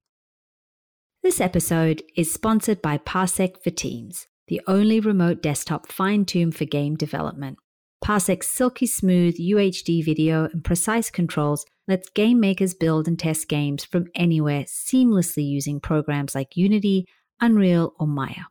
This 1.22 1.40
episode 1.40 2.02
is 2.16 2.32
sponsored 2.32 2.80
by 2.80 2.98
Parsec 2.98 3.62
for 3.62 3.70
Teams, 3.70 4.28
the 4.46 4.60
only 4.66 5.00
remote 5.00 5.42
desktop 5.42 5.90
fine 5.90 6.24
tune 6.24 6.52
for 6.52 6.64
game 6.64 6.94
development. 6.94 7.58
Parsec's 8.02 8.48
silky 8.48 8.86
smooth 8.86 9.36
UHD 9.36 10.04
video 10.04 10.44
and 10.44 10.62
precise 10.62 11.10
controls 11.10 11.66
lets 11.88 12.08
game 12.10 12.38
makers 12.38 12.74
build 12.74 13.08
and 13.08 13.18
test 13.18 13.48
games 13.48 13.84
from 13.84 14.06
anywhere 14.14 14.64
seamlessly 14.64 15.44
using 15.46 15.80
programs 15.80 16.34
like 16.34 16.56
Unity, 16.56 17.06
Unreal, 17.40 17.94
or 17.98 18.06
Maya. 18.06 18.44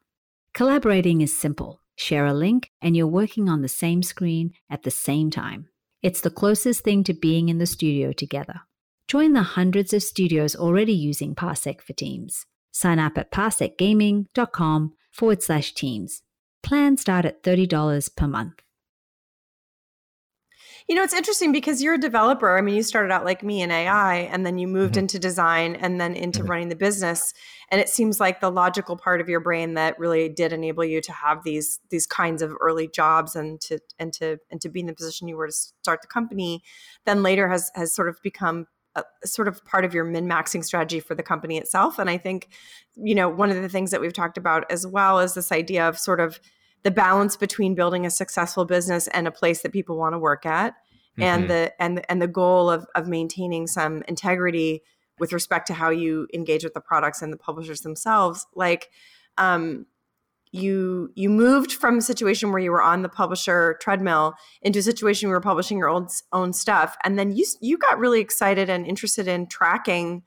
Collaborating 0.53 1.21
is 1.21 1.37
simple. 1.37 1.79
Share 1.97 2.27
a 2.27 2.33
link, 2.33 2.71
and 2.79 2.95
you're 2.95 3.07
working 3.07 3.49
on 3.49 3.63
the 3.63 3.67
same 3.67 4.03
screen 4.03 4.53
at 4.69 4.83
the 4.83 4.91
same 4.91 5.31
time. 5.31 5.67
It's 6.03 6.21
the 6.21 6.29
closest 6.29 6.83
thing 6.83 7.03
to 7.05 7.13
being 7.13 7.49
in 7.49 7.57
the 7.57 7.65
studio 7.65 8.13
together. 8.13 8.61
Join 9.07 9.33
the 9.33 9.41
hundreds 9.41 9.93
of 9.93 10.03
studios 10.03 10.55
already 10.55 10.93
using 10.93 11.33
Parsec 11.33 11.81
for 11.81 11.93
Teams. 11.93 12.45
Sign 12.71 12.99
up 12.99 13.17
at 13.17 13.31
parsecgaming.com 13.31 14.93
forward 15.11 15.41
slash 15.41 15.73
teams. 15.73 16.21
Plans 16.61 17.01
start 17.01 17.25
at 17.25 17.41
$30 17.41 18.15
per 18.15 18.27
month. 18.27 18.61
You 20.87 20.95
know, 20.95 21.03
it's 21.03 21.13
interesting 21.13 21.51
because 21.51 21.83
you're 21.83 21.95
a 21.95 21.99
developer. 21.99 22.57
I 22.57 22.61
mean, 22.61 22.73
you 22.73 22.81
started 22.81 23.11
out 23.11 23.25
like 23.25 23.43
me 23.43 23.61
in 23.61 23.71
AI 23.71 24.15
and 24.15 24.45
then 24.45 24.57
you 24.57 24.67
moved 24.67 24.93
mm-hmm. 24.93 25.01
into 25.01 25.19
design 25.19 25.75
and 25.75 25.99
then 25.99 26.15
into 26.15 26.39
mm-hmm. 26.39 26.49
running 26.49 26.69
the 26.69 26.77
business. 26.77 27.33
And 27.69 27.81
it 27.81 27.89
seems 27.89 28.21
like 28.21 28.39
the 28.39 28.49
logical 28.49 28.95
part 28.95 29.19
of 29.19 29.27
your 29.27 29.41
brain 29.41 29.73
that 29.73 29.99
really 29.99 30.29
did 30.29 30.53
enable 30.53 30.85
you 30.85 31.01
to 31.01 31.11
have 31.11 31.43
these 31.43 31.81
these 31.89 32.07
kinds 32.07 32.41
of 32.41 32.53
early 32.61 32.87
jobs 32.87 33.35
and 33.35 33.59
to 33.61 33.79
and 33.99 34.13
to 34.13 34.37
and 34.49 34.61
to 34.61 34.69
be 34.69 34.79
in 34.79 34.85
the 34.85 34.93
position 34.93 35.27
you 35.27 35.35
were 35.35 35.47
to 35.47 35.53
start 35.53 36.01
the 36.01 36.07
company, 36.07 36.63
then 37.05 37.21
later 37.21 37.49
has 37.49 37.69
has 37.75 37.93
sort 37.93 38.07
of 38.07 38.21
become 38.23 38.65
a, 38.95 39.03
sort 39.25 39.49
of 39.49 39.63
part 39.65 39.83
of 39.83 39.93
your 39.93 40.05
min-maxing 40.05 40.63
strategy 40.63 41.01
for 41.01 41.15
the 41.15 41.23
company 41.23 41.57
itself. 41.57 41.99
And 41.99 42.09
I 42.09 42.17
think, 42.17 42.47
you 42.95 43.13
know, 43.13 43.27
one 43.29 43.49
of 43.49 43.61
the 43.61 43.69
things 43.69 43.91
that 43.91 44.01
we've 44.01 44.13
talked 44.13 44.37
about 44.37 44.69
as 44.71 44.87
well 44.87 45.19
is 45.19 45.33
this 45.33 45.51
idea 45.51 45.87
of 45.87 45.99
sort 45.99 46.21
of 46.21 46.39
the 46.87 46.91
balance 46.91 47.35
between 47.35 47.75
building 47.75 48.05
a 48.05 48.09
successful 48.09 48.63
business 48.63 49.09
and 49.09 49.27
a 49.27 49.31
place 49.31 49.61
that 49.61 49.73
people 49.73 49.97
want 49.97 50.13
to 50.13 50.17
work 50.17 50.45
at 50.45 50.71
mm-hmm. 50.71 51.23
and 51.23 51.49
the 51.49 51.73
and 51.81 52.05
and 52.07 52.21
the 52.21 52.29
goal 52.29 52.69
of 52.69 52.87
of 52.95 53.09
maintaining 53.09 53.67
some 53.67 54.03
integrity 54.07 54.81
with 55.19 55.33
respect 55.33 55.67
to 55.67 55.73
how 55.73 55.89
you 55.89 56.29
engage 56.33 56.63
with 56.63 56.73
the 56.73 56.79
products 56.79 57.21
and 57.21 57.33
the 57.33 57.37
publishers 57.37 57.81
themselves 57.81 58.47
like 58.55 58.89
um 59.37 59.85
you 60.53 61.11
you 61.13 61.27
moved 61.29 61.73
from 61.73 61.97
a 61.97 62.01
situation 62.01 62.53
where 62.53 62.61
you 62.61 62.71
were 62.71 62.81
on 62.81 63.01
the 63.01 63.09
publisher 63.09 63.77
treadmill 63.81 64.33
into 64.61 64.79
a 64.79 64.81
situation 64.81 65.27
where 65.27 65.33
you 65.33 65.39
were 65.39 65.41
publishing 65.41 65.77
your 65.77 65.89
own 65.89 66.07
own 66.31 66.53
stuff 66.53 66.95
and 67.03 67.19
then 67.19 67.35
you 67.35 67.43
you 67.59 67.77
got 67.77 67.99
really 67.99 68.21
excited 68.21 68.69
and 68.69 68.87
interested 68.87 69.27
in 69.27 69.45
tracking 69.45 70.23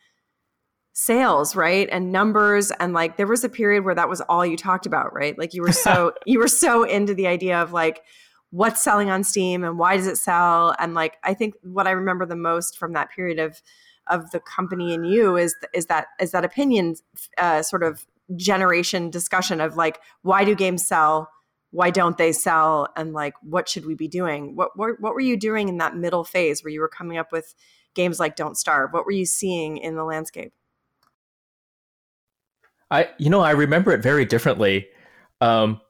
sales 0.92 1.54
right 1.54 1.88
and 1.92 2.10
numbers 2.10 2.72
and 2.72 2.92
like 2.92 3.16
there 3.16 3.26
was 3.26 3.44
a 3.44 3.48
period 3.48 3.84
where 3.84 3.94
that 3.94 4.08
was 4.08 4.20
all 4.22 4.44
you 4.44 4.56
talked 4.56 4.86
about 4.86 5.14
right? 5.14 5.38
Like 5.38 5.54
you 5.54 5.62
were 5.62 5.72
so 5.72 6.12
you 6.26 6.38
were 6.38 6.48
so 6.48 6.84
into 6.84 7.14
the 7.14 7.26
idea 7.26 7.60
of 7.60 7.72
like 7.72 8.02
what's 8.50 8.80
selling 8.80 9.08
on 9.10 9.22
steam 9.22 9.62
and 9.62 9.78
why 9.78 9.96
does 9.96 10.06
it 10.06 10.16
sell? 10.16 10.74
And 10.78 10.94
like 10.94 11.16
i 11.22 11.34
think 11.34 11.54
what 11.62 11.86
i 11.86 11.92
remember 11.92 12.26
the 12.26 12.36
most 12.36 12.78
from 12.78 12.92
that 12.94 13.10
period 13.10 13.38
of 13.38 13.62
of 14.08 14.30
the 14.32 14.40
company 14.40 14.92
and 14.92 15.06
you 15.06 15.36
is 15.36 15.54
is 15.72 15.86
that 15.86 16.08
is 16.20 16.32
that 16.32 16.44
opinion 16.44 16.96
uh, 17.38 17.62
sort 17.62 17.82
of 17.82 18.06
generation 18.36 19.10
discussion 19.10 19.60
of 19.60 19.76
like 19.76 20.00
why 20.22 20.44
do 20.44 20.54
games 20.54 20.86
sell? 20.86 21.30
Why 21.70 21.90
don't 21.90 22.18
they 22.18 22.32
sell? 22.32 22.88
And 22.96 23.12
like 23.12 23.34
what 23.42 23.68
should 23.68 23.86
we 23.86 23.94
be 23.94 24.08
doing? 24.08 24.56
What, 24.56 24.70
what 24.76 25.00
what 25.00 25.14
were 25.14 25.20
you 25.20 25.36
doing 25.36 25.68
in 25.68 25.78
that 25.78 25.96
middle 25.96 26.24
phase 26.24 26.62
where 26.62 26.72
you 26.72 26.80
were 26.80 26.88
coming 26.88 27.16
up 27.16 27.32
with 27.32 27.54
games 27.94 28.20
like 28.20 28.36
don't 28.36 28.58
starve? 28.58 28.92
What 28.92 29.06
were 29.06 29.12
you 29.12 29.26
seeing 29.26 29.78
in 29.78 29.94
the 29.94 30.04
landscape 30.04 30.52
I, 32.90 33.08
you 33.18 33.30
know, 33.30 33.40
I 33.40 33.52
remember 33.52 33.92
it 33.92 34.02
very 34.02 34.24
differently. 34.24 34.88
Um, 35.40 35.80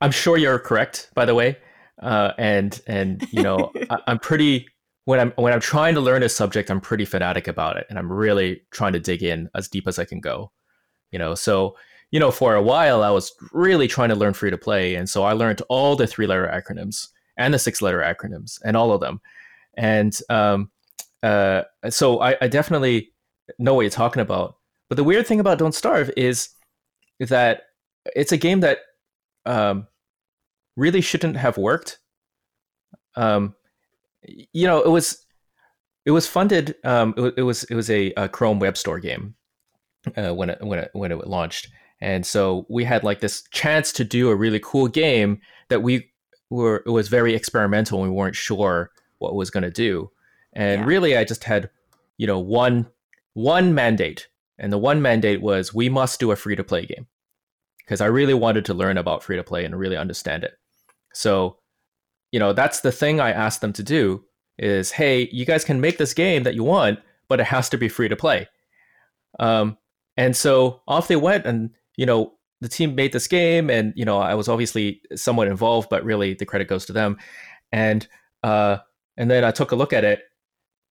I'm 0.00 0.10
sure 0.10 0.36
you're 0.36 0.58
correct, 0.58 1.10
by 1.14 1.24
the 1.24 1.34
way, 1.34 1.58
uh, 2.02 2.32
and 2.38 2.80
and 2.86 3.26
you 3.30 3.42
know, 3.42 3.72
I, 3.90 3.98
I'm 4.06 4.18
pretty 4.18 4.66
when 5.04 5.18
I'm 5.20 5.32
when 5.36 5.52
I'm 5.52 5.60
trying 5.60 5.94
to 5.94 6.00
learn 6.00 6.22
a 6.22 6.28
subject, 6.28 6.70
I'm 6.70 6.80
pretty 6.80 7.04
fanatic 7.04 7.48
about 7.48 7.76
it, 7.76 7.86
and 7.88 7.98
I'm 7.98 8.12
really 8.12 8.62
trying 8.70 8.92
to 8.92 9.00
dig 9.00 9.22
in 9.22 9.48
as 9.54 9.68
deep 9.68 9.86
as 9.86 9.98
I 9.98 10.04
can 10.04 10.20
go. 10.20 10.52
You 11.10 11.18
know, 11.18 11.34
so 11.34 11.76
you 12.10 12.20
know, 12.20 12.30
for 12.30 12.54
a 12.54 12.62
while, 12.62 13.02
I 13.02 13.10
was 13.10 13.32
really 13.52 13.88
trying 13.88 14.10
to 14.10 14.14
learn 14.14 14.34
free 14.34 14.50
to 14.50 14.58
play, 14.58 14.94
and 14.94 15.08
so 15.08 15.24
I 15.24 15.32
learned 15.32 15.62
all 15.68 15.96
the 15.96 16.06
three 16.06 16.26
letter 16.26 16.46
acronyms 16.52 17.08
and 17.36 17.54
the 17.54 17.58
six 17.58 17.80
letter 17.80 18.00
acronyms 18.00 18.58
and 18.64 18.76
all 18.76 18.92
of 18.92 19.00
them, 19.00 19.20
and 19.74 20.16
um, 20.28 20.70
uh, 21.22 21.62
so 21.88 22.20
I, 22.20 22.36
I 22.40 22.48
definitely 22.48 23.12
know 23.58 23.74
what 23.74 23.82
you're 23.82 23.90
talking 23.90 24.22
about. 24.22 24.56
But 24.92 24.96
the 24.96 25.04
weird 25.04 25.26
thing 25.26 25.40
about 25.40 25.56
Don't 25.56 25.74
Starve 25.74 26.10
is 26.18 26.50
that 27.18 27.62
it's 28.14 28.30
a 28.30 28.36
game 28.36 28.60
that 28.60 28.80
um, 29.46 29.86
really 30.76 31.00
shouldn't 31.00 31.38
have 31.38 31.56
worked. 31.56 31.98
Um, 33.16 33.54
you 34.22 34.66
know, 34.66 34.82
it 34.82 34.90
was 34.90 35.24
it 36.04 36.10
was 36.10 36.26
funded. 36.26 36.74
Um, 36.84 37.14
it, 37.16 37.32
it, 37.38 37.42
was 37.42 37.64
it 37.64 37.74
was 37.74 37.88
a, 37.88 38.12
a, 38.18 38.28
Chrome 38.28 38.58
Web 38.58 38.76
Store 38.76 39.00
game 39.00 39.34
uh, 40.14 40.34
when 40.34 40.50
it 40.50 40.58
when 40.60 40.80
it 40.80 40.90
when 40.92 41.10
it 41.10 41.26
launched, 41.26 41.68
and 42.02 42.26
so 42.26 42.66
we 42.68 42.84
had 42.84 43.02
like 43.02 43.20
this 43.20 43.44
chance 43.50 43.92
to 43.92 44.04
do 44.04 44.28
a 44.28 44.36
really 44.36 44.60
cool 44.62 44.88
game 44.88 45.40
that 45.70 45.82
we 45.82 46.10
were. 46.50 46.82
It 46.84 46.90
was 46.90 47.08
very 47.08 47.34
experimental. 47.34 48.02
and 48.02 48.12
We 48.12 48.14
weren't 48.14 48.36
sure 48.36 48.90
what 49.20 49.36
was 49.36 49.48
going 49.48 49.62
to 49.62 49.70
do, 49.70 50.10
and 50.52 50.82
yeah. 50.82 50.86
really, 50.86 51.16
I 51.16 51.24
just 51.24 51.44
had 51.44 51.70
you 52.18 52.26
know 52.26 52.38
one 52.38 52.88
one 53.32 53.74
mandate 53.74 54.28
and 54.58 54.72
the 54.72 54.78
one 54.78 55.02
mandate 55.02 55.42
was 55.42 55.74
we 55.74 55.88
must 55.88 56.20
do 56.20 56.30
a 56.30 56.36
free 56.36 56.56
to 56.56 56.64
play 56.64 56.86
game 56.86 57.06
because 57.78 58.00
I 58.00 58.06
really 58.06 58.34
wanted 58.34 58.64
to 58.66 58.74
learn 58.74 58.98
about 58.98 59.22
free 59.22 59.36
to 59.36 59.44
play 59.44 59.64
and 59.64 59.78
really 59.78 59.96
understand 59.96 60.44
it. 60.44 60.54
So, 61.12 61.58
you 62.30 62.38
know, 62.38 62.52
that's 62.52 62.80
the 62.80 62.92
thing 62.92 63.20
I 63.20 63.32
asked 63.32 63.60
them 63.60 63.72
to 63.74 63.82
do 63.82 64.24
is, 64.58 64.92
hey, 64.92 65.28
you 65.32 65.44
guys 65.44 65.64
can 65.64 65.80
make 65.80 65.98
this 65.98 66.14
game 66.14 66.44
that 66.44 66.54
you 66.54 66.64
want, 66.64 67.00
but 67.28 67.40
it 67.40 67.46
has 67.46 67.68
to 67.70 67.78
be 67.78 67.88
free 67.88 68.08
to 68.08 68.16
play. 68.16 68.48
Um, 69.40 69.76
and 70.16 70.36
so 70.36 70.82
off 70.86 71.08
they 71.08 71.16
went, 71.16 71.46
and 71.46 71.70
you 71.96 72.06
know, 72.06 72.34
the 72.60 72.68
team 72.68 72.94
made 72.94 73.12
this 73.12 73.26
game, 73.26 73.70
and 73.70 73.92
you 73.96 74.04
know, 74.04 74.18
I 74.18 74.34
was 74.34 74.48
obviously 74.48 75.02
somewhat 75.14 75.48
involved, 75.48 75.88
but 75.88 76.04
really 76.04 76.34
the 76.34 76.46
credit 76.46 76.68
goes 76.68 76.86
to 76.86 76.92
them. 76.92 77.18
And 77.72 78.06
uh, 78.42 78.78
and 79.16 79.30
then 79.30 79.44
I 79.44 79.50
took 79.50 79.72
a 79.72 79.76
look 79.76 79.92
at 79.92 80.04
it, 80.04 80.22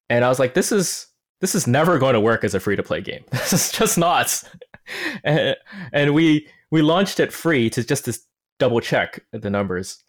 and 0.10 0.26
I 0.26 0.30
was 0.30 0.39
like, 0.39 0.54
this 0.54 0.71
is 0.71 1.08
this 1.41 1.56
is 1.56 1.67
never 1.67 1.99
going 1.99 2.13
to 2.13 2.19
work 2.19 2.43
as 2.43 2.56
a 2.56 2.60
free 2.60 2.75
to 2.75 2.84
play 2.84 3.01
game. 3.01 3.23
This 3.32 3.51
is 3.51 3.71
just 3.71 3.97
not. 3.97 4.43
and, 5.23 5.58
and, 5.91 6.13
we 6.13 6.47
we 6.69 6.82
launched 6.82 7.19
it 7.19 7.34
free 7.34 7.69
to 7.71 7.84
just 7.84 8.06
to 8.06 8.17
double 8.60 8.80
check 8.80 9.19
the 9.32 9.49
numbers. 9.49 10.04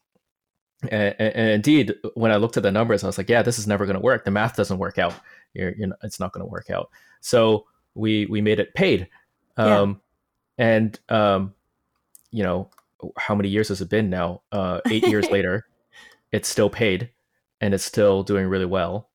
And, 0.90 1.14
and, 1.18 1.50
indeed, 1.50 1.94
when 2.14 2.30
I 2.30 2.36
looked 2.36 2.56
at 2.56 2.62
the 2.62 2.70
numbers, 2.70 3.02
I 3.02 3.06
was 3.06 3.18
like, 3.18 3.30
yeah, 3.30 3.42
this 3.42 3.58
is 3.58 3.66
never 3.66 3.86
going 3.86 3.94
to 3.94 4.00
work. 4.00 4.24
The 4.24 4.30
math 4.30 4.56
doesn't 4.56 4.78
work 4.78 4.98
out. 4.98 5.14
You're, 5.54 5.72
you're, 5.74 5.90
it's 6.02 6.20
not 6.20 6.32
going 6.32 6.44
to 6.44 6.50
work 6.50 6.70
out. 6.70 6.90
So 7.20 7.66
we 7.94 8.26
we 8.26 8.40
made 8.40 8.60
it 8.60 8.74
paid. 8.74 9.08
Um, 9.56 10.00
yeah. 10.58 10.66
And 10.66 11.00
um, 11.08 11.54
you 12.30 12.42
know, 12.42 12.68
how 13.16 13.34
many 13.34 13.48
years 13.48 13.68
has 13.68 13.80
it 13.80 13.88
been 13.88 14.10
now? 14.10 14.42
Uh, 14.52 14.80
eight 14.90 15.06
years 15.06 15.30
later, 15.30 15.66
it's 16.30 16.48
still 16.48 16.70
paid, 16.70 17.10
and 17.60 17.72
it's 17.74 17.84
still 17.84 18.22
doing 18.22 18.46
really 18.46 18.66
well. 18.66 19.08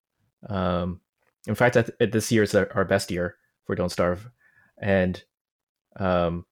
Um, 0.49 1.01
in 1.47 1.55
fact, 1.55 1.75
th- 1.75 2.11
this 2.11 2.31
year 2.31 2.43
is 2.43 2.53
our 2.53 2.85
best 2.85 3.09
year 3.09 3.37
for 3.65 3.75
Don't 3.75 3.89
Starve, 3.89 4.29
and 4.77 5.21
um, 5.95 6.45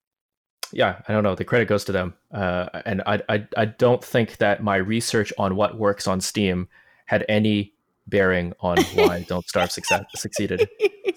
yeah, 0.71 1.01
I 1.07 1.13
don't 1.13 1.23
know. 1.23 1.35
The 1.35 1.45
credit 1.45 1.67
goes 1.67 1.85
to 1.85 1.91
them, 1.91 2.15
uh, 2.33 2.69
and 2.85 3.01
I, 3.05 3.21
I 3.29 3.47
I 3.57 3.65
don't 3.65 4.03
think 4.03 4.37
that 4.37 4.63
my 4.63 4.77
research 4.77 5.31
on 5.37 5.55
what 5.55 5.77
works 5.77 6.07
on 6.07 6.21
Steam 6.21 6.67
had 7.05 7.25
any 7.29 7.73
bearing 8.07 8.53
on 8.59 8.77
why 8.93 9.23
Don't 9.27 9.47
Starve 9.47 9.71
success, 9.71 10.05
succeeded. 10.15 10.67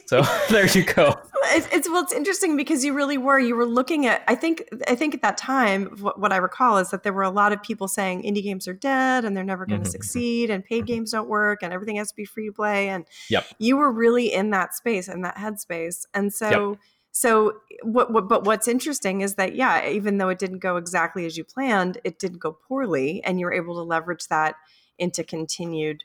So 0.09 0.23
there 0.51 0.67
you 0.67 0.85
go. 0.85 1.21
It's, 1.51 1.69
it's, 1.71 1.89
well, 1.89 2.03
it's 2.03 2.15
interesting 2.15 2.57
because 2.57 2.83
you 2.83 2.95
really 2.95 3.19
were. 3.19 3.39
You 3.39 3.55
were 3.55 3.67
looking 3.67 4.07
at. 4.07 4.23
I 4.27 4.35
think. 4.35 4.65
I 4.89 4.95
think 4.95 5.15
at 5.15 5.21
that 5.21 5.37
time, 5.37 5.87
what, 6.01 6.19
what 6.19 6.33
I 6.33 6.39
recall 6.39 6.79
is 6.79 6.91
that 6.91 7.03
there 7.03 7.13
were 7.13 7.23
a 7.23 7.31
lot 7.31 7.53
of 7.53 7.63
people 7.63 7.89
saying 7.89 8.23
indie 8.23 8.43
games 8.43 8.67
are 8.67 8.73
dead 8.73 9.27
and 9.27 9.37
they're 9.37 9.45
never 9.45 9.67
going 9.67 9.83
to 9.83 9.85
mm-hmm. 9.85 9.93
succeed, 9.93 10.49
and 10.49 10.65
paid 10.65 10.79
mm-hmm. 10.79 10.87
games 10.87 11.11
don't 11.13 11.29
work, 11.29 11.63
and 11.63 11.75
everything 11.75 11.97
has 11.97 12.09
to 12.09 12.17
be 12.17 12.25
free 12.25 12.47
to 12.47 12.53
play. 12.53 12.89
And 12.89 13.05
yep. 13.29 13.45
you 13.59 13.77
were 13.77 13.93
really 13.93 14.33
in 14.33 14.51
that 14.51 14.75
space 14.75 15.09
and 15.09 15.25
that 15.25 15.37
headspace, 15.37 16.07
and 16.15 16.33
so. 16.33 16.71
Yep. 16.71 16.81
So, 17.11 17.55
what, 17.83 18.13
what, 18.13 18.29
but 18.29 18.45
what's 18.45 18.69
interesting 18.69 19.23
is 19.23 19.35
that, 19.37 19.57
yeah, 19.57 19.89
even 19.89 20.19
though 20.19 20.29
it 20.29 20.39
didn't 20.39 20.61
go 20.61 20.77
exactly 20.77 21.27
as 21.27 21.37
you 21.37 21.43
planned, 21.43 21.99
it 22.05 22.21
didn't 22.21 22.39
go 22.39 22.53
poorly, 22.53 23.25
and 23.25 23.41
you're 23.41 23.53
able 23.53 23.75
to 23.75 23.83
leverage 23.83 24.29
that 24.29 24.55
into 24.99 25.25
continued 25.25 26.05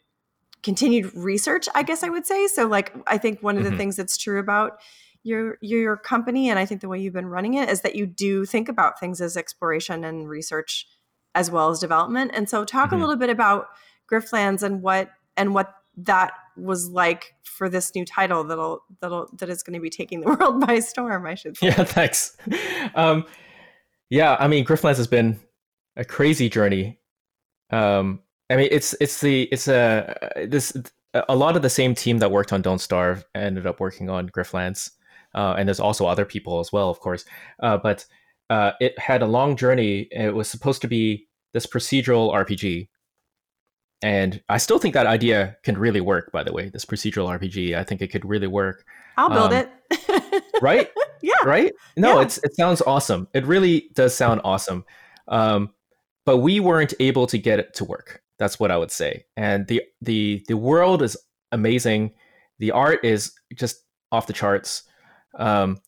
continued 0.63 1.13
research, 1.13 1.67
I 1.75 1.83
guess 1.83 2.03
I 2.03 2.09
would 2.09 2.25
say. 2.25 2.47
So 2.47 2.67
like 2.67 2.93
I 3.05 3.17
think 3.17 3.41
one 3.41 3.57
of 3.57 3.63
the 3.63 3.69
mm-hmm. 3.69 3.77
things 3.77 3.95
that's 3.97 4.17
true 4.17 4.39
about 4.39 4.79
your 5.23 5.57
your 5.61 5.95
company 5.95 6.49
and 6.49 6.59
I 6.59 6.65
think 6.65 6.81
the 6.81 6.89
way 6.89 6.99
you've 6.99 7.13
been 7.13 7.27
running 7.27 7.53
it 7.53 7.69
is 7.69 7.81
that 7.81 7.95
you 7.95 8.05
do 8.05 8.45
think 8.45 8.67
about 8.67 8.99
things 8.99 9.21
as 9.21 9.37
exploration 9.37 10.03
and 10.03 10.27
research 10.27 10.87
as 11.35 11.49
well 11.49 11.69
as 11.69 11.79
development. 11.79 12.31
And 12.33 12.49
so 12.49 12.65
talk 12.65 12.87
mm-hmm. 12.87 12.95
a 12.95 12.99
little 12.99 13.15
bit 13.15 13.29
about 13.29 13.67
Griftlands 14.11 14.63
and 14.63 14.81
what 14.81 15.09
and 15.37 15.53
what 15.53 15.73
that 15.97 16.33
was 16.57 16.89
like 16.89 17.35
for 17.43 17.69
this 17.69 17.93
new 17.95 18.05
title 18.05 18.43
that'll 18.43 18.83
that'll 19.01 19.29
that 19.37 19.49
is 19.49 19.63
going 19.63 19.73
to 19.73 19.79
be 19.79 19.89
taking 19.89 20.21
the 20.21 20.27
world 20.39 20.65
by 20.65 20.79
storm, 20.79 21.25
I 21.25 21.35
should 21.35 21.57
say. 21.57 21.67
Yeah, 21.67 21.83
thanks. 21.83 22.37
Um, 22.95 23.25
yeah, 24.09 24.35
I 24.39 24.47
mean 24.47 24.65
Griftlands 24.65 24.97
has 24.97 25.07
been 25.07 25.39
a 25.95 26.05
crazy 26.05 26.49
journey. 26.49 26.99
Um, 27.69 28.19
I 28.53 28.55
mean, 28.55 28.67
it's 28.69 28.93
it's 29.01 29.19
the 29.19 29.43
it's 29.51 29.67
a 29.67 30.15
this 30.47 30.77
a 31.27 31.35
lot 31.35 31.55
of 31.55 31.63
the 31.63 31.71
same 31.71 31.95
team 31.95 32.19
that 32.19 32.29
worked 32.29 32.53
on 32.53 32.61
Don't 32.61 32.77
Starve 32.77 33.25
ended 33.33 33.65
up 33.65 33.79
working 33.79 34.11
on 34.11 34.29
Griftlands. 34.29 34.91
uh, 35.33 35.55
and 35.57 35.67
there's 35.67 35.79
also 35.79 36.05
other 36.05 36.23
people 36.23 36.59
as 36.59 36.71
well, 36.71 36.91
of 36.91 36.99
course. 36.99 37.25
Uh, 37.63 37.77
but 37.77 38.05
uh, 38.51 38.73
it 38.79 38.97
had 38.99 39.23
a 39.23 39.25
long 39.25 39.55
journey. 39.55 40.07
It 40.11 40.35
was 40.35 40.47
supposed 40.47 40.83
to 40.83 40.87
be 40.87 41.27
this 41.53 41.65
procedural 41.65 42.31
RPG, 42.31 42.89
and 44.03 44.39
I 44.49 44.59
still 44.59 44.77
think 44.77 44.93
that 44.93 45.07
idea 45.07 45.57
can 45.63 45.75
really 45.75 46.01
work. 46.01 46.31
By 46.31 46.43
the 46.43 46.53
way, 46.53 46.69
this 46.69 46.85
procedural 46.85 47.35
RPG, 47.35 47.75
I 47.75 47.83
think 47.83 48.03
it 48.03 48.09
could 48.09 48.23
really 48.23 48.45
work. 48.45 48.85
I'll 49.17 49.31
build 49.31 49.53
um, 49.53 49.67
it. 49.89 50.43
right? 50.61 50.91
Yeah. 51.23 51.43
Right? 51.43 51.73
No, 51.97 52.17
yeah. 52.17 52.25
it's 52.25 52.37
it 52.43 52.55
sounds 52.55 52.83
awesome. 52.83 53.27
It 53.33 53.47
really 53.47 53.89
does 53.95 54.13
sound 54.13 54.41
awesome. 54.43 54.85
Um, 55.27 55.71
but 56.23 56.37
we 56.37 56.59
weren't 56.59 56.93
able 56.99 57.25
to 57.27 57.39
get 57.39 57.59
it 57.59 57.73
to 57.75 57.85
work. 57.85 58.22
That's 58.39 58.59
what 58.59 58.71
I 58.71 58.77
would 58.77 58.91
say. 58.91 59.25
And 59.37 59.67
the 59.67 59.83
the 60.01 60.43
the 60.47 60.57
world 60.57 61.01
is 61.01 61.17
amazing. 61.51 62.13
The 62.59 62.71
art 62.71 63.03
is 63.03 63.33
just 63.55 63.83
off 64.11 64.27
the 64.27 64.33
charts. 64.33 64.83
Um, 65.37 65.79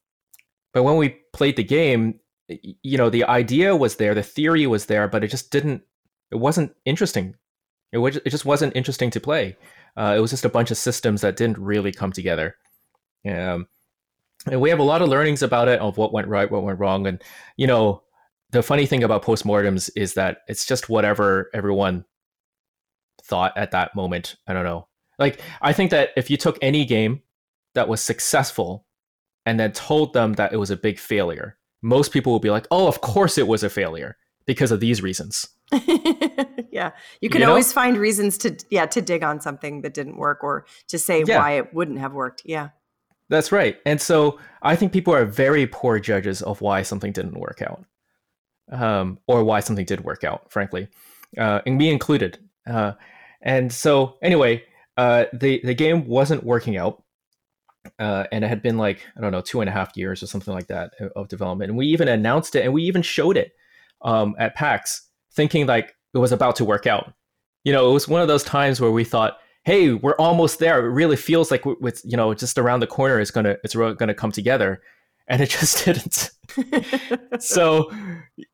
but 0.74 0.84
when 0.84 0.98
we 0.98 1.18
played 1.34 1.56
the 1.56 1.64
game, 1.64 2.20
you 2.48 2.98
know, 2.98 3.10
the 3.10 3.24
idea 3.24 3.76
was 3.76 3.96
there, 3.96 4.14
the 4.14 4.24
theory 4.24 4.68
was 4.68 4.86
there, 4.86 5.08
but 5.08 5.24
it 5.24 5.30
just 5.30 5.52
didn't. 5.52 5.84
It 6.32 6.36
wasn't 6.36 6.76
interesting. 6.86 7.36
It 7.91 8.00
was. 8.00 8.18
It 8.18 8.30
just 8.30 8.46
wasn't 8.46 8.76
interesting 8.76 9.10
to 9.12 9.20
play. 9.20 9.58
Uh, 9.98 10.16
it 10.18 10.20
was 10.20 10.32
just 10.32 10.46
a 10.46 10.50
bunch 10.50 10.72
of 10.72 10.78
systems 10.78 11.22
that 11.22 11.38
didn't 11.38 11.58
really 11.58 11.91
come 11.91 12.12
together. 12.12 12.56
Um, 13.28 13.68
and 14.52 14.62
we 14.62 14.70
have 14.70 14.80
a 14.80 14.84
lot 14.84 15.02
of 15.02 15.10
learnings 15.10 15.41
about 15.41 15.68
it 15.68 15.80
of 15.80 15.98
what 15.98 16.14
went 16.14 16.28
right, 16.28 16.52
what 16.52 16.64
went 16.64 16.80
wrong, 16.80 17.08
and 17.08 17.22
you 17.58 17.68
know, 17.68 18.04
the 18.52 18.62
funny 18.62 18.86
thing 18.86 19.04
about 19.04 19.24
postmortems 19.24 19.89
is 19.96 20.14
that 20.14 20.39
it's 20.48 20.66
just 20.66 20.89
whatever 20.89 21.50
everyone 21.54 22.06
thought 23.28 23.58
at 23.58 23.72
that 23.72 23.96
moment. 23.96 24.36
I 24.48 24.54
don't 24.54 24.64
know. 24.64 24.88
Like 25.20 25.42
I 25.62 25.74
think 25.74 25.92
that 25.92 26.10
if 26.16 26.30
you 26.30 26.38
took 26.38 26.58
any 26.62 26.86
game 26.86 27.22
that 27.74 27.88
was 27.88 28.02
successful 28.02 28.86
and 29.46 29.60
then 29.60 29.72
told 29.72 30.14
them 30.14 30.34
that 30.34 30.54
it 30.54 30.58
was 30.58 30.72
a 30.72 30.78
big 30.78 31.00
failure, 31.00 31.58
most 31.82 32.12
people 32.12 32.34
would 32.34 32.42
be 32.42 32.50
like, 32.50 32.68
"Oh, 32.72 32.88
of 32.88 33.02
course 33.02 33.38
it 33.38 33.48
was 33.48 33.64
a 33.64 33.70
failure 33.70 34.18
because 34.46 34.72
of 34.72 34.80
these 34.80 35.02
reasons." 35.02 35.48
yeah. 35.72 36.92
You 37.22 37.30
can 37.30 37.42
you 37.42 37.46
know? 37.46 37.50
always 37.50 37.72
find 37.74 37.98
reasons 37.98 38.38
to 38.40 38.58
yeah, 38.70 38.86
to 38.88 39.02
dig 39.02 39.24
on 39.24 39.42
something 39.42 39.82
that 39.82 39.94
didn't 39.94 40.18
work 40.18 40.44
or 40.44 40.66
to 40.90 41.00
say 41.00 41.24
yeah. 41.26 41.40
why 41.40 41.52
it 41.52 41.74
wouldn't 41.74 42.00
have 42.00 42.14
worked. 42.14 42.42
Yeah. 42.46 42.70
That's 43.30 43.52
right. 43.52 43.78
And 43.86 44.00
so 44.00 44.40
I 44.62 44.76
think 44.76 44.94
people 44.94 45.14
are 45.14 45.26
very 45.26 45.66
poor 45.66 46.00
judges 46.00 46.42
of 46.44 46.62
why 46.62 46.84
something 46.84 47.12
didn't 47.12 47.40
work 47.40 47.62
out. 47.62 47.84
Um, 48.72 49.20
or 49.28 49.44
why 49.44 49.60
something 49.60 49.86
did 49.86 50.04
work 50.04 50.24
out, 50.24 50.52
frankly. 50.52 50.88
Uh, 51.38 51.62
and 51.66 51.78
me 51.78 51.92
included. 51.92 52.40
Uh, 52.68 52.94
and 53.46 53.72
so 53.72 54.18
anyway, 54.22 54.64
uh, 54.98 55.26
the 55.32 55.62
the 55.64 55.76
game 55.76 56.08
wasn't 56.08 56.43
working 56.43 56.78
out, 56.78 57.04
uh, 58.00 58.26
and 58.32 58.43
it 58.43 58.48
had 58.48 58.64
been 58.64 58.78
like 58.78 59.06
I 59.16 59.22
don't 59.22 59.32
know 59.32 59.41
two 59.41 59.62
and 59.62 59.70
a 59.70 59.74
half 59.74 59.96
years 59.96 60.24
or 60.24 60.28
something 60.28 60.54
like 60.54 60.68
that 60.68 60.91
of 61.16 61.30
development. 61.30 61.70
And 61.70 61.78
we 61.78 61.86
even 61.88 62.08
announced 62.08 62.56
it, 62.56 62.66
and 62.66 62.74
we 62.74 62.84
even 62.84 63.04
showed 63.04 63.38
it 63.38 63.54
um, 64.02 64.36
at 64.39 64.56
PAX, 64.56 65.08
thinking 65.32 65.68
like 65.68 65.96
it 66.14 66.18
was 66.18 66.32
about 66.32 66.56
to 66.58 66.66
work 66.66 66.88
out. 66.88 67.14
You 67.64 67.72
know, 67.72 67.89
it 67.89 67.93
was 67.93 68.08
one 68.08 68.22
of 68.22 68.28
those 68.28 68.43
times 68.43 68.82
where 68.82 68.91
we 68.91 69.04
thought, 69.04 69.38
"Hey, 69.64 69.93
we're 69.93 70.16
almost 70.16 70.58
there." 70.60 70.84
It 70.84 70.89
really 70.89 71.16
feels 71.16 71.52
like 71.52 71.66
with 71.66 72.02
you 72.04 72.18
know 72.18 72.34
just 72.34 72.58
around 72.58 72.80
the 72.80 72.88
corner, 72.88 73.20
it's 73.20 73.32
gonna 73.32 73.58
it's 73.64 73.76
gonna 73.76 74.16
come 74.16 74.32
together 74.32 74.82
and 75.28 75.42
it 75.42 75.50
just 75.50 75.86
didn't. 75.86 76.32
so, 77.40 77.92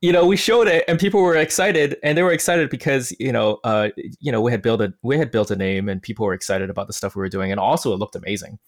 you 0.01 0.11
know, 0.11 0.25
we 0.25 0.35
showed 0.35 0.67
it, 0.67 0.83
and 0.87 0.99
people 0.99 1.21
were 1.21 1.35
excited, 1.35 1.97
and 2.03 2.17
they 2.17 2.23
were 2.23 2.31
excited 2.31 2.69
because 2.69 3.13
you 3.19 3.31
know, 3.31 3.59
uh, 3.63 3.89
you 4.19 4.31
know, 4.31 4.41
we 4.41 4.51
had 4.51 4.61
built 4.61 4.81
a 4.81 4.93
we 5.01 5.17
had 5.17 5.31
built 5.31 5.51
a 5.51 5.55
name, 5.55 5.89
and 5.89 6.01
people 6.01 6.25
were 6.25 6.33
excited 6.33 6.69
about 6.69 6.87
the 6.87 6.93
stuff 6.93 7.15
we 7.15 7.19
were 7.19 7.29
doing, 7.29 7.51
and 7.51 7.59
also 7.59 7.93
it 7.93 7.97
looked 7.97 8.15
amazing. 8.15 8.59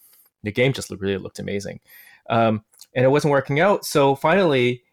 The 0.44 0.52
game 0.52 0.74
just 0.74 0.92
really 0.92 1.18
looked 1.18 1.40
amazing, 1.40 1.80
um, 2.30 2.64
and 2.96 3.06
it 3.06 3.10
wasn't 3.10 3.32
working 3.32 3.60
out. 3.60 3.86
So 3.86 4.16
finally, 4.16 4.84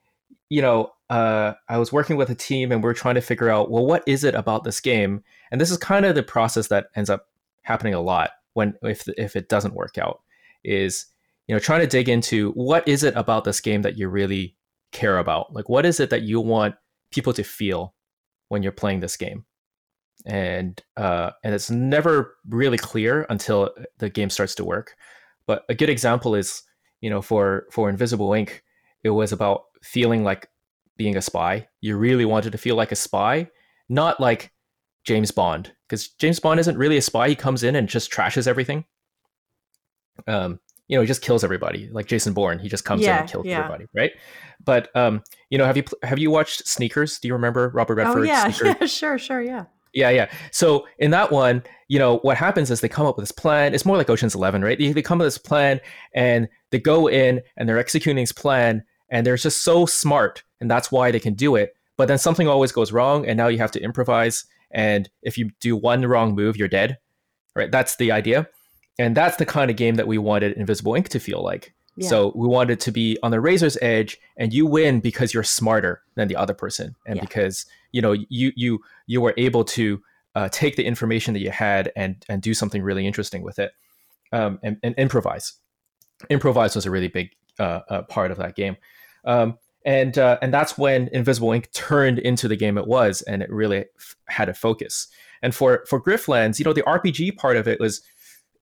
you 0.49 0.63
know, 0.63 0.93
uh, 1.11 1.55
I 1.69 1.79
was 1.79 1.93
working 1.93 2.17
with 2.17 2.31
a 2.31 2.35
team, 2.35 2.73
and 2.73 2.83
we 2.83 2.89
are 2.91 2.95
trying 2.95 3.17
to 3.17 3.21
figure 3.21 3.51
out, 3.51 3.71
well, 3.71 3.85
what 3.85 4.05
is 4.07 4.25
it 4.25 4.35
about 4.35 4.65
this 4.65 4.81
game? 4.81 5.25
And 5.51 5.61
this 5.61 5.71
is 5.71 5.79
kind 5.79 6.07
of 6.07 6.15
the 6.15 6.23
process 6.23 6.69
that 6.69 6.87
ends 6.95 7.11
up 7.11 7.27
happening 7.63 7.95
a 7.95 8.01
lot 8.01 8.31
when 8.55 8.75
if 8.83 9.09
if 9.17 9.37
it 9.37 9.49
doesn't 9.49 9.75
work 9.75 9.99
out 9.99 10.23
is 10.65 11.07
you 11.51 11.57
know 11.57 11.59
trying 11.59 11.80
to 11.80 11.86
dig 11.88 12.09
into 12.09 12.53
what 12.53 12.86
is 12.86 13.03
it 13.03 13.12
about 13.16 13.42
this 13.42 13.61
game 13.61 13.82
that 13.82 13.98
you 13.98 14.09
really 14.09 14.55
care 14.92 15.18
about? 15.18 15.53
Like 15.53 15.68
what 15.68 15.84
is 15.84 15.98
it 15.98 16.09
that 16.11 16.22
you 16.22 16.40
want 16.40 16.76
people 17.11 17.32
to 17.32 17.42
feel 17.42 17.92
when 18.51 18.62
you're 18.62 18.70
playing 18.70 19.01
this 19.01 19.16
game? 19.16 19.44
And 20.24 20.80
uh, 20.96 21.30
and 21.42 21.53
it's 21.53 21.68
never 21.68 22.36
really 22.48 22.78
clear 22.78 23.26
until 23.30 23.68
the 23.98 24.09
game 24.09 24.30
starts 24.30 24.55
to 24.55 24.64
work. 24.64 24.94
But 25.48 25.64
a 25.68 25.74
good 25.74 25.90
example 25.90 26.36
is 26.36 26.62
you 27.01 27.11
know 27.11 27.20
for 27.20 27.66
for 27.72 27.90
Invisible 27.90 28.28
Inc 28.28 28.61
it 29.03 29.11
was 29.11 29.32
about 29.32 29.62
feeling 29.82 30.22
like 30.22 30.48
being 30.96 31.16
a 31.16 31.22
spy. 31.22 31.66
You 31.80 31.96
really 31.96 32.26
wanted 32.26 32.53
to 32.53 32.59
feel 32.59 32.76
like 32.76 32.92
a 32.92 32.96
spy 32.96 33.51
not 33.88 34.20
like 34.20 34.53
james 35.03 35.32
bond. 35.32 35.72
Because 35.88 36.11
james 36.11 36.38
bond 36.38 36.61
isn't 36.61 36.78
really 36.78 36.96
a 36.96 37.03
spy. 37.03 37.28
He 37.28 37.34
comes 37.34 37.64
in 37.64 37.74
and 37.74 37.88
just 37.88 38.12
trashes 38.12 38.46
everything. 38.46 38.84
Um, 40.28 40.61
you 40.91 40.97
know, 40.97 41.03
he 41.03 41.07
just 41.07 41.22
kills 41.22 41.45
everybody. 41.45 41.88
Like 41.93 42.07
Jason 42.07 42.32
Bourne, 42.32 42.59
he 42.59 42.68
just 42.68 42.84
comes 42.84 43.03
yeah, 43.03 43.14
in 43.14 43.20
and 43.20 43.30
kills 43.30 43.47
yeah. 43.47 43.59
everybody, 43.59 43.86
right? 43.95 44.11
But 44.64 44.95
um, 44.97 45.22
you 45.49 45.57
know, 45.57 45.64
have 45.64 45.76
you 45.76 45.84
have 46.03 46.18
you 46.18 46.32
watched 46.32 46.66
Sneakers? 46.66 47.20
Do 47.20 47.28
you 47.28 47.34
remember 47.34 47.70
Robert 47.72 47.95
Redford? 47.95 48.18
Oh 48.18 48.22
yeah, 48.22 48.53
yeah, 48.64 48.86
sure, 48.86 49.16
sure, 49.16 49.41
yeah. 49.41 49.66
Yeah, 49.93 50.11
yeah. 50.11 50.30
So 50.51 50.88
in 50.99 51.12
that 51.12 51.30
one, 51.30 51.62
you 51.86 52.01
know, 52.01 52.18
what 52.18 52.36
happens 52.36 52.72
is 52.72 52.80
they 52.80 52.88
come 52.88 53.07
up 53.07 53.16
with 53.16 53.22
this 53.22 53.32
plan. 53.32 53.72
It's 53.72 53.86
more 53.86 53.97
like 53.97 54.11
Ocean's 54.11 54.34
Eleven, 54.34 54.62
right? 54.62 54.76
They, 54.76 54.93
they 54.93 55.03
come 55.03 55.20
up 55.20 55.24
with 55.24 55.34
this 55.34 55.38
plan 55.38 55.80
and 56.12 56.49
they 56.70 56.80
go 56.80 57.09
in 57.09 57.41
and 57.57 57.68
they're 57.68 57.78
executing 57.78 58.22
this 58.22 58.32
plan 58.32 58.82
and 59.11 59.24
they're 59.24 59.36
just 59.36 59.62
so 59.62 59.86
smart 59.86 60.43
and 60.61 60.68
that's 60.68 60.91
why 60.91 61.12
they 61.12 61.20
can 61.20 61.34
do 61.34 61.55
it. 61.55 61.74
But 61.97 62.09
then 62.09 62.18
something 62.18 62.49
always 62.49 62.72
goes 62.72 62.91
wrong 62.91 63.26
and 63.26 63.36
now 63.36 63.47
you 63.47 63.59
have 63.59 63.72
to 63.72 63.80
improvise. 63.80 64.45
And 64.72 65.09
if 65.22 65.38
you 65.38 65.51
do 65.61 65.76
one 65.76 66.05
wrong 66.05 66.34
move, 66.34 66.57
you're 66.57 66.68
dead. 66.68 66.99
Right? 67.55 67.70
That's 67.70 67.97
the 67.97 68.12
idea. 68.12 68.49
And 68.99 69.16
that's 69.16 69.36
the 69.36 69.47
kind 69.47 69.70
of 69.70 69.76
game 69.76 69.95
that 69.95 70.07
we 70.07 70.18
wanted 70.18 70.53
Invisible 70.57 70.93
Inc 70.93 71.09
to 71.09 71.20
feel 71.20 71.43
like. 71.43 71.74
Yeah. 71.97 72.09
So 72.09 72.32
we 72.34 72.47
wanted 72.47 72.80
to 72.80 72.93
be 72.93 73.18
on 73.22 73.30
the 73.30 73.41
razor's 73.41 73.76
edge, 73.82 74.18
and 74.36 74.53
you 74.55 74.64
win 74.64 75.01
because 75.01 75.34
you're 75.34 75.43
smarter 75.43 76.03
than 76.14 76.28
the 76.28 76.36
other 76.36 76.55
person, 76.55 76.95
and 77.07 77.16
yeah. 77.16 77.20
because 77.22 77.66
you 77.93 78.01
know 78.01 78.12
you 78.12 78.53
you 78.55 78.80
you 79.07 79.20
were 79.20 79.34
able 79.36 79.64
to 79.64 80.01
uh, 80.34 80.49
take 80.51 80.76
the 80.76 80.84
information 80.84 81.34
that 81.34 81.41
you 81.41 81.51
had 81.51 81.93
and 81.97 82.24
and 82.28 82.43
do 82.43 82.55
something 82.55 82.82
really 82.82 83.07
interesting 83.07 83.43
with 83.43 83.59
it, 83.59 83.72
um, 84.32 84.59
and, 84.62 84.76
and, 84.82 84.95
improvise. 84.97 85.55
Improvise 86.28 86.74
was 86.74 86.86
a 86.86 86.91
really 86.91 87.09
big 87.09 87.30
uh, 87.59 87.80
uh, 87.88 88.03
part 88.03 88.30
of 88.30 88.38
that 88.38 88.55
game, 88.55 88.76
um, 89.24 89.59
and 89.84 90.16
uh, 90.16 90.38
and 90.41 90.55
that's 90.55 90.78
when 90.78 91.09
Invisible 91.09 91.49
Inc 91.49 91.72
turned 91.72 92.18
into 92.18 92.47
the 92.47 92.57
game 92.57 92.78
it 92.78 92.86
was, 92.86 93.22
and 93.22 93.43
it 93.43 93.51
really 93.51 93.86
f- 93.99 94.16
had 94.28 94.49
a 94.49 94.55
focus. 94.55 95.09
And 95.43 95.55
for 95.55 95.84
for 95.88 96.01
Griftlands, 96.01 96.59
you 96.59 96.64
know, 96.64 96.72
the 96.72 96.82
RPG 96.82 97.36
part 97.36 97.57
of 97.57 97.66
it 97.66 97.80
was 97.80 98.01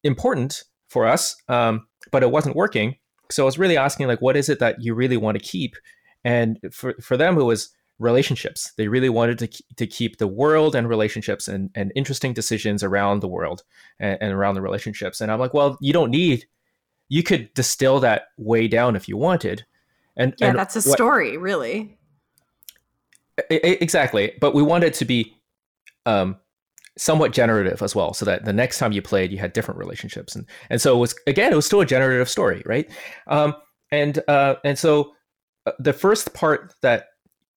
important 0.04 0.64
for 0.88 1.06
us, 1.06 1.36
um, 1.48 1.86
but 2.10 2.22
it 2.22 2.30
wasn't 2.30 2.56
working. 2.56 2.96
So 3.30 3.44
I 3.44 3.46
was 3.46 3.58
really 3.58 3.76
asking, 3.76 4.06
like, 4.06 4.22
what 4.22 4.36
is 4.36 4.48
it 4.48 4.58
that 4.60 4.82
you 4.82 4.94
really 4.94 5.16
want 5.16 5.38
to 5.38 5.44
keep? 5.44 5.76
And 6.24 6.58
for, 6.72 6.94
for 7.00 7.16
them, 7.16 7.38
it 7.38 7.42
was 7.42 7.70
relationships. 7.98 8.72
They 8.76 8.88
really 8.88 9.08
wanted 9.08 9.38
to, 9.40 9.62
to 9.76 9.86
keep 9.86 10.18
the 10.18 10.26
world 10.26 10.74
and 10.74 10.88
relationships 10.88 11.48
and, 11.48 11.70
and 11.74 11.92
interesting 11.94 12.32
decisions 12.32 12.82
around 12.82 13.20
the 13.20 13.28
world 13.28 13.64
and, 13.98 14.16
and 14.20 14.32
around 14.32 14.54
the 14.54 14.62
relationships. 14.62 15.20
And 15.20 15.30
I'm 15.30 15.40
like, 15.40 15.52
well, 15.52 15.76
you 15.80 15.92
don't 15.92 16.10
need, 16.10 16.46
you 17.08 17.22
could 17.22 17.52
distill 17.54 18.00
that 18.00 18.28
way 18.38 18.68
down 18.68 18.96
if 18.96 19.08
you 19.08 19.16
wanted. 19.16 19.66
And 20.16 20.34
yeah, 20.38 20.48
and 20.48 20.58
that's 20.58 20.76
a 20.76 20.82
story, 20.82 21.36
what, 21.36 21.42
really. 21.42 21.98
Exactly. 23.50 24.32
But 24.40 24.54
we 24.54 24.62
wanted 24.62 24.94
to 24.94 25.04
be 25.04 25.34
um, 26.06 26.36
somewhat 26.98 27.32
generative 27.32 27.80
as 27.80 27.94
well 27.94 28.12
so 28.12 28.24
that 28.24 28.44
the 28.44 28.52
next 28.52 28.78
time 28.78 28.92
you 28.92 29.00
played 29.00 29.30
you 29.30 29.38
had 29.38 29.52
different 29.52 29.78
relationships. 29.78 30.34
And 30.34 30.46
and 30.68 30.80
so 30.80 30.96
it 30.96 30.98
was 30.98 31.14
again 31.26 31.52
it 31.52 31.56
was 31.56 31.66
still 31.66 31.80
a 31.80 31.86
generative 31.86 32.28
story 32.28 32.62
right? 32.66 32.90
Um, 33.28 33.54
and 33.90 34.18
uh, 34.28 34.56
and 34.64 34.78
so 34.78 35.12
uh, 35.66 35.72
the 35.78 35.92
first 35.92 36.34
part 36.34 36.74
that 36.82 37.06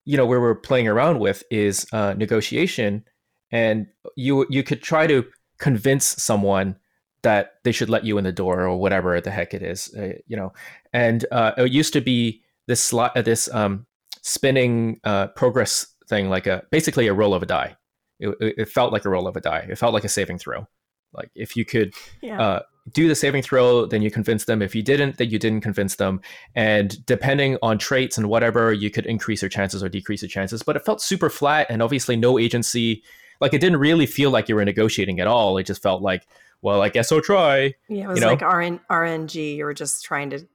you 0.05 0.17
know 0.17 0.25
where 0.25 0.41
we're 0.41 0.55
playing 0.55 0.87
around 0.87 1.19
with 1.19 1.43
is 1.51 1.85
uh, 1.91 2.13
negotiation. 2.13 3.03
And 3.51 3.87
you 4.15 4.45
you 4.49 4.63
could 4.63 4.81
try 4.81 5.07
to 5.07 5.25
convince 5.59 6.05
someone 6.05 6.77
that 7.23 7.53
they 7.63 7.71
should 7.71 7.89
let 7.89 8.03
you 8.05 8.17
in 8.17 8.23
the 8.23 8.31
door 8.31 8.61
or 8.61 8.77
whatever 8.77 9.19
the 9.21 9.29
heck 9.29 9.53
it 9.53 9.61
is 9.61 9.93
uh, 9.95 10.13
you 10.27 10.37
know. 10.37 10.53
And 10.93 11.25
uh, 11.31 11.51
it 11.57 11.71
used 11.71 11.93
to 11.93 12.01
be 12.01 12.43
this 12.67 12.81
slot 12.81 13.15
uh, 13.17 13.21
this 13.21 13.53
um, 13.53 13.85
spinning 14.21 14.99
progress 15.35 15.87
thing 16.07 16.29
like 16.29 16.47
a 16.47 16.63
basically 16.71 17.07
a 17.07 17.13
roll 17.13 17.33
of 17.33 17.43
a 17.43 17.45
die 17.45 17.75
it, 18.21 18.55
it 18.57 18.69
felt 18.69 18.93
like 18.93 19.05
a 19.05 19.09
roll 19.09 19.27
of 19.27 19.35
a 19.35 19.41
die. 19.41 19.65
It 19.69 19.77
felt 19.77 19.93
like 19.93 20.03
a 20.03 20.09
saving 20.09 20.37
throw. 20.37 20.67
Like 21.13 21.29
if 21.35 21.57
you 21.57 21.65
could 21.65 21.93
yeah. 22.21 22.41
uh, 22.41 22.59
do 22.91 23.07
the 23.07 23.15
saving 23.15 23.43
throw, 23.43 23.85
then 23.85 24.01
you 24.01 24.09
convince 24.09 24.45
them. 24.45 24.61
If 24.61 24.75
you 24.75 24.81
didn't, 24.81 25.17
then 25.17 25.29
you 25.29 25.39
didn't 25.39 25.61
convince 25.61 25.95
them. 25.95 26.21
And 26.55 27.05
depending 27.05 27.57
on 27.61 27.77
traits 27.77 28.17
and 28.17 28.29
whatever, 28.29 28.71
you 28.71 28.89
could 28.89 29.05
increase 29.05 29.41
your 29.41 29.49
chances 29.49 29.83
or 29.83 29.89
decrease 29.89 30.21
your 30.21 30.29
chances. 30.29 30.63
But 30.63 30.75
it 30.75 30.85
felt 30.85 31.01
super 31.01 31.29
flat 31.29 31.67
and 31.69 31.81
obviously 31.81 32.15
no 32.15 32.39
agency. 32.39 33.03
Like 33.39 33.53
it 33.53 33.61
didn't 33.61 33.79
really 33.79 34.05
feel 34.05 34.29
like 34.29 34.47
you 34.47 34.55
were 34.55 34.65
negotiating 34.65 35.19
at 35.19 35.27
all. 35.27 35.57
It 35.57 35.65
just 35.65 35.81
felt 35.81 36.01
like, 36.01 36.27
well, 36.61 36.81
I 36.81 36.89
guess 36.89 37.11
I'll 37.11 37.21
try. 37.21 37.73
Yeah, 37.89 38.05
it 38.05 38.07
was 38.07 38.19
you 38.19 38.25
know? 38.25 38.33
like 38.33 38.41
RN, 38.41 38.79
RNG. 38.89 39.55
You 39.55 39.65
were 39.65 39.73
just 39.73 40.05
trying 40.05 40.29
to 40.29 40.47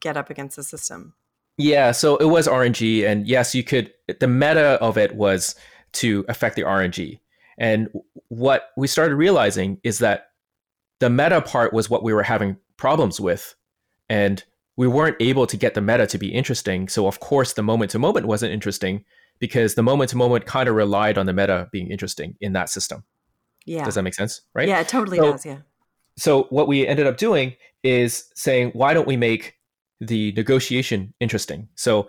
get 0.00 0.16
up 0.16 0.30
against 0.30 0.56
the 0.56 0.62
system. 0.62 1.14
Yeah, 1.58 1.92
so 1.92 2.16
it 2.16 2.24
was 2.24 2.48
RNG, 2.48 3.04
and 3.06 3.28
yes, 3.28 3.54
you 3.54 3.62
could. 3.62 3.92
The 4.18 4.26
meta 4.26 4.78
of 4.80 4.96
it 4.96 5.14
was 5.14 5.54
to 5.94 6.24
affect 6.28 6.56
the 6.56 6.62
RNG, 6.62 7.20
and 7.58 7.88
what 8.28 8.70
we 8.76 8.86
started 8.86 9.16
realizing 9.16 9.78
is 9.82 9.98
that 9.98 10.28
the 11.00 11.10
meta 11.10 11.40
part 11.40 11.72
was 11.72 11.88
what 11.90 12.02
we 12.02 12.12
were 12.12 12.22
having 12.22 12.56
problems 12.76 13.20
with, 13.20 13.54
and 14.08 14.44
we 14.76 14.86
weren't 14.86 15.16
able 15.20 15.46
to 15.46 15.56
get 15.56 15.74
the 15.74 15.80
meta 15.80 16.06
to 16.06 16.18
be 16.18 16.32
interesting. 16.32 16.88
So 16.88 17.06
of 17.06 17.20
course, 17.20 17.52
the 17.52 17.62
moment 17.62 17.90
to 17.92 17.98
moment 17.98 18.26
wasn't 18.26 18.52
interesting 18.52 19.04
because 19.38 19.74
the 19.74 19.82
moment 19.82 20.10
to 20.10 20.16
moment 20.16 20.46
kind 20.46 20.68
of 20.68 20.74
relied 20.74 21.18
on 21.18 21.26
the 21.26 21.32
meta 21.32 21.68
being 21.72 21.90
interesting 21.90 22.36
in 22.40 22.52
that 22.54 22.68
system. 22.68 23.04
Yeah. 23.66 23.84
Does 23.84 23.94
that 23.96 24.02
make 24.02 24.14
sense? 24.14 24.42
Right? 24.54 24.68
Yeah, 24.68 24.80
it 24.80 24.88
totally 24.88 25.18
So- 25.18 25.32
does. 25.32 25.46
Yeah. 25.46 25.58
So 26.16 26.44
what 26.50 26.68
we 26.68 26.86
ended 26.86 27.06
up 27.06 27.16
doing 27.16 27.54
is 27.82 28.28
saying, 28.34 28.70
why 28.74 28.92
don't 28.92 29.06
we 29.06 29.16
make 29.16 29.54
the 30.00 30.32
negotiation 30.32 31.14
interesting? 31.20 31.68
So 31.76 32.08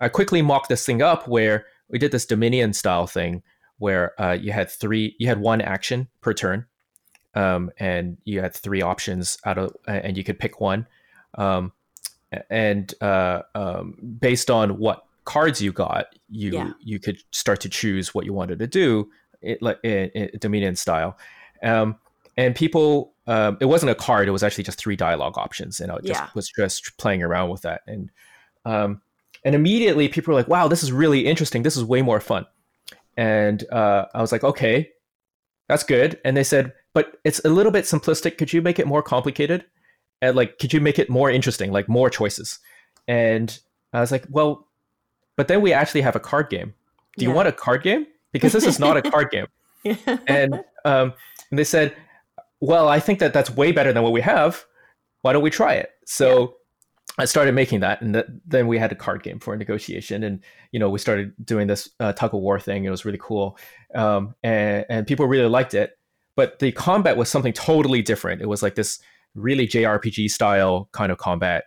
I 0.00 0.08
quickly 0.08 0.42
mocked 0.42 0.68
this 0.68 0.84
thing 0.84 1.02
up 1.02 1.28
where 1.28 1.66
we 1.88 1.98
did 1.98 2.12
this 2.12 2.26
Dominion 2.26 2.72
style 2.72 3.06
thing 3.06 3.42
where 3.78 4.20
uh, 4.20 4.32
you 4.32 4.52
had 4.52 4.70
three, 4.70 5.14
you 5.18 5.26
had 5.28 5.38
one 5.40 5.60
action 5.60 6.08
per 6.20 6.32
turn, 6.32 6.66
um, 7.34 7.70
and 7.78 8.16
you 8.24 8.40
had 8.40 8.54
three 8.54 8.80
options 8.82 9.38
out 9.44 9.58
of, 9.58 9.74
and 9.86 10.16
you 10.16 10.24
could 10.24 10.38
pick 10.38 10.60
one, 10.60 10.86
um, 11.36 11.72
and 12.50 12.94
uh, 13.00 13.42
um, 13.54 13.96
based 14.20 14.50
on 14.50 14.78
what 14.78 15.04
cards 15.24 15.60
you 15.60 15.72
got, 15.72 16.06
you 16.30 16.52
Yeah. 16.52 16.72
you 16.80 16.98
could 16.98 17.18
start 17.32 17.60
to 17.60 17.68
choose 17.68 18.14
what 18.14 18.24
you 18.24 18.32
wanted 18.32 18.58
to 18.60 18.66
do, 18.66 19.10
it, 19.42 19.60
like 19.62 19.78
in, 19.82 20.08
in 20.10 20.30
Dominion 20.38 20.76
style. 20.76 21.18
Um, 21.62 21.96
and 22.36 22.54
people 22.54 23.12
um, 23.26 23.56
it 23.60 23.64
wasn't 23.64 23.90
a 23.90 23.94
card 23.94 24.28
it 24.28 24.30
was 24.30 24.42
actually 24.42 24.62
just 24.62 24.78
three 24.78 24.94
dialogue 24.94 25.36
options 25.38 25.80
and 25.80 25.90
i 25.90 25.96
just 25.96 26.20
Yeah. 26.20 26.28
was 26.34 26.48
just 26.48 26.96
playing 26.98 27.22
around 27.22 27.48
with 27.48 27.62
that 27.62 27.80
and 27.86 28.10
um, 28.64 29.00
and 29.46 29.54
immediately 29.54 30.08
people 30.08 30.32
were 30.34 30.38
like 30.40 30.48
wow 30.48 30.68
this 30.68 30.82
is 30.82 30.92
really 30.92 31.26
interesting. 31.26 31.62
This 31.62 31.76
is 31.76 31.84
way 31.84 32.02
more 32.02 32.20
fun. 32.20 32.44
And 33.16 33.64
uh, 33.72 34.04
i 34.14 34.20
was 34.20 34.32
like 34.32 34.44
okay 34.44 34.90
that's 35.68 35.82
good. 35.84 36.20
And 36.24 36.36
they 36.36 36.44
said 36.44 36.72
but 36.92 37.18
it's 37.24 37.40
a 37.44 37.48
little 37.48 37.72
bit 37.72 37.84
simplistic. 37.84 38.36
Could 38.38 38.52
you 38.52 38.60
make 38.62 38.78
it 38.78 38.86
more 38.86 39.02
complicated? 39.02 39.64
And 40.22 40.36
like 40.36 40.58
could 40.58 40.72
you 40.72 40.80
make 40.80 40.98
it 40.98 41.08
more 41.08 41.30
interesting 41.30 41.72
like 41.72 41.88
more 41.88 42.10
choices? 42.10 42.58
And 43.08 43.58
i 43.92 44.00
was 44.00 44.12
like 44.12 44.26
well 44.30 44.66
but 45.36 45.48
then 45.48 45.60
we 45.62 45.72
actually 45.72 46.00
have 46.02 46.16
a 46.16 46.20
card 46.20 46.48
game. 46.50 46.74
Do 47.18 47.24
you 47.24 47.30
Yeah. 47.30 47.36
want 47.36 47.48
a 47.48 47.52
card 47.52 47.82
game? 47.82 48.06
Because 48.32 48.52
this 48.52 48.66
is 48.66 48.78
not 48.78 48.96
a 48.96 49.02
card 49.02 49.30
game. 49.30 49.46
And 50.26 50.54
um, 50.84 51.12
and 51.50 51.58
they 51.58 51.64
said, 51.64 51.94
"Well, 52.60 52.88
I 52.88 52.98
think 52.98 53.20
that 53.20 53.32
that's 53.32 53.50
way 53.50 53.70
better 53.70 53.92
than 53.92 54.02
what 54.02 54.12
we 54.12 54.20
have. 54.22 54.64
Why 55.22 55.32
don't 55.32 55.42
we 55.44 55.50
try 55.50 55.74
it?" 55.74 55.90
So 56.06 56.55
I 57.18 57.24
started 57.24 57.54
making 57.54 57.80
that, 57.80 58.02
and 58.02 58.14
th- 58.14 58.26
then 58.46 58.66
we 58.66 58.78
had 58.78 58.92
a 58.92 58.94
card 58.94 59.22
game 59.22 59.38
for 59.38 59.54
a 59.54 59.56
negotiation, 59.56 60.22
and 60.22 60.40
you 60.72 60.78
know 60.78 60.90
we 60.90 60.98
started 60.98 61.32
doing 61.44 61.66
this 61.66 61.88
uh, 62.00 62.12
tug 62.12 62.34
of 62.34 62.40
war 62.40 62.60
thing. 62.60 62.84
It 62.84 62.90
was 62.90 63.04
really 63.04 63.20
cool, 63.20 63.58
um, 63.94 64.34
and 64.42 64.84
and 64.88 65.06
people 65.06 65.26
really 65.26 65.48
liked 65.48 65.74
it. 65.74 65.98
But 66.34 66.58
the 66.58 66.72
combat 66.72 67.16
was 67.16 67.30
something 67.30 67.54
totally 67.54 68.02
different. 68.02 68.42
It 68.42 68.48
was 68.48 68.62
like 68.62 68.74
this 68.74 69.00
really 69.34 69.66
JRPG 69.66 70.30
style 70.30 70.88
kind 70.92 71.10
of 71.10 71.18
combat, 71.18 71.64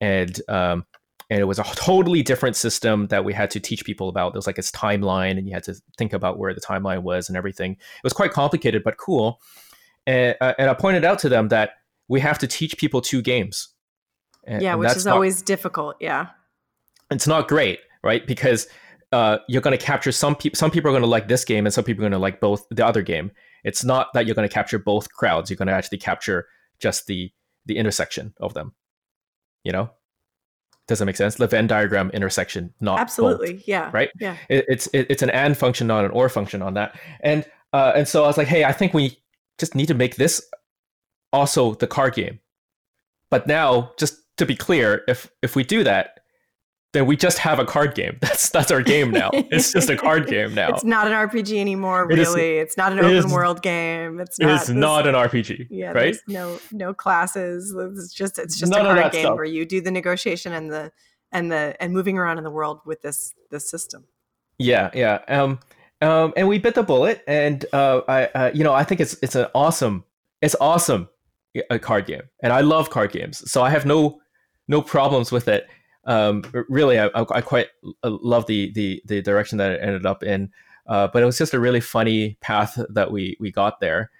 and 0.00 0.40
um, 0.48 0.84
and 1.30 1.40
it 1.40 1.44
was 1.44 1.58
a 1.58 1.64
totally 1.74 2.22
different 2.22 2.56
system 2.56 3.06
that 3.08 3.24
we 3.24 3.32
had 3.32 3.50
to 3.50 3.60
teach 3.60 3.84
people 3.84 4.08
about. 4.08 4.32
There 4.32 4.38
was 4.38 4.46
like 4.46 4.58
its 4.58 4.70
timeline, 4.70 5.38
and 5.38 5.46
you 5.46 5.52
had 5.52 5.64
to 5.64 5.74
think 5.96 6.12
about 6.12 6.38
where 6.38 6.54
the 6.54 6.60
timeline 6.60 7.02
was 7.02 7.28
and 7.28 7.36
everything. 7.36 7.72
It 7.72 8.04
was 8.04 8.12
quite 8.12 8.32
complicated, 8.32 8.82
but 8.82 8.96
cool. 8.96 9.40
And, 10.06 10.34
uh, 10.40 10.54
and 10.58 10.70
I 10.70 10.74
pointed 10.74 11.04
out 11.04 11.18
to 11.20 11.28
them 11.28 11.48
that 11.48 11.72
we 12.08 12.18
have 12.20 12.38
to 12.38 12.46
teach 12.46 12.78
people 12.78 13.02
two 13.02 13.20
games. 13.20 13.68
And, 14.48 14.62
yeah, 14.62 14.72
and 14.72 14.80
which 14.80 14.96
is 14.96 15.04
not- 15.06 15.14
always 15.14 15.42
difficult. 15.42 15.96
Yeah. 16.00 16.28
it's 17.10 17.26
not 17.26 17.46
great, 17.48 17.80
right? 18.02 18.26
Because 18.26 18.66
uh, 19.12 19.38
you're 19.48 19.62
going 19.62 19.76
to 19.76 19.84
capture 19.84 20.12
some 20.12 20.34
people. 20.34 20.56
Some 20.56 20.70
people 20.70 20.90
are 20.90 20.92
going 20.92 21.02
to 21.02 21.08
like 21.08 21.28
this 21.28 21.44
game, 21.44 21.66
and 21.66 21.72
some 21.72 21.84
people 21.84 22.02
are 22.02 22.08
going 22.08 22.12
to 22.12 22.18
like 22.18 22.40
both 22.40 22.66
the 22.70 22.84
other 22.84 23.02
game. 23.02 23.30
It's 23.64 23.84
not 23.84 24.08
that 24.14 24.26
you're 24.26 24.34
going 24.34 24.48
to 24.48 24.52
capture 24.52 24.78
both 24.78 25.12
crowds. 25.12 25.50
You're 25.50 25.56
going 25.56 25.68
to 25.68 25.74
actually 25.74 25.98
capture 25.98 26.46
just 26.80 27.06
the 27.06 27.30
the 27.66 27.76
intersection 27.76 28.34
of 28.40 28.54
them. 28.54 28.74
You 29.64 29.72
know, 29.72 29.90
does 30.86 30.98
that 30.98 31.06
make 31.06 31.16
sense? 31.16 31.34
The 31.36 31.46
Venn 31.46 31.66
diagram 31.66 32.10
intersection, 32.10 32.72
not 32.80 32.94
both 32.96 33.00
Absolutely. 33.02 33.62
Yeah. 33.66 33.90
right? 33.92 34.10
Yeah. 34.18 34.36
it, 34.48 34.64
it's 34.68 34.86
it, 34.88 35.06
it's 35.10 35.22
an 35.22 35.30
and 35.30 35.56
function, 35.56 35.86
not 35.86 36.04
an 36.04 36.10
or 36.10 36.28
function 36.28 36.62
on 36.62 36.74
that. 36.74 36.98
And 37.20 37.44
uh, 37.72 37.92
and 37.94 38.08
so 38.08 38.24
I 38.24 38.26
was 38.26 38.38
like, 38.38 38.48
hey, 38.48 38.64
I 38.64 38.72
think 38.72 38.94
we 38.94 39.18
just 39.58 39.74
need 39.74 39.86
to 39.86 39.94
make 39.94 40.16
this 40.16 40.42
also 41.32 41.74
the 41.74 41.86
card 41.86 42.14
game. 42.14 42.40
But 43.30 43.46
now, 43.46 43.92
just 43.98 44.16
to 44.38 44.46
be 44.46 44.56
clear, 44.56 45.04
if 45.08 45.30
if 45.42 45.54
we 45.54 45.62
do 45.64 45.84
that, 45.84 46.20
then 46.94 47.04
we 47.06 47.16
just 47.16 47.38
have 47.38 47.58
a 47.58 47.64
card 47.66 47.94
game. 47.94 48.16
That's 48.22 48.48
that's 48.48 48.70
our 48.70 48.80
game 48.82 49.10
now. 49.10 49.30
it's 49.32 49.72
just 49.72 49.90
a 49.90 49.96
card 49.96 50.26
game 50.26 50.54
now. 50.62 50.70
It's 50.70 50.84
not 50.84 51.06
an 51.06 51.12
RPG 51.12 51.58
anymore, 51.60 52.10
It 52.10 52.18
is- 52.18 52.28
really. 52.28 52.58
it's 52.58 52.76
not 52.78 52.92
an 52.92 52.98
it 52.98 53.04
open 53.04 53.16
is- 53.16 53.26
world 53.26 53.60
game. 53.62 54.20
It's 54.20 54.38
not. 54.38 54.50
is 54.62 54.66
this- 54.68 54.76
not 54.76 55.06
an 55.06 55.14
RPG, 55.14 55.66
Yeah, 55.70 55.88
right? 55.88 55.94
there's 56.14 56.22
no 56.26 56.58
no 56.72 56.94
classes. 56.94 57.74
It's 57.76 58.12
just 58.14 58.38
it's 58.38 58.58
just 58.58 58.72
None 58.72 58.86
a 58.86 59.00
card 59.00 59.12
game 59.12 59.22
stuff. 59.22 59.36
where 59.36 59.44
you 59.44 59.66
do 59.66 59.80
the 59.80 59.90
negotiation 59.90 60.52
and 60.52 60.70
the 60.72 60.90
and 61.30 61.52
the 61.52 61.76
and 61.80 61.92
moving 61.92 62.16
around 62.16 62.38
in 62.38 62.44
the 62.44 62.50
world 62.50 62.80
with 62.86 63.02
this 63.02 63.34
this 63.50 63.68
system. 63.68 64.06
Yeah, 64.58 64.90
yeah. 64.94 65.20
Um, 65.28 65.60
um, 66.00 66.32
and 66.36 66.48
we 66.48 66.58
bit 66.58 66.74
the 66.74 66.82
bullet, 66.82 67.22
and 67.28 67.64
uh, 67.72 68.00
I, 68.08 68.24
uh, 68.26 68.50
you 68.54 68.64
know, 68.64 68.72
I 68.72 68.82
think 68.84 69.00
it's 69.00 69.14
it's 69.22 69.34
an 69.34 69.46
awesome, 69.54 70.04
it's 70.40 70.54
awesome, 70.60 71.08
a 71.70 71.78
card 71.78 72.06
game, 72.06 72.22
and 72.42 72.52
I 72.52 72.60
love 72.62 72.88
card 72.90 73.12
games, 73.12 73.48
so 73.50 73.62
I 73.62 73.70
have 73.70 73.84
no 73.84 74.20
no 74.68 74.82
problems 74.82 75.32
with 75.32 75.48
it. 75.48 75.66
Um, 76.04 76.42
really, 76.68 76.98
I, 76.98 77.06
I 77.14 77.40
quite 77.40 77.68
love 78.04 78.46
the 78.46 78.70
the 78.72 79.02
the 79.04 79.20
direction 79.22 79.58
that 79.58 79.72
it 79.72 79.80
ended 79.82 80.06
up 80.06 80.22
in, 80.22 80.50
uh, 80.86 81.08
but 81.08 81.22
it 81.22 81.26
was 81.26 81.36
just 81.38 81.52
a 81.54 81.60
really 81.60 81.80
funny 81.80 82.36
path 82.40 82.78
that 82.90 83.10
we 83.10 83.36
we 83.40 83.50
got 83.50 83.80
there, 83.80 84.10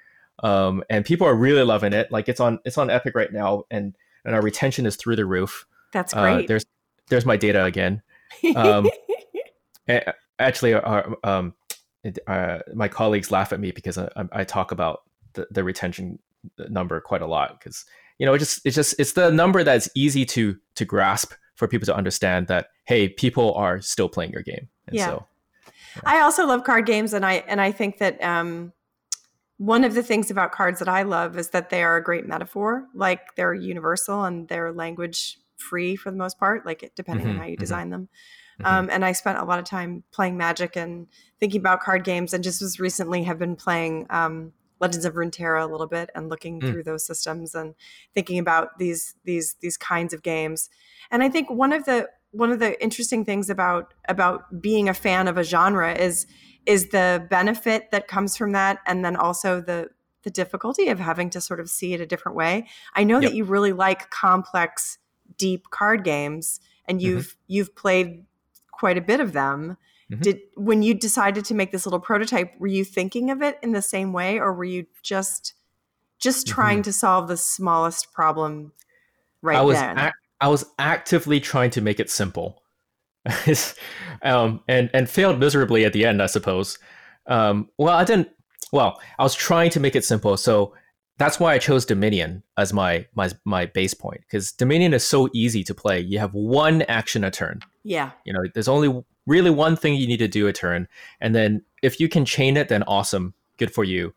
um, 0.43 0.83
and 0.91 1.05
people 1.05 1.27
are 1.27 1.35
really 1.35 1.63
loving 1.65 1.93
it. 1.95 2.11
Like 2.13 2.29
it's 2.29 2.41
on 2.41 2.59
it's 2.65 2.77
on 2.79 2.91
Epic 2.91 3.15
right 3.15 3.33
now, 3.33 3.65
and 3.71 3.95
and 4.25 4.35
our 4.35 4.43
retention 4.43 4.85
is 4.85 4.97
through 4.97 5.17
the 5.17 5.25
roof. 5.25 5.67
That's 5.93 6.13
Uh, 6.15 6.21
great. 6.21 6.49
there's 6.49 6.67
there's 7.09 7.25
my 7.25 7.37
data 7.39 7.65
again. 7.65 8.03
um, 8.57 8.91
actually 10.39 10.75
uh, 10.75 11.03
um, 11.25 11.55
uh, 12.27 12.59
my 12.75 12.89
colleagues 12.89 13.31
laugh 13.31 13.53
at 13.53 13.61
me 13.61 13.71
because 13.71 13.99
I, 13.99 14.09
I- 14.17 14.41
I 14.41 14.45
talk 14.45 14.73
about 14.73 15.03
the, 15.35 15.47
the 15.51 15.65
retention 15.65 16.19
number 16.69 17.01
quite 17.01 17.23
a 17.23 17.27
lot 17.27 17.59
because 17.59 17.85
you 18.19 18.27
know 18.27 18.35
it 18.35 18.39
just 18.39 18.61
it's 18.65 18.77
just 18.77 18.95
it's 18.99 19.13
the 19.13 19.31
number 19.31 19.65
that's 19.65 19.89
easy 19.95 20.25
to 20.25 20.57
to 20.75 20.85
grasp 20.85 21.33
for 21.55 21.67
people 21.69 21.87
to 21.87 21.95
understand 21.95 22.47
that 22.49 22.69
hey 22.85 23.09
people 23.09 23.55
are 23.55 23.81
still 23.81 24.09
playing 24.09 24.33
your 24.33 24.43
game 24.43 24.69
and 24.87 24.97
Yeah. 24.97 25.07
so 25.07 25.27
I 26.05 26.21
also 26.21 26.47
love 26.47 26.65
card 26.65 26.87
games, 26.87 27.13
and 27.13 27.25
I 27.27 27.45
and 27.49 27.61
I 27.61 27.73
think 27.73 27.99
that 27.99 28.23
um, 28.23 28.73
one 29.57 29.85
of 29.85 29.95
the 29.95 30.03
things 30.03 30.31
about 30.31 30.53
cards 30.53 30.79
that 30.79 30.89
I 30.89 31.03
love 31.03 31.37
is 31.39 31.51
that 31.51 31.71
they 31.71 31.83
are 31.83 31.97
a 31.97 32.03
great 32.03 32.27
metaphor. 32.27 32.87
Like 32.95 33.35
they're 33.35 33.55
universal 33.55 34.25
and 34.25 34.47
they're 34.49 34.73
language 34.73 35.39
free 35.57 35.97
for 35.97 36.11
the 36.11 36.17
most 36.17 36.39
part. 36.39 36.65
Like 36.65 36.83
it, 36.85 36.93
depending 36.95 37.27
Mhm, 37.27 37.31
on 37.31 37.37
how 37.39 37.47
you 37.47 37.57
mhm. 37.57 37.61
design 37.61 37.91
them. 37.91 38.09
Mhm. 38.61 38.67
Um, 38.67 38.89
and 38.93 39.05
I 39.05 39.13
spent 39.13 39.39
a 39.39 39.45
lot 39.45 39.59
of 39.59 39.65
time 39.65 40.05
playing 40.13 40.37
Magic 40.37 40.77
and 40.77 41.09
thinking 41.41 41.61
about 41.61 41.81
card 41.81 42.05
games, 42.05 42.33
and 42.33 42.45
just 42.45 42.63
as 42.63 42.79
recently 42.79 43.25
have 43.25 43.39
been 43.39 43.57
playing 43.57 44.07
um, 44.11 44.53
Legends 44.81 45.05
of 45.05 45.15
Runeterra 45.15 45.63
a 45.63 45.67
little 45.71 45.87
bit 45.89 46.11
and 46.15 46.29
looking 46.29 46.61
Mm. 46.61 46.71
through 46.71 46.83
those 46.85 47.05
systems 47.07 47.55
and 47.55 47.75
thinking 48.15 48.39
about 48.39 48.79
these 48.79 49.15
these 49.25 49.55
these 49.61 49.77
kinds 49.77 50.13
of 50.15 50.23
games. 50.23 50.71
And 51.11 51.23
I 51.23 51.29
think 51.29 51.51
one 51.51 51.73
of 51.73 51.85
the 51.85 52.09
one 52.31 52.51
of 52.53 52.59
the 52.59 52.81
interesting 52.83 53.25
things 53.25 53.49
about 53.51 53.95
about 54.09 54.61
being 54.61 54.89
a 54.89 54.95
fan 54.95 55.29
of 55.29 55.37
a 55.39 55.43
genre 55.45 55.93
is 55.95 56.27
is 56.67 56.91
the 56.91 57.27
benefit 57.31 57.91
that 57.91 58.09
comes 58.09 58.37
from 58.37 58.53
that, 58.53 58.79
and 58.87 59.05
then 59.05 59.17
also 59.17 59.61
the 59.61 59.89
the 60.23 60.31
difficulty 60.31 60.89
of 60.89 60.99
having 60.99 61.31
to 61.31 61.41
sort 61.41 61.61
of 61.61 61.71
see 61.71 61.95
it 61.95 62.01
a 62.01 62.07
different 62.07 62.37
way. 62.37 62.67
I 62.95 63.05
know 63.05 63.21
Yep. 63.21 63.31
that 63.31 63.37
you 63.37 63.45
really 63.45 63.73
like 63.73 64.11
complex, 64.11 64.99
deep 65.39 65.71
card 65.71 66.05
games, 66.05 66.61
and 66.87 67.01
you've 67.01 67.37
you've 67.47 67.75
played 67.75 68.25
quite 68.71 68.99
a 68.99 69.01
bit 69.01 69.21
of 69.21 69.33
them. 69.33 69.77
Mhm. 70.13 70.23
Did 70.23 70.41
when 70.55 70.83
you 70.83 70.95
decided 70.95 71.45
to 71.47 71.55
make 71.55 71.71
this 71.71 71.85
little 71.85 72.01
prototype, 72.01 72.53
were 72.59 72.67
you 72.67 72.85
thinking 72.85 73.31
of 73.31 73.43
it 73.43 73.59
in 73.63 73.73
the 73.73 73.83
same 73.83 74.13
way, 74.13 74.39
or 74.39 74.55
were 74.55 74.65
you 74.65 74.87
just 75.03 75.55
just 76.19 76.47
trying 76.47 76.83
to 76.83 76.93
solve 76.93 77.29
the 77.29 77.37
smallest 77.37 78.13
problem 78.13 78.73
right 79.43 79.59
I 79.59 79.63
was 79.63 79.77
then? 79.77 79.99
ac- 79.99 80.13
I 80.41 80.49
was 80.49 80.65
actively 80.79 81.41
trying 81.41 81.71
to 81.73 81.81
make 81.81 82.01
it 82.01 82.11
simple, 82.11 82.63
um, 84.23 84.61
and 84.67 84.91
and 84.95 85.11
failed 85.11 85.39
miserably 85.39 85.85
at 85.85 85.93
the 85.93 86.05
end, 86.07 86.23
I 86.23 86.27
suppose. 86.27 86.79
Um, 87.27 87.69
well, 87.79 87.97
I 87.97 88.05
didn't. 88.05 88.29
Well, 88.73 89.01
I 89.19 89.23
was 89.23 89.35
trying 89.35 89.71
to 89.71 89.81
make 89.81 89.95
it 89.97 90.05
simple, 90.05 90.37
so 90.37 90.75
that's 91.19 91.41
why 91.41 91.53
I 91.53 91.59
chose 91.59 91.85
Dominion 91.85 92.43
as 92.57 92.73
my 92.73 93.07
my 93.15 93.31
my 93.45 93.67
base 93.67 93.93
point 93.95 94.21
because 94.23 94.53
Dominion 94.53 94.95
is 94.95 95.07
so 95.07 95.29
easy 95.35 95.65
to 95.65 95.75
play. 95.75 96.01
You 96.01 96.19
have 96.19 96.33
one 96.33 96.83
action 96.83 97.25
a 97.25 97.31
turn. 97.31 97.61
yeah, 97.85 98.13
You 98.25 98.33
know, 98.33 98.41
there's 98.55 98.69
only 98.69 99.05
really 99.29 99.51
one 99.51 99.77
thing 99.77 99.95
you 99.95 100.07
need 100.07 100.19
to 100.19 100.29
do 100.29 100.47
a 100.47 100.53
turn, 100.53 100.89
and 101.21 101.35
then 101.35 101.63
if 101.83 102.01
you 102.01 102.09
can 102.09 102.25
chain 102.25 102.57
it, 102.57 102.69
then 102.69 102.83
awesome, 102.85 103.35
good 103.59 103.73
for 103.73 103.85
you. 103.85 104.15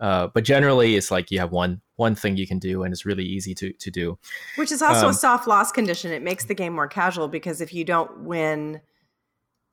Uh, 0.00 0.28
but 0.28 0.44
generally, 0.44 0.96
it's 0.96 1.10
like 1.10 1.30
you 1.30 1.38
have 1.38 1.52
one 1.52 1.80
one 1.96 2.14
thing 2.14 2.36
you 2.36 2.46
can 2.46 2.58
do, 2.58 2.82
and 2.82 2.92
it's 2.92 3.06
really 3.06 3.24
easy 3.24 3.54
to 3.54 3.72
to 3.72 3.90
do. 3.90 4.18
Which 4.56 4.72
is 4.72 4.82
also 4.82 5.04
um, 5.04 5.10
a 5.10 5.14
soft 5.14 5.46
loss 5.46 5.70
condition. 5.70 6.12
It 6.12 6.22
makes 6.22 6.46
the 6.46 6.54
game 6.54 6.72
more 6.72 6.88
casual 6.88 7.28
because 7.28 7.60
if 7.60 7.72
you 7.72 7.84
don't 7.84 8.24
win, 8.24 8.80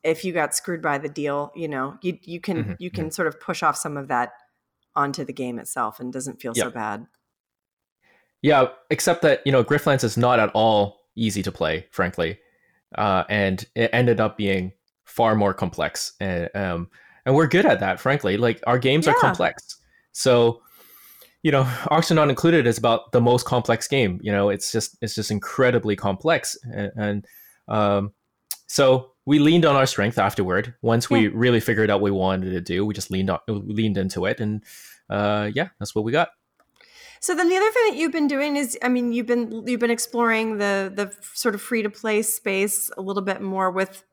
if 0.04 0.24
you 0.24 0.34
got 0.34 0.54
screwed 0.54 0.82
by 0.82 1.00
the 1.00 1.10
deal, 1.10 1.52
you 1.56 1.68
know, 1.68 1.98
you 2.02 2.18
you 2.24 2.40
can 2.40 2.58
mm-hmm, 2.58 2.74
you 2.80 2.92
can 2.92 3.06
mm-hmm. 3.06 3.12
sort 3.12 3.28
of 3.28 3.40
push 3.40 3.64
off 3.64 3.76
some 3.76 3.98
of 3.98 4.08
that 4.10 4.34
onto 4.96 5.24
the 5.24 5.34
game 5.34 5.58
itself 5.58 6.00
and 6.00 6.14
doesn't 6.14 6.42
feel 6.42 6.54
so 6.54 6.70
bad. 6.70 7.08
Yeah, 8.42 8.68
except 8.90 9.22
that 9.24 9.42
you 9.46 9.52
know, 9.52 9.64
Griftlands 9.64 10.04
is 10.04 10.18
not 10.18 10.40
at 10.40 10.50
all 10.54 11.02
easy 11.16 11.42
to 11.44 11.52
play, 11.52 11.88
frankly, 11.92 12.40
uh, 12.96 13.24
and 13.28 13.66
it 13.76 13.90
ended 13.94 14.20
up 14.20 14.38
being 14.38 14.74
far 15.12 15.36
more 15.36 15.54
complex. 15.54 16.14
And 16.20 16.50
um, 16.56 16.90
and 17.26 17.36
we're 17.36 17.48
good 17.48 17.66
at 17.66 17.82
that, 17.82 18.00
frankly. 18.00 18.38
Like 18.38 18.62
our 18.66 18.80
games 18.80 19.06
yeah. 19.06 19.14
are 19.14 19.20
complex, 19.20 19.78
so 20.12 20.62
you 21.44 21.52
know, 21.52 21.62
Oxygen 21.92 22.16
Not 22.16 22.30
Included 22.30 22.68
is 22.68 22.78
about 22.78 23.12
the 23.12 23.22
most 23.22 23.46
complex 23.46 23.88
game. 23.88 24.20
You 24.24 24.32
know, 24.32 24.50
it's 24.50 24.72
just 24.72 24.98
it's 25.02 25.16
just 25.16 25.32
incredibly 25.32 25.96
complex, 25.96 26.58
and, 26.64 26.92
and 26.96 27.26
um, 27.68 28.14
so 28.68 29.12
we 29.26 29.40
leaned 29.40 29.66
on 29.66 29.76
our 29.76 29.86
strength 29.86 30.18
afterward. 30.18 30.76
Once 30.82 31.10
yeah. 31.10 31.18
we 31.18 31.28
really 31.28 31.60
figured 31.60 31.90
out 31.90 32.02
what 32.02 32.12
we 32.12 32.18
wanted 32.18 32.52
to 32.52 32.62
do, 32.62 32.86
we 32.86 32.94
just 32.94 33.12
leaned 33.12 33.30
on, 33.30 33.40
leaned 33.48 33.98
into 33.98 34.26
it, 34.26 34.40
and 34.40 34.64
uh, 35.10 35.50
yeah, 35.54 35.70
that's 35.80 35.94
what 35.94 36.04
we 36.06 36.12
got. 36.12 36.30
So 37.20 37.36
then 37.36 37.50
the 37.50 37.56
other 37.56 37.70
thing 37.70 37.92
that 37.92 37.98
you've 37.98 38.12
been 38.12 38.28
doing 38.28 38.56
is, 38.56 38.76
I 38.82 38.90
mean, 38.90 39.14
you've 39.14 39.28
been 39.28 39.68
you've 39.68 39.80
been 39.80 39.92
exploring 39.92 40.58
the 40.58 40.92
the 40.94 41.14
sort 41.34 41.54
of 41.54 41.62
free 41.62 41.84
to 41.84 41.90
play 41.90 42.24
space 42.24 42.90
a 42.98 43.02
little 43.02 43.22
bit 43.22 43.42
more 43.42 43.70
with 43.70 44.04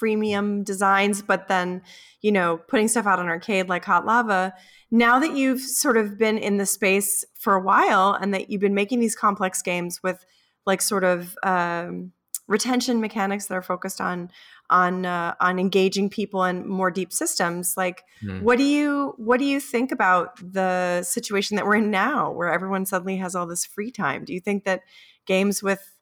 freemium 0.00 0.64
designs, 0.64 1.22
but 1.22 1.48
then 1.48 1.82
you 2.20 2.32
know 2.32 2.58
putting 2.68 2.88
stuff 2.88 3.06
out 3.06 3.18
on 3.18 3.26
arcade 3.26 3.68
like 3.68 3.84
Hot 3.84 4.06
Lava 4.06 4.54
now 4.90 5.18
that 5.18 5.36
you've 5.36 5.60
sort 5.60 5.96
of 5.96 6.16
been 6.16 6.38
in 6.38 6.56
the 6.56 6.66
space 6.66 7.24
for 7.34 7.54
a 7.54 7.60
while 7.60 8.12
and 8.12 8.32
that 8.32 8.48
you've 8.48 8.60
been 8.60 8.74
making 8.74 9.00
these 9.00 9.16
complex 9.16 9.60
games 9.60 10.00
with 10.04 10.24
like 10.66 10.80
sort 10.80 11.02
of 11.02 11.36
um, 11.42 12.12
retention 12.46 13.00
mechanics 13.00 13.46
that 13.46 13.54
are 13.54 13.62
focused 13.62 14.00
on 14.00 14.30
on 14.70 15.04
uh, 15.04 15.34
on 15.40 15.58
engaging 15.58 16.08
people 16.08 16.44
in 16.44 16.66
more 16.66 16.90
deep 16.90 17.12
systems 17.12 17.74
like 17.76 18.04
mm. 18.22 18.40
what 18.42 18.56
do 18.56 18.64
you 18.64 19.14
what 19.16 19.38
do 19.38 19.44
you 19.44 19.58
think 19.58 19.90
about 19.90 20.38
the 20.52 21.02
situation 21.02 21.56
that 21.56 21.66
we're 21.66 21.76
in 21.76 21.90
now 21.90 22.30
where 22.30 22.52
everyone 22.52 22.86
suddenly 22.86 23.16
has 23.16 23.34
all 23.34 23.46
this 23.46 23.64
free 23.64 23.90
time 23.90 24.24
do 24.24 24.32
you 24.32 24.40
think 24.40 24.64
that 24.64 24.82
games 25.26 25.62
with 25.62 25.93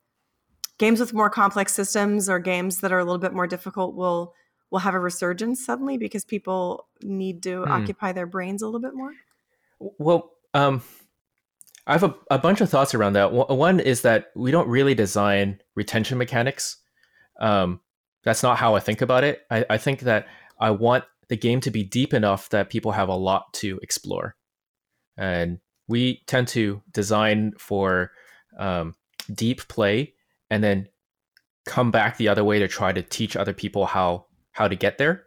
games 0.79 1.01
with 1.01 1.13
more 1.13 1.31
complex 1.31 1.75
systems 1.75 2.29
or 2.29 2.39
games 2.39 2.81
that 2.81 2.93
are 2.93 2.99
a 2.99 3.05
little 3.05 3.19
bit 3.19 3.33
more 3.33 3.47
difficult 3.47 3.95
will 3.95 4.35
will 4.71 4.81
have 4.81 4.95
a 4.95 4.99
resurgence 4.99 5.65
suddenly 5.65 5.99
because 5.99 6.25
people 6.25 6.89
need 7.03 7.43
to 7.43 7.61
mm. 7.61 7.69
occupy 7.69 8.11
their 8.11 8.27
brains 8.27 8.63
a 8.63 8.67
little 8.67 8.81
bit 8.81 8.95
more? 8.95 9.13
Well, 9.79 10.31
um, 10.55 10.83
I 11.87 11.93
have 11.93 12.05
a, 12.05 12.15
a 12.31 12.39
bunch 12.39 12.61
of 12.63 12.71
thoughts 12.71 12.95
around 12.95 13.13
that. 13.13 13.33
One 13.33 13.81
is 13.81 14.01
that 14.03 14.29
we 14.35 14.51
don't 14.51 14.69
really 14.69 14.95
design 14.95 15.61
retention 15.75 16.17
mechanics. 16.17 16.79
Um, 17.39 17.81
that's 18.25 18.43
not 18.43 18.57
how 18.57 18.75
I 18.75 18.81
think 18.81 19.03
about 19.03 19.25
it. 19.25 19.43
I, 19.51 19.67
I 19.69 19.79
think 19.79 20.01
that 20.01 20.27
I 20.59 20.71
want 20.71 21.05
the 21.29 21.37
game 21.37 21.61
to 21.61 21.71
be 21.71 21.83
deep 21.83 22.15
enough 22.15 22.49
that 22.51 22.71
people 22.71 22.93
have 22.93 23.09
a 23.09 23.15
lot 23.15 23.53
to 23.55 23.79
explore. 23.83 24.37
And 25.17 25.59
we 25.89 26.23
tend 26.27 26.49
to 26.49 26.83
design 26.93 27.53
for 27.59 28.13
um, 28.59 28.95
deep 29.35 29.67
play 29.69 30.15
and 30.53 30.63
then 30.63 30.87
come 31.65 31.91
back 31.91 32.19
the 32.19 32.29
other 32.29 32.45
way 32.45 32.59
to 32.59 32.69
try 32.69 32.93
to 32.93 33.03
teach 33.03 33.37
other 33.37 33.55
people 33.55 33.87
how 33.87 34.27
how 34.53 34.69
to 34.69 34.77
get 34.77 34.99
there 34.99 35.25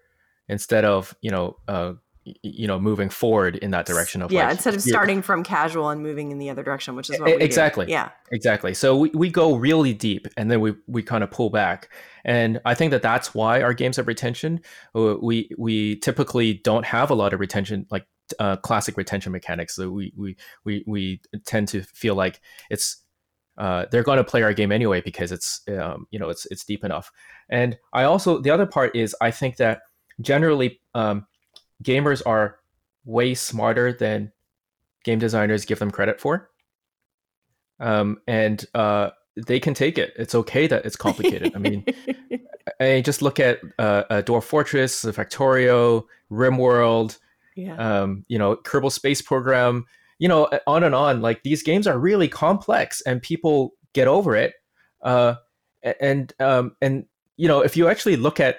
instead 0.48 0.86
of 0.86 1.16
you 1.22 1.32
know 1.32 1.58
uh, 1.68 1.94
you 2.44 2.68
know 2.68 2.80
moving 2.80 3.10
forward 3.10 3.56
in 3.56 3.72
that 3.72 3.88
direction 3.88 4.22
of 4.22 4.32
yeah 4.32 4.44
like, 4.44 4.52
instead 4.52 4.76
of 4.76 4.82
starting 4.82 5.22
from 5.24 5.44
casual 5.44 5.90
and 5.90 6.04
moving 6.04 6.32
in 6.32 6.38
the 6.38 6.50
other 6.50 6.62
direction 6.64 6.96
which 6.96 7.10
is 7.10 7.20
what 7.20 7.42
exactly 7.42 7.88
do. 7.88 7.92
yeah. 7.92 8.10
Exactly. 8.32 8.74
So 8.74 8.98
we, 8.98 9.10
we 9.10 9.30
go 9.30 9.56
really 9.56 9.94
deep 9.94 10.28
and 10.38 10.50
then 10.50 10.62
we 10.62 10.76
we 10.88 11.02
kind 11.04 11.24
of 11.24 11.32
pull 11.32 11.50
back. 11.50 11.90
And 12.24 12.60
i 12.66 12.74
think 12.74 12.90
that 12.92 13.04
that's 13.04 13.36
why 13.36 13.62
our 13.62 13.74
games 13.74 13.98
have 13.98 14.08
retention. 14.08 14.62
Uh, 14.96 15.16
we 15.22 15.50
we 15.58 15.98
typically 15.98 16.56
don't 16.56 16.86
have 16.86 17.12
a 17.12 17.16
lot 17.16 17.34
of 17.34 17.40
retention 17.40 17.86
like 17.92 18.08
uh, 18.40 18.56
classic 18.58 18.98
retention 18.98 19.32
mechanics. 19.32 19.76
So 19.76 19.90
we 19.90 20.12
we 20.18 20.36
we 20.64 20.84
we 20.88 21.22
tend 21.46 21.68
to 21.70 21.84
feel 21.84 22.16
like 22.16 22.42
it's 22.70 23.05
uh, 23.58 23.86
they're 23.92 24.04
going 24.04 24.18
to 24.18 24.24
play 24.24 24.44
our 24.44 24.54
game 24.54 24.72
anyway 24.72 25.02
because 25.02 25.32
it's 25.32 25.62
um, 25.70 26.08
you 26.12 26.20
know 26.20 26.30
it's 26.30 26.46
it's 26.48 26.66
deep 26.66 26.84
enough. 26.84 27.12
And 27.50 27.78
I 27.94 28.04
also 28.04 28.40
the 28.40 28.50
other 28.50 28.66
part 28.66 28.96
is 28.96 29.16
I 29.22 29.32
think 29.32 29.58
that 29.58 29.82
generally 30.22 30.82
um, 30.94 31.26
gamers 31.84 32.22
are 32.26 32.60
way 33.06 33.34
smarter 33.34 33.94
than 33.94 34.32
game 35.04 35.20
designers 35.20 35.66
give 35.66 35.80
them 35.80 35.92
credit 35.92 36.20
for, 36.20 36.50
um, 37.80 38.20
and 38.28 38.66
uh, 38.74 39.12
they 39.48 39.60
can 39.60 39.74
take 39.74 39.98
it. 39.98 40.14
It's 40.18 40.36
okay 40.36 40.68
that 40.68 40.86
it's 40.86 40.96
complicated. 40.96 41.54
I 41.56 41.60
mean, 41.60 41.86
I 42.80 43.02
just 43.02 43.22
look 43.22 43.40
at 43.40 43.60
uh, 43.80 44.22
Dwarf 44.24 44.44
Fortress, 44.44 45.02
the 45.02 45.12
Factorio, 45.12 46.06
RimWorld, 46.32 47.20
yeah. 47.56 48.02
um, 48.02 48.26
you 48.28 48.38
know, 48.38 48.56
Kerbal 48.56 48.92
Space 48.92 49.22
Program 49.22 49.86
you 50.20 50.28
know, 50.28 50.50
on 50.68 50.84
and 50.84 50.96
on. 50.96 51.22
Like 51.22 51.44
these 51.44 51.64
games 51.64 51.88
are 51.88 51.98
really 51.98 52.28
complex, 52.28 53.02
and 53.02 53.22
people 53.22 53.74
get 53.94 54.08
over 54.08 54.36
it. 54.36 54.54
Uh, 55.02 55.36
and 56.00 56.34
um, 56.40 56.76
and 56.82 57.06
you 57.38 57.48
know, 57.48 57.62
if 57.62 57.76
you 57.78 57.88
actually 57.88 58.16
look 58.16 58.40
at 58.40 58.58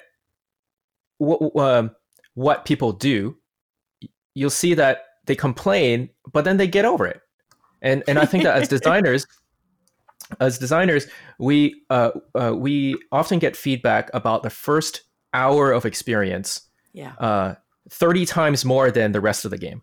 what 1.19 1.57
um, 1.57 1.91
what 2.35 2.65
people 2.65 2.93
do, 2.93 3.37
you'll 4.35 4.51
see 4.51 4.75
that 4.75 5.05
they 5.27 5.35
complain, 5.35 6.11
but 6.33 6.45
then 6.45 6.57
they 6.57 6.67
get 6.67 6.85
over 6.85 7.07
it. 7.07 7.21
And 7.83 8.03
and 8.09 8.19
I 8.19 8.27
think 8.27 8.45
that 8.45 8.57
as 8.57 8.69
designers, 8.77 9.27
as 10.41 10.59
designers, 10.59 11.07
we 11.39 11.83
uh, 11.91 12.11
uh, 12.35 12.55
we 12.57 12.97
often 13.13 13.39
get 13.39 13.57
feedback 13.57 14.11
about 14.15 14.43
the 14.43 14.51
first 14.51 15.03
hour 15.33 15.73
of 15.73 15.85
experience. 15.85 16.63
Yeah. 16.93 17.13
Uh, 17.19 17.55
30 17.89 18.27
times 18.27 18.65
more 18.65 18.91
than 18.91 19.13
the 19.13 19.21
rest 19.21 19.45
of 19.45 19.51
the 19.53 19.59
game. 19.59 19.83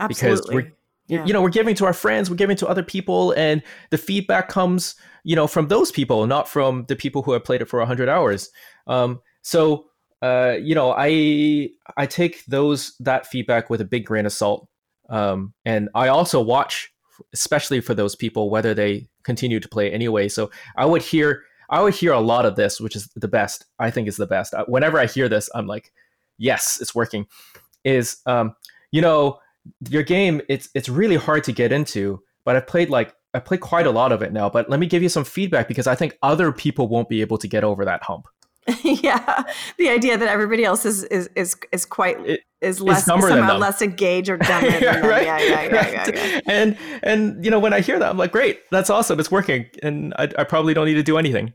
Absolutely. 0.00 0.36
Because 0.36 0.48
we're 0.52 0.75
yeah. 1.08 1.24
you 1.24 1.32
know 1.32 1.42
we're 1.42 1.50
giving 1.50 1.74
to 1.74 1.84
our 1.84 1.92
friends 1.92 2.28
we're 2.28 2.36
giving 2.36 2.56
to 2.56 2.66
other 2.66 2.82
people 2.82 3.32
and 3.32 3.62
the 3.90 3.98
feedback 3.98 4.48
comes 4.48 4.94
you 5.26 5.36
know 5.36 5.46
from 5.46 5.68
those 5.68 5.90
people 5.90 6.26
not 6.26 6.48
from 6.48 6.84
the 6.88 6.96
people 6.96 7.22
who 7.22 7.32
have 7.32 7.44
played 7.44 7.60
it 7.60 7.68
for 7.68 7.78
100 7.80 8.08
hours. 8.08 8.50
Um, 8.86 9.20
so 9.42 9.86
uh, 10.22 10.56
you 10.60 10.74
know 10.74 10.94
i 10.96 11.68
i 11.96 12.06
take 12.06 12.44
those 12.46 12.94
that 13.00 13.26
feedback 13.26 13.68
with 13.68 13.80
a 13.80 13.84
big 13.84 14.06
grain 14.06 14.24
of 14.24 14.32
salt. 14.32 14.68
Um, 15.08 15.52
and 15.64 15.88
i 15.94 16.08
also 16.08 16.40
watch 16.40 16.92
especially 17.32 17.80
for 17.80 17.94
those 17.94 18.14
people 18.14 18.50
whether 18.50 18.74
they 18.74 19.08
continue 19.24 19.60
to 19.60 19.68
play 19.68 19.90
anyway. 19.90 20.28
So 20.28 20.50
i 20.76 20.86
would 20.86 21.02
hear 21.02 21.42
i 21.70 21.82
would 21.82 21.94
hear 21.94 22.12
a 22.12 22.20
lot 22.20 22.46
of 22.46 22.56
this 22.56 22.80
which 22.80 22.96
is 22.96 23.08
the 23.16 23.28
best 23.28 23.66
i 23.78 23.90
think 23.90 24.08
is 24.08 24.16
the 24.16 24.26
best. 24.26 24.54
Whenever 24.68 24.98
i 24.98 25.06
hear 25.06 25.28
this 25.28 25.50
i'm 25.54 25.66
like 25.66 25.92
yes 26.38 26.80
it's 26.80 26.94
working. 26.94 27.26
Is 27.84 28.18
um, 28.26 28.54
you 28.90 29.00
know 29.00 29.38
your 29.88 30.02
game 30.02 30.40
it's 30.48 30.68
it's 30.74 30.88
really 30.88 31.16
hard 31.16 31.44
to 31.44 31.52
get 31.52 31.72
into 31.72 32.20
but 32.44 32.56
i've 32.56 32.66
played 32.66 32.90
like 32.90 33.14
i 33.34 33.38
played 33.38 33.60
quite 33.60 33.86
a 33.86 33.90
lot 33.90 34.12
of 34.12 34.22
it 34.22 34.32
now 34.32 34.48
but 34.48 34.68
let 34.70 34.80
me 34.80 34.86
give 34.86 35.02
you 35.02 35.08
some 35.08 35.24
feedback 35.24 35.68
because 35.68 35.86
i 35.86 35.94
think 35.94 36.16
other 36.22 36.52
people 36.52 36.88
won't 36.88 37.08
be 37.08 37.20
able 37.20 37.38
to 37.38 37.48
get 37.48 37.64
over 37.64 37.84
that 37.84 38.02
hump. 38.02 38.26
Yeah 38.84 39.44
the 39.78 39.88
idea 39.88 40.18
that 40.18 40.28
everybody 40.28 40.64
else 40.64 40.84
is 40.84 41.04
is 41.04 41.28
is, 41.36 41.56
is 41.72 41.84
quite 41.84 42.18
it, 42.26 42.40
is 42.60 42.80
less 42.80 43.04
somehow 43.04 43.58
less 43.58 43.80
engaged 43.82 44.28
or 44.28 44.36
dumb. 44.38 44.64
yeah, 44.64 44.98
right? 45.06 45.24
yeah, 45.24 45.38
yeah, 45.38 45.62
yeah, 45.62 45.88
yeah, 45.88 46.10
yeah, 46.14 46.40
and 46.46 46.76
and 47.02 47.44
you 47.44 47.50
know 47.50 47.60
when 47.60 47.72
i 47.72 47.80
hear 47.80 47.98
that 47.98 48.10
i'm 48.10 48.16
like 48.16 48.32
great 48.32 48.60
that's 48.70 48.90
awesome 48.90 49.20
it's 49.20 49.30
working 49.30 49.66
and 49.82 50.14
I, 50.18 50.24
I 50.38 50.44
probably 50.44 50.74
don't 50.74 50.86
need 50.86 50.94
to 50.94 51.02
do 51.02 51.16
anything 51.18 51.52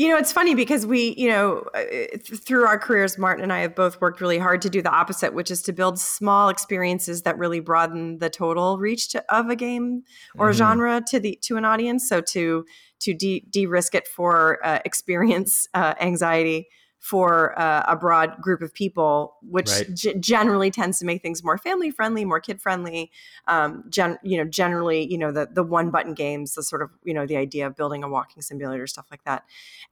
you 0.00 0.08
know, 0.08 0.16
it's 0.16 0.32
funny 0.32 0.54
because 0.54 0.86
we, 0.86 1.14
you 1.18 1.28
know, 1.28 1.62
uh, 1.74 1.82
through 2.24 2.64
our 2.64 2.78
careers, 2.78 3.18
Martin 3.18 3.42
and 3.42 3.52
I 3.52 3.58
have 3.58 3.74
both 3.74 4.00
worked 4.00 4.22
really 4.22 4.38
hard 4.38 4.62
to 4.62 4.70
do 4.70 4.80
the 4.80 4.88
opposite, 4.88 5.34
which 5.34 5.50
is 5.50 5.60
to 5.64 5.74
build 5.74 5.98
small 5.98 6.48
experiences 6.48 7.20
that 7.24 7.36
really 7.36 7.60
broaden 7.60 8.18
the 8.18 8.30
total 8.30 8.78
reach 8.78 9.10
to, 9.10 9.22
of 9.28 9.50
a 9.50 9.56
game 9.56 10.04
or 10.38 10.48
mm-hmm. 10.48 10.56
genre 10.56 11.02
to 11.08 11.20
the 11.20 11.38
to 11.42 11.58
an 11.58 11.66
audience. 11.66 12.08
So 12.08 12.22
to 12.22 12.64
to 13.00 13.12
de 13.12 13.66
risk 13.66 13.94
it 13.94 14.08
for 14.08 14.64
uh, 14.64 14.78
experience 14.86 15.68
uh, 15.74 15.92
anxiety 16.00 16.68
for 17.00 17.58
uh, 17.58 17.82
a 17.88 17.96
broad 17.96 18.40
group 18.42 18.60
of 18.60 18.74
people, 18.74 19.34
which 19.42 19.70
right. 19.70 19.94
g- 19.94 20.14
generally 20.20 20.70
tends 20.70 20.98
to 20.98 21.06
make 21.06 21.22
things 21.22 21.42
more 21.42 21.56
family 21.56 21.90
friendly, 21.90 22.26
more 22.26 22.40
kid 22.40 22.60
friendly. 22.60 23.10
Um, 23.48 23.84
gen- 23.88 24.18
you 24.22 24.36
know, 24.36 24.44
generally, 24.44 25.10
you 25.10 25.16
know, 25.16 25.32
the 25.32 25.48
the 25.50 25.62
one 25.62 25.90
button 25.90 26.12
games, 26.12 26.54
the 26.54 26.62
sort 26.62 26.82
of 26.82 26.90
you 27.02 27.14
know 27.14 27.26
the 27.26 27.38
idea 27.38 27.66
of 27.66 27.74
building 27.74 28.04
a 28.04 28.08
walking 28.08 28.42
simulator, 28.42 28.86
stuff 28.86 29.06
like 29.10 29.24
that. 29.24 29.44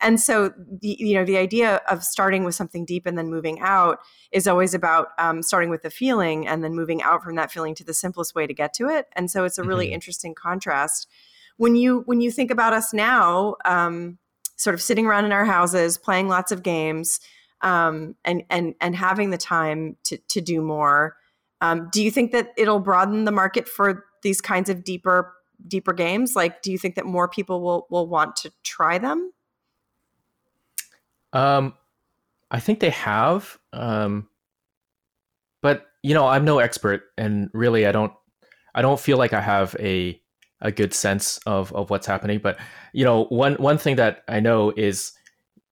And 0.02 0.20
so, 0.20 0.50
the 0.50 0.96
you 1.00 1.14
know, 1.14 1.24
the 1.24 1.38
idea 1.38 1.76
of 1.88 2.04
starting 2.04 2.44
with 2.44 2.54
something 2.54 2.84
deep 2.84 3.06
and 3.06 3.16
then 3.16 3.30
moving 3.30 3.58
out 3.60 4.00
is 4.30 4.46
always 4.46 4.74
about 4.74 5.08
um, 5.18 5.42
starting 5.42 5.70
with 5.70 5.82
the 5.82 5.90
feeling 5.90 6.46
and 6.46 6.62
then 6.62 6.74
moving 6.74 7.02
out 7.02 7.22
from 7.24 7.36
that 7.36 7.50
feeling 7.50 7.74
to 7.76 7.84
the 7.84 7.94
simplest 7.94 8.34
way 8.34 8.46
to 8.46 8.52
get 8.52 8.74
to 8.74 8.88
it. 8.88 9.06
And 9.16 9.30
so, 9.30 9.44
it's 9.44 9.56
a 9.56 9.64
really 9.64 9.86
mm-hmm. 9.86 9.94
interesting 9.94 10.34
contrast 10.34 11.08
when 11.56 11.74
you 11.74 12.02
when 12.04 12.20
you 12.20 12.30
think 12.30 12.50
about 12.50 12.74
us 12.74 12.92
now. 12.92 13.56
Um, 13.64 14.18
sort 14.58 14.74
of 14.74 14.82
sitting 14.82 15.06
around 15.06 15.24
in 15.24 15.32
our 15.32 15.46
houses, 15.46 15.96
playing 15.96 16.28
lots 16.28 16.52
of 16.52 16.62
games, 16.62 17.20
um, 17.62 18.14
and 18.24 18.42
and 18.50 18.74
and 18.80 18.94
having 18.94 19.30
the 19.30 19.38
time 19.38 19.96
to 20.04 20.18
to 20.18 20.40
do 20.40 20.60
more. 20.60 21.16
Um, 21.60 21.88
do 21.90 22.02
you 22.02 22.10
think 22.10 22.32
that 22.32 22.52
it'll 22.56 22.80
broaden 22.80 23.24
the 23.24 23.32
market 23.32 23.68
for 23.68 24.04
these 24.22 24.40
kinds 24.40 24.68
of 24.68 24.84
deeper 24.84 25.32
deeper 25.66 25.92
games? 25.92 26.36
Like, 26.36 26.62
do 26.62 26.70
you 26.70 26.78
think 26.78 26.96
that 26.96 27.06
more 27.06 27.28
people 27.28 27.62
will 27.62 27.86
will 27.90 28.06
want 28.06 28.36
to 28.36 28.52
try 28.62 28.98
them? 28.98 29.32
Um, 31.32 31.74
I 32.50 32.60
think 32.60 32.80
they 32.80 32.90
have. 32.90 33.58
Um, 33.72 34.28
but 35.60 35.86
you 36.02 36.14
know, 36.14 36.26
I'm 36.26 36.44
no 36.44 36.58
expert, 36.58 37.02
and 37.16 37.50
really, 37.52 37.86
I 37.86 37.92
don't. 37.92 38.12
I 38.74 38.82
don't 38.82 39.00
feel 39.00 39.18
like 39.18 39.32
I 39.32 39.40
have 39.40 39.74
a 39.80 40.20
a 40.60 40.72
good 40.72 40.92
sense 40.92 41.38
of 41.46 41.72
of 41.72 41.90
what's 41.90 42.06
happening. 42.06 42.40
But 42.42 42.58
you 42.92 43.04
know, 43.04 43.24
one 43.24 43.54
one 43.54 43.78
thing 43.78 43.96
that 43.96 44.22
I 44.28 44.40
know 44.40 44.72
is 44.76 45.12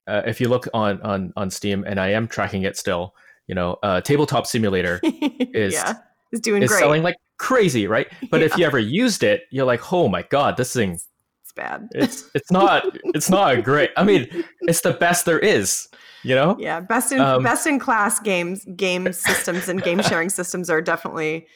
uh, 0.06 0.22
if 0.26 0.40
you 0.40 0.48
look 0.48 0.68
on 0.74 1.00
on 1.02 1.32
on 1.36 1.50
Steam, 1.50 1.84
and 1.86 2.00
I 2.00 2.08
am 2.08 2.28
tracking 2.28 2.62
it 2.62 2.76
still. 2.76 3.14
You 3.46 3.54
know, 3.54 3.78
uh, 3.82 4.00
Tabletop 4.00 4.46
Simulator 4.46 5.00
is 5.02 5.74
yeah, 5.74 5.94
is 6.32 6.40
doing 6.40 6.62
is 6.62 6.70
great. 6.70 6.80
selling 6.80 7.02
like 7.02 7.16
crazy, 7.38 7.86
right? 7.86 8.08
But 8.30 8.42
if 8.42 8.56
you 8.56 8.66
ever 8.66 8.78
used 8.78 9.22
it, 9.22 9.42
you're 9.50 9.66
like, 9.66 9.92
oh 9.92 10.08
my 10.08 10.22
god, 10.22 10.56
this 10.56 10.72
thing 10.72 10.92
it's 10.92 11.52
bad. 11.54 11.88
it's 11.92 12.28
it's 12.34 12.50
not 12.50 12.84
it's 13.14 13.30
not 13.30 13.62
great. 13.62 13.90
I 13.96 14.04
mean, 14.04 14.44
it's 14.62 14.80
the 14.80 14.92
best 14.92 15.26
there 15.26 15.38
is. 15.38 15.88
You 16.22 16.34
know? 16.34 16.56
Yeah, 16.58 16.80
best 16.80 17.12
in 17.12 17.20
Um, 17.20 17.44
best 17.44 17.68
in 17.68 17.78
class 17.78 18.18
games, 18.18 18.66
game 18.74 19.12
systems, 19.12 19.68
and 19.68 19.80
game 19.80 20.02
sharing 20.02 20.28
systems 20.28 20.68
are 20.68 20.82
definitely 20.82 21.46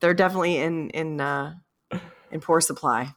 they're 0.00 0.14
definitely 0.14 0.56
in 0.56 0.88
in 0.90 1.20
uh, 1.20 1.54
in 2.34 2.40
poor 2.40 2.60
supply. 2.60 3.08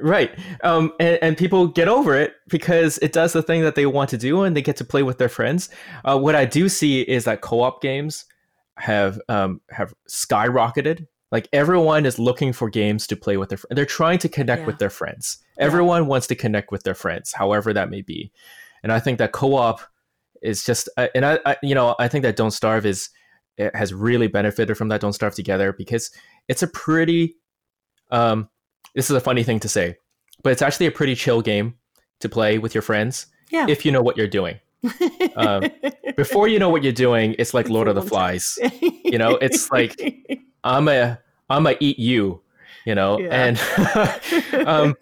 Right. 0.00 0.30
Um, 0.62 0.92
and, 1.00 1.18
and 1.20 1.36
people 1.36 1.66
get 1.66 1.88
over 1.88 2.14
it 2.14 2.34
because 2.48 2.96
it 2.98 3.12
does 3.12 3.32
the 3.32 3.42
thing 3.42 3.62
that 3.62 3.74
they 3.74 3.86
want 3.86 4.08
to 4.10 4.16
do 4.16 4.42
and 4.42 4.56
they 4.56 4.62
get 4.62 4.76
to 4.76 4.84
play 4.84 5.02
with 5.02 5.18
their 5.18 5.28
friends. 5.28 5.68
Uh, 6.04 6.18
what 6.18 6.36
I 6.36 6.44
do 6.44 6.68
see 6.68 7.02
is 7.02 7.24
that 7.24 7.40
co-op 7.40 7.82
games 7.82 8.24
have 8.78 9.20
um, 9.28 9.60
have 9.70 9.92
skyrocketed. 10.08 11.06
Like 11.32 11.48
everyone 11.52 12.06
is 12.06 12.18
looking 12.18 12.52
for 12.52 12.70
games 12.70 13.06
to 13.08 13.16
play 13.16 13.36
with 13.36 13.48
their 13.48 13.58
friends. 13.58 13.74
They're 13.76 13.84
trying 13.84 14.18
to 14.20 14.28
connect 14.28 14.60
Yeah. 14.60 14.66
with 14.66 14.78
their 14.78 14.90
friends. 14.90 15.38
Yeah. 15.58 15.64
Everyone 15.64 16.06
wants 16.06 16.28
to 16.28 16.34
connect 16.36 16.70
with 16.70 16.84
their 16.84 16.94
friends, 16.94 17.32
however 17.32 17.72
that 17.72 17.90
may 17.90 18.00
be. 18.02 18.32
And 18.82 18.92
I 18.92 19.00
think 19.00 19.18
that 19.18 19.32
co-op 19.32 19.80
is 20.40 20.64
just, 20.64 20.88
uh, 20.96 21.08
and 21.14 21.26
I, 21.26 21.38
I, 21.44 21.56
you 21.62 21.74
know, 21.74 21.94
I 21.98 22.08
think 22.08 22.22
that 22.22 22.36
Don't 22.36 22.50
Starve 22.52 22.86
is 22.86 23.10
it 23.58 23.74
has 23.76 23.92
really 23.92 24.28
benefited 24.28 24.76
from 24.78 24.88
that 24.88 25.00
Don't 25.00 25.12
Starve 25.12 25.34
Together 25.34 25.72
because 25.72 26.10
it's 26.48 26.62
a 26.62 26.66
pretty 26.68 27.36
um, 28.10 28.48
this 28.94 29.10
is 29.10 29.16
a 29.16 29.20
funny 29.20 29.42
thing 29.42 29.60
to 29.60 29.68
say, 29.68 29.96
but 30.42 30.50
it's 30.52 30.62
actually 30.62 30.86
a 30.86 30.90
pretty 30.90 31.14
chill 31.14 31.42
game 31.42 31.74
to 32.20 32.28
play 32.28 32.58
with 32.58 32.74
your 32.74 32.82
friends 32.82 33.26
Yeah. 33.50 33.66
if 33.68 33.84
you 33.84 33.92
know 33.92 34.02
what 34.02 34.16
you're 34.16 34.26
doing. 34.28 34.58
um, 35.36 35.64
Before 36.16 36.48
you 36.48 36.58
know 36.58 36.68
what 36.70 36.82
you're 36.82 36.92
doing, 36.92 37.34
it's 37.38 37.54
like 37.54 37.68
Lord 37.68 37.88
of 37.88 37.94
the 37.94 38.02
Flies. 38.02 38.58
you 39.04 39.18
know, 39.18 39.36
it's 39.36 39.70
like- 39.70 40.00
I'm 40.64 40.88
a 40.88 41.18
I'm 41.48 41.66
a 41.66 41.76
eat 41.80 41.98
you, 41.98 42.42
you 42.84 42.94
know, 42.94 43.18
Yeah. 43.18 43.28
and 44.52 44.66
um, 44.66 44.94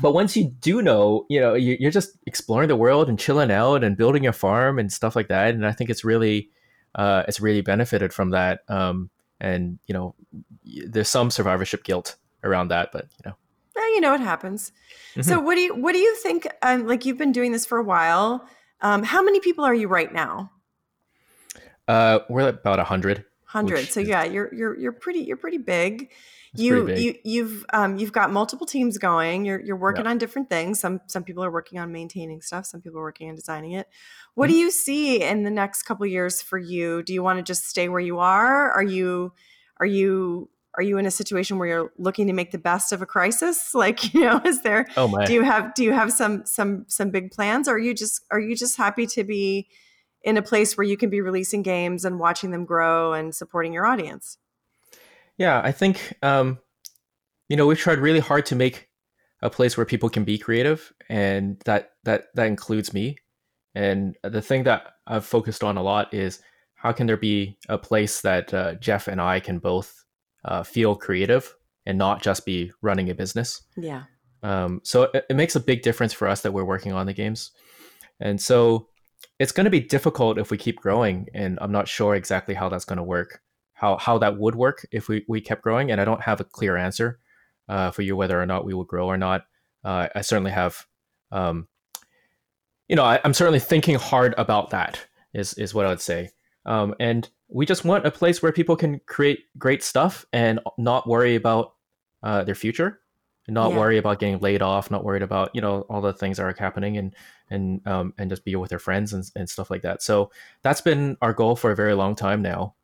but 0.00 0.12
once 0.12 0.36
you 0.36 0.50
do 0.60 0.82
know, 0.82 1.24
you 1.30 1.40
know, 1.40 1.54
you, 1.54 1.76
you're 1.78 1.90
just 1.90 2.10
exploring 2.26 2.68
the 2.68 2.76
world 2.76 3.08
and 3.08 3.18
chilling 3.18 3.50
out 3.50 3.84
and 3.84 3.96
building 3.96 4.26
a 4.26 4.32
farm 4.32 4.78
and 4.78 4.92
stuff 4.92 5.14
like 5.16 5.28
that. 5.28 5.54
And 5.54 5.64
I 5.66 5.72
think 5.72 5.88
it's 5.88 6.04
really, 6.04 6.50
uh, 6.94 7.22
it's 7.28 7.40
really 7.40 7.60
benefited 7.62 8.12
from 8.12 8.30
that. 8.30 8.60
Um, 8.68 9.10
and 9.40 9.78
you 9.86 9.92
know, 9.94 10.14
there's 10.64 11.08
some 11.08 11.30
survivorship 11.30 11.84
guilt 11.84 12.16
around 12.44 12.68
that, 12.68 12.90
but 12.92 13.06
you 13.24 13.30
know, 13.30 13.36
Yeah, 13.76 13.86
you 13.94 14.00
know 14.00 14.14
it 14.14 14.20
happens. 14.20 14.70
So 15.20 15.36
Mm-hmm. 15.36 15.44
what 15.44 15.54
do 15.56 15.60
you 15.62 15.74
what 15.74 15.92
do 15.92 15.98
you 15.98 16.14
think? 16.16 16.46
Um, 16.62 16.86
like 16.86 17.04
you've 17.04 17.18
been 17.18 17.32
doing 17.32 17.52
this 17.52 17.66
for 17.66 17.78
a 17.78 17.84
while. 17.84 18.46
Um, 18.80 19.02
how 19.02 19.22
many 19.22 19.40
people 19.40 19.64
are 19.64 19.74
you 19.74 19.88
right 19.88 20.12
now? 20.12 20.50
uh, 21.88 22.20
we're 22.28 22.48
about 22.48 22.78
a 22.80 22.84
hundred. 22.84 23.24
Hundred. 23.44 23.88
So 23.88 24.00
is- 24.00 24.08
yeah, 24.08 24.24
you're 24.24 24.52
you're 24.54 24.78
you're 24.78 24.92
pretty 24.92 25.20
you're 25.20 25.36
pretty 25.36 25.58
big. 25.58 26.10
You 26.56 26.84
pretty 26.84 26.94
big. 26.94 27.02
you 27.04 27.14
you've 27.24 27.66
um 27.72 27.98
you've 27.98 28.12
got 28.12 28.32
multiple 28.32 28.66
teams 28.66 28.96
going. 28.98 29.44
You're 29.44 29.60
you're 29.60 29.76
working 29.76 30.06
on 30.06 30.18
different 30.18 30.48
things. 30.48 30.80
Some 30.80 31.00
some 31.06 31.24
people 31.24 31.44
are 31.44 31.50
working 31.50 31.78
on 31.78 31.90
maintaining 31.92 32.42
stuff. 32.42 32.66
Some 32.66 32.80
people 32.80 32.98
are 33.00 33.02
working 33.02 33.28
on 33.28 33.34
designing 33.36 33.72
it. 33.72 33.88
What 34.34 34.46
Mm-hmm. 34.46 34.52
do 34.52 34.58
you 34.58 34.70
see 34.70 35.22
in 35.22 35.42
the 35.44 35.50
next 35.50 35.82
couple 35.84 36.06
years 36.06 36.40
for 36.42 36.58
you? 36.58 37.02
Do 37.02 37.12
you 37.12 37.22
want 37.22 37.38
to 37.38 37.42
just 37.42 37.64
stay 37.68 37.88
where 37.88 38.00
you 38.00 38.18
are? 38.18 38.70
Are 38.72 38.82
you 38.84 39.32
are 39.78 39.86
you 39.86 40.48
are 40.76 40.82
you 40.82 40.98
in 40.98 41.06
a 41.06 41.10
situation 41.10 41.58
where 41.58 41.68
you're 41.68 41.92
looking 41.98 42.26
to 42.26 42.32
make 42.32 42.50
the 42.50 42.58
best 42.58 42.92
of 42.92 43.02
a 43.02 43.06
crisis? 43.06 43.74
Like 43.84 44.14
you 44.14 44.22
know, 44.22 44.40
is 44.44 44.62
there 44.62 44.86
Oh 44.96 45.08
my! 45.08 45.26
do 45.26 45.32
you 45.32 45.42
have 45.42 45.74
do 45.74 45.84
you 45.84 45.92
have 45.92 46.12
some 46.12 46.44
some 46.46 46.84
some 46.88 47.10
big 47.10 47.30
plans 47.32 47.68
or 47.68 47.72
are 47.72 47.78
you 47.78 47.94
just 47.94 48.24
are 48.30 48.40
you 48.40 48.56
just 48.56 48.76
happy 48.76 49.06
to 49.08 49.24
be 49.24 49.68
in 50.22 50.36
a 50.36 50.42
place 50.42 50.76
where 50.76 50.86
you 50.86 50.96
can 50.96 51.10
be 51.10 51.20
releasing 51.20 51.62
games 51.62 52.04
and 52.04 52.18
watching 52.18 52.50
them 52.50 52.64
grow 52.64 53.12
and 53.12 53.34
supporting 53.34 53.72
your 53.72 53.86
audience 53.86 54.38
Yeah, 55.36 55.60
I 55.62 55.72
think 55.72 56.14
um, 56.22 56.58
you 57.48 57.56
know 57.56 57.66
we've 57.66 57.78
tried 57.78 57.98
really 57.98 58.20
hard 58.20 58.46
to 58.46 58.56
make 58.56 58.88
a 59.42 59.50
place 59.50 59.76
where 59.76 59.86
people 59.86 60.08
can 60.08 60.24
be 60.24 60.38
creative, 60.38 60.92
and 61.08 61.60
that 61.66 61.90
that 62.04 62.26
that 62.34 62.46
includes 62.46 62.94
me. 62.94 63.16
And 63.74 64.16
the 64.22 64.40
thing 64.40 64.64
that 64.64 64.92
I've 65.06 65.26
focused 65.26 65.64
on 65.64 65.76
a 65.76 65.82
lot 65.82 66.14
is 66.14 66.40
how 66.76 66.92
can 66.92 67.06
there 67.06 67.16
be 67.16 67.58
a 67.68 67.76
place 67.76 68.20
that 68.20 68.54
uh, 68.54 68.74
Jeff 68.74 69.08
and 69.08 69.20
I 69.20 69.40
can 69.40 69.58
both 69.58 70.03
uh, 70.44 70.62
feel 70.62 70.94
creative 70.94 71.54
and 71.86 71.98
not 71.98 72.22
just 72.22 72.46
be 72.46 72.72
running 72.82 73.10
a 73.10 73.14
business. 73.14 73.62
yeah 73.76 74.04
Um, 74.42 74.80
so 74.84 75.04
it, 75.04 75.26
it 75.30 75.36
makes 75.36 75.56
a 75.56 75.60
big 75.60 75.82
difference 75.82 76.12
for 76.12 76.28
us 76.28 76.42
that 76.42 76.52
we're 76.52 76.64
working 76.64 76.92
on 76.92 77.06
the 77.06 77.12
games, 77.12 77.50
and 78.20 78.40
so 78.40 78.88
it's 79.38 79.52
going 79.52 79.64
to 79.64 79.70
be 79.70 79.80
difficult 79.80 80.38
if 80.38 80.50
we 80.50 80.56
keep 80.56 80.80
growing. 80.80 81.28
And 81.34 81.58
I'm 81.60 81.72
not 81.72 81.88
sure 81.88 82.14
exactly 82.14 82.54
how 82.54 82.68
that's 82.68 82.84
going 82.84 82.98
to 82.98 83.02
work, 83.02 83.40
how 83.72 83.96
how 83.96 84.18
that 84.18 84.38
would 84.38 84.54
work 84.54 84.86
if 84.92 85.08
we 85.08 85.24
we 85.28 85.40
kept 85.40 85.62
growing. 85.62 85.90
And 85.90 86.00
I 86.00 86.04
don't 86.04 86.22
have 86.22 86.40
a 86.40 86.44
clear 86.44 86.76
answer 86.76 87.18
uh, 87.68 87.90
for 87.90 88.02
you 88.02 88.16
whether 88.16 88.40
or 88.40 88.46
not 88.46 88.64
we 88.64 88.74
will 88.74 88.84
grow 88.84 89.06
or 89.06 89.18
not. 89.18 89.46
Uh, 89.84 90.08
I 90.14 90.22
certainly 90.22 90.52
have, 90.52 90.86
um, 91.30 91.68
you 92.88 92.96
know, 92.96 93.04
I, 93.04 93.20
I'm 93.24 93.34
certainly 93.34 93.60
thinking 93.60 93.96
hard 93.96 94.34
about 94.38 94.70
that. 94.70 95.06
Is 95.32 95.54
is 95.54 95.74
what 95.74 95.86
I 95.86 95.88
would 95.88 96.00
say. 96.00 96.30
Um, 96.66 96.94
and 97.00 97.28
we 97.54 97.64
just 97.64 97.84
want 97.84 98.04
a 98.06 98.10
place 98.10 98.42
where 98.42 98.52
people 98.52 98.76
can 98.76 99.00
create 99.06 99.44
great 99.56 99.82
stuff 99.82 100.26
and 100.32 100.58
not 100.76 101.06
worry 101.08 101.34
about 101.36 101.74
uh, 102.22 102.42
their 102.44 102.54
future 102.56 103.00
not 103.46 103.72
Yeah. 103.72 103.78
worry 103.78 103.98
about 103.98 104.20
getting 104.20 104.38
laid 104.40 104.62
off, 104.62 104.90
not 104.90 105.04
worried 105.04 105.20
about 105.22 105.50
you 105.54 105.60
know 105.60 105.82
all 105.90 106.00
the 106.00 106.14
things 106.14 106.38
that 106.38 106.44
are 106.44 106.54
happening, 106.58 106.96
and 106.96 107.14
and 107.50 107.86
um, 107.86 108.14
and 108.16 108.30
just 108.30 108.42
be 108.42 108.56
with 108.56 108.70
their 108.70 108.78
friends 108.78 109.12
and, 109.12 109.22
and 109.36 109.50
stuff 109.50 109.70
like 109.70 109.82
that. 109.82 110.00
So 110.02 110.30
that's 110.62 110.80
been 110.80 111.18
our 111.20 111.34
goal 111.34 111.54
for 111.54 111.70
a 111.70 111.76
very 111.76 111.92
long 111.92 112.14
time 112.16 112.40
now. 112.40 112.74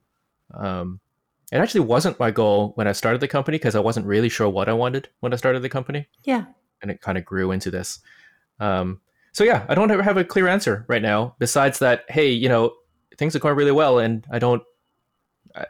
Um, 0.52 1.00
it 1.50 1.56
actually 1.56 1.80
wasn't 1.80 2.20
my 2.20 2.30
goal 2.30 2.72
when 2.74 2.86
I 2.86 2.92
started 2.92 3.22
the 3.22 3.28
company 3.28 3.56
because 3.56 3.74
I 3.74 3.80
wasn't 3.80 4.04
really 4.04 4.28
sure 4.28 4.50
what 4.50 4.68
I 4.68 4.74
wanted 4.74 5.08
when 5.20 5.32
I 5.32 5.36
started 5.36 5.62
the 5.62 5.70
company, 5.70 6.06
yeah 6.24 6.44
and 6.82 6.90
it 6.90 7.00
kind 7.00 7.16
of 7.16 7.24
grew 7.24 7.52
into 7.52 7.70
this. 7.70 8.00
Um, 8.58 9.00
so 9.32 9.44
yeah, 9.44 9.64
I 9.68 9.74
don't 9.74 9.90
ever 9.90 10.02
have 10.02 10.18
a 10.18 10.24
clear 10.24 10.46
answer 10.46 10.84
right 10.88 11.02
now. 11.02 11.36
Besides 11.38 11.78
that, 11.78 12.04
hey, 12.10 12.28
you 12.30 12.48
know, 12.50 12.72
things 13.20 13.36
are 13.36 13.38
going 13.44 13.54
really 13.54 13.70
well, 13.82 14.00
and 14.00 14.26
I 14.32 14.38
don't, 14.40 14.62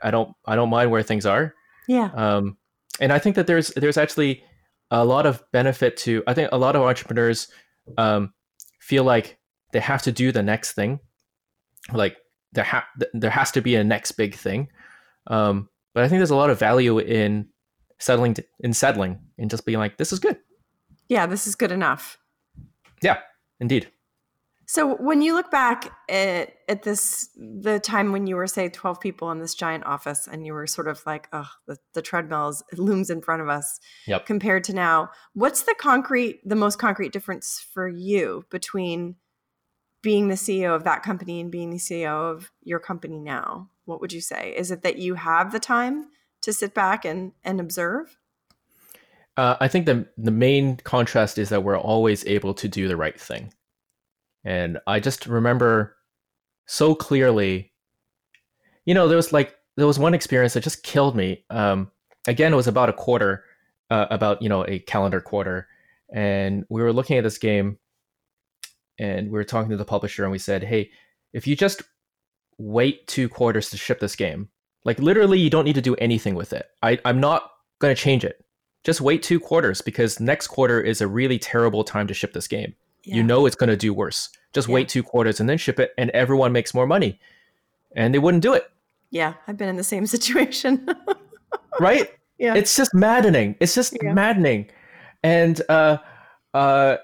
I, 0.03 0.11
don't, 0.11 0.33
I 0.47 0.55
don't 0.57 0.71
mind 0.71 0.91
where 0.91 1.03
things 1.03 1.27
are 1.27 1.53
yeah 1.89 2.11
um, 2.15 2.57
and 3.01 3.13
I 3.13 3.19
think 3.19 3.35
that 3.37 3.47
there's 3.47 3.69
there's 3.77 3.97
actually 3.99 4.45
a 4.91 5.05
lot 5.05 5.27
of 5.27 5.43
benefit 5.53 5.97
to. 6.05 6.23
I 6.27 6.35
think 6.35 6.49
a 6.53 6.59
lot 6.59 6.77
of 6.77 6.83
entrepreneurs 6.83 7.49
um, 7.99 8.33
feel 8.81 9.05
like 9.05 9.39
they 9.73 9.81
have 9.81 10.03
to 10.03 10.13
do 10.13 10.33
the 10.33 10.43
next 10.43 10.73
thing, 10.73 11.01
like 11.93 12.17
there 12.53 12.65
ha- 12.65 12.89
there 13.15 13.31
has 13.31 13.51
to 13.53 13.61
be 13.63 13.75
a 13.77 13.85
next 13.85 14.13
big 14.13 14.35
thing. 14.35 14.69
Um, 15.27 15.69
but 15.95 16.05
I 16.05 16.09
think 16.09 16.19
there's 16.21 16.31
a 16.31 16.37
lot 16.43 16.51
of 16.51 16.59
value 16.59 16.99
in 16.99 17.49
settling 17.99 18.35
t- 18.35 18.45
in 18.61 18.73
settling 18.73 19.19
and 19.39 19.51
just 19.51 19.65
being 19.65 19.79
like, 19.79 19.97
this 19.97 20.13
is 20.13 20.19
good. 20.21 20.37
yeah 21.09 21.27
this 21.27 21.47
is 21.47 21.55
good 21.57 21.73
enough 21.73 22.19
Yeah, 23.03 23.19
indeed. 23.61 23.91
So 24.71 24.95
when 24.97 25.21
you 25.21 25.35
look 25.35 25.51
back 25.51 25.93
at, 26.09 26.55
at 26.68 26.85
this 26.85 27.29
the 27.37 27.81
time 27.81 28.12
when 28.12 28.29
you 28.29 28.37
were 28.37 28.47
say 28.47 28.68
12 28.68 29.01
people 29.01 29.33
in 29.33 29.41
this 29.41 29.57
giant 29.57 29.85
office 29.85 30.29
and 30.31 30.47
you 30.47 30.53
were 30.53 30.66
sort 30.66 30.87
of 30.87 31.03
like 31.07 31.29
oh 31.33 31.49
the, 31.66 31.77
the 31.95 32.03
treadmill 32.03 32.55
looms 32.77 33.11
in 33.11 33.21
front 33.21 33.43
of 33.43 33.49
us 33.49 33.81
Yep. 34.07 34.27
compared 34.27 34.62
to 34.64 34.73
now 34.73 35.11
what's 35.33 35.62
the 35.62 35.75
concrete 35.79 36.41
the 36.45 36.55
most 36.55 36.79
concrete 36.79 37.12
difference 37.12 37.64
for 37.75 37.89
you 37.89 38.45
between 38.51 39.16
being 40.03 40.29
the 40.29 40.35
ceo 40.35 40.75
of 40.75 40.85
that 40.85 41.03
company 41.03 41.41
and 41.41 41.51
being 41.51 41.71
the 41.71 41.77
ceo 41.77 42.33
of 42.33 42.51
your 42.62 42.79
company 42.79 43.18
now? 43.18 43.68
What 43.85 44.01
would 44.01 44.12
you 44.12 44.21
say? 44.21 44.55
Is 44.57 44.71
it 44.71 44.83
that 44.83 44.99
you 44.99 45.14
have 45.14 45.53
the 45.53 45.61
time 45.61 46.07
to 46.43 46.53
sit 46.53 46.75
back 46.75 47.05
and 47.05 47.33
and 47.43 47.61
observe? 47.61 48.16
Uh, 49.37 49.57
I 49.61 49.68
think 49.68 49.87
the 49.87 50.07
the 50.16 50.31
main 50.31 50.77
contrast 50.77 51.39
is 51.39 51.49
that 51.49 51.64
we're 51.64 51.79
always 51.79 52.25
able 52.27 52.55
to 52.55 52.68
do 52.68 52.89
the 52.89 52.97
right 52.97 53.21
thing, 53.21 53.53
and 54.45 54.78
I 54.86 55.01
just 55.01 55.26
remember 55.26 55.97
so 56.66 56.95
clearly. 56.95 57.72
You 58.86 58.95
know, 58.95 59.09
there 59.09 59.16
was 59.16 59.32
like 59.32 59.55
there 59.76 59.86
was 59.86 59.99
one 59.99 60.14
experience 60.14 60.55
that 60.55 60.64
just 60.64 60.82
killed 60.82 61.16
me. 61.16 61.45
Um, 61.51 61.91
again, 62.26 62.53
it 62.53 62.57
was 62.57 62.66
about 62.66 62.88
a 62.88 62.95
quarter, 62.95 63.45
uh, 63.91 64.07
about 64.11 64.43
you 64.43 64.49
know 64.49 64.66
a 64.66 64.78
calendar 64.80 65.20
quarter, 65.20 65.68
and 66.12 66.64
we 66.68 66.82
were 66.82 66.93
looking 66.93 67.18
at 67.18 67.24
this 67.24 67.38
game, 67.38 67.78
and 68.99 69.26
we 69.26 69.32
were 69.32 69.45
talking 69.45 69.70
to 69.70 69.76
the 69.76 69.84
publisher, 69.84 70.22
and 70.24 70.32
we 70.32 70.38
said, 70.38 70.64
"Hey, 70.64 70.91
if 71.32 71.47
you 71.47 71.55
just 71.57 71.82
wait 72.59 73.07
two 73.07 73.28
quarters 73.28 73.70
to 73.70 73.76
ship 73.76 74.01
this 74.01 74.16
game, 74.16 74.49
Like 74.84 74.99
literally, 74.99 75.38
you 75.38 75.51
don't 75.51 75.64
need 75.64 75.74
to 75.74 75.82
do 75.82 75.95
anything 75.97 76.34
with 76.34 76.53
it. 76.53 76.66
I, 76.82 76.99
I'm 77.05 77.20
not 77.20 77.51
going 77.80 77.95
to 77.95 78.01
change 78.01 78.24
it. 78.24 78.45
Just 78.84 79.01
wait 79.01 79.22
two 79.22 79.38
quarters 79.38 79.82
because 79.82 80.20
next 80.20 80.47
quarter 80.49 80.80
is 80.80 81.01
a 81.01 81.07
really 81.07 81.38
terrible 81.38 81.84
time 81.84 82.07
to 82.07 82.14
ship 82.14 82.32
this 82.32 82.49
game. 82.49 82.74
Yeah. 83.05 83.17
You 83.17 83.23
know 83.23 83.47
it's 83.47 83.57
going 83.57 83.71
to 83.71 83.77
do 83.77 83.95
worse. 83.95 84.29
Just 84.53 84.69
yeah. 84.69 84.75
wait 84.75 84.89
two 84.89 85.03
quarters 85.03 85.41
and 85.41 85.49
then 85.49 85.59
ship 85.59 85.79
it, 85.79 85.93
and 85.97 86.11
everyone 86.11 86.53
makes 86.53 86.75
more 86.75 86.87
money. 86.87 87.21
And 87.97 88.15
they 88.15 88.19
wouldn't 88.19 88.43
do 88.43 88.55
it. 88.55 88.71
Yeah, 89.11 89.35
I've 89.47 89.57
been 89.57 89.69
in 89.69 89.77
the 89.77 89.85
same 89.85 90.07
situation. 90.17 90.89
right? 91.79 92.11
Yeah. 92.41 92.55
It's 92.55 92.75
just 92.75 92.95
maddening. 92.95 93.55
It's 93.61 93.75
just 93.75 93.95
yeah. 94.03 94.15
maddening. 94.15 94.71
And 95.23 95.61
uh 95.69 95.99
uh 96.55 96.97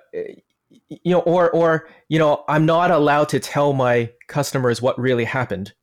you 0.89 1.13
know 1.13 1.21
or 1.21 1.51
or 1.51 1.91
you 2.09 2.19
know, 2.19 2.43
I'm 2.49 2.65
not 2.65 2.91
allowed 2.91 3.29
to 3.29 3.39
tell 3.39 3.75
my 3.75 4.11
customers 4.29 4.81
what 4.81 4.99
really 4.99 5.27
happened 5.27 5.75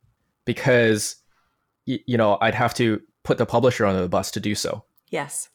because 0.44 1.14
you 1.86 2.18
know, 2.18 2.36
I'd 2.40 2.56
have 2.56 2.74
to 2.74 3.00
put 3.22 3.38
the 3.38 3.46
publisher 3.46 3.86
on 3.86 3.96
the 3.96 4.08
bus 4.08 4.32
to 4.32 4.40
do 4.40 4.56
so. 4.56 4.82
Yes. 5.10 5.50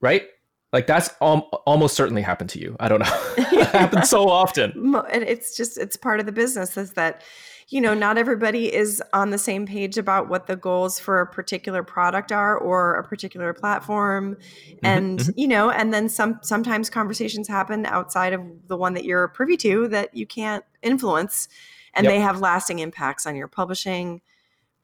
Right? 0.00 0.26
Like 0.72 0.86
that's 0.86 1.10
al- 1.20 1.48
almost 1.66 1.94
certainly 1.94 2.22
happened 2.22 2.50
to 2.50 2.60
you. 2.60 2.76
I 2.80 2.88
don't 2.88 3.00
know. 3.00 3.24
it 3.36 3.68
happens 3.68 4.08
so 4.08 4.28
often. 4.28 4.94
And 5.12 5.24
it's 5.24 5.56
just 5.56 5.76
it's 5.78 5.96
part 5.96 6.20
of 6.20 6.26
the 6.26 6.32
business 6.32 6.76
is 6.76 6.92
that 6.92 7.22
you 7.68 7.80
know, 7.80 7.94
not 7.94 8.18
everybody 8.18 8.72
is 8.72 9.02
on 9.14 9.30
the 9.30 9.38
same 9.38 9.64
page 9.64 9.96
about 9.96 10.28
what 10.28 10.46
the 10.46 10.56
goals 10.56 10.98
for 10.98 11.22
a 11.22 11.26
particular 11.26 11.82
product 11.82 12.30
are 12.30 12.56
or 12.56 12.96
a 12.96 13.04
particular 13.04 13.54
platform. 13.54 14.34
Mm-hmm, 14.34 14.86
and, 14.86 15.18
mm-hmm. 15.20 15.30
you 15.36 15.48
know, 15.48 15.70
and 15.70 15.92
then 15.92 16.10
some 16.10 16.38
sometimes 16.42 16.90
conversations 16.90 17.48
happen 17.48 17.86
outside 17.86 18.34
of 18.34 18.42
the 18.66 18.76
one 18.76 18.92
that 18.92 19.04
you're 19.04 19.26
privy 19.28 19.56
to 19.58 19.88
that 19.88 20.14
you 20.14 20.26
can't 20.26 20.64
influence 20.82 21.48
and 21.94 22.04
yep. 22.04 22.12
they 22.12 22.20
have 22.20 22.40
lasting 22.40 22.80
impacts 22.80 23.26
on 23.26 23.36
your 23.36 23.48
publishing 23.48 24.20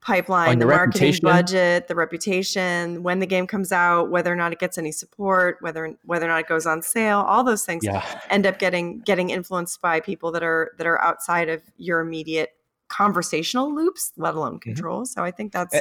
pipeline, 0.01 0.59
the 0.59 0.67
marketing 0.67 1.09
reputation. 1.09 1.25
budget, 1.25 1.89
the 1.89 1.95
reputation, 1.95 3.03
when 3.03 3.19
the 3.19 3.27
game 3.27 3.47
comes 3.47 3.73
out, 3.73 4.11
whether 4.11 4.33
or 4.33 4.37
not 4.37 4.53
it 4.53 4.59
gets 4.59 4.79
any 4.79 4.93
support, 4.93 5.59
whether 5.61 5.97
whether 6.05 6.27
or 6.27 6.29
not 6.29 6.41
it 6.41 6.49
goes 6.49 6.67
on 6.67 6.83
sale, 6.83 7.21
all 7.21 7.45
those 7.45 7.65
things 7.65 7.85
yeah. 7.85 8.05
end 8.31 8.47
up 8.47 8.59
getting 8.59 9.01
getting 9.01 9.31
influenced 9.31 9.81
by 9.81 10.01
people 10.01 10.31
that 10.33 10.43
are 10.43 10.73
that 10.79 10.87
are 10.87 11.01
outside 11.03 11.49
of 11.49 11.63
your 11.77 12.01
immediate 12.01 12.51
conversational 12.89 13.75
loops, 13.75 14.13
let 14.17 14.35
alone 14.35 14.55
mm-hmm. 14.55 14.71
control. 14.71 15.01
Mm-hmm. 15.01 15.13
So 15.13 15.25
I 15.25 15.31
think 15.31 15.53
that's 15.53 15.79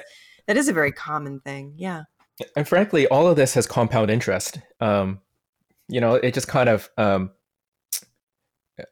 that 0.47 0.57
is 0.57 0.67
a 0.67 0.73
very 0.73 0.91
common 0.91 1.39
thing. 1.39 1.73
Yeah. 1.77 2.03
And 2.55 2.67
frankly, 2.67 3.07
all 3.07 3.27
of 3.27 3.35
this 3.35 3.55
has 3.55 3.65
compound 3.65 4.11
interest. 4.11 4.59
Um, 4.79 5.21
you 5.89 5.99
know, 6.01 6.15
it 6.15 6.33
just 6.33 6.47
kind 6.47 6.69
of 6.69 6.89
um, 6.97 7.31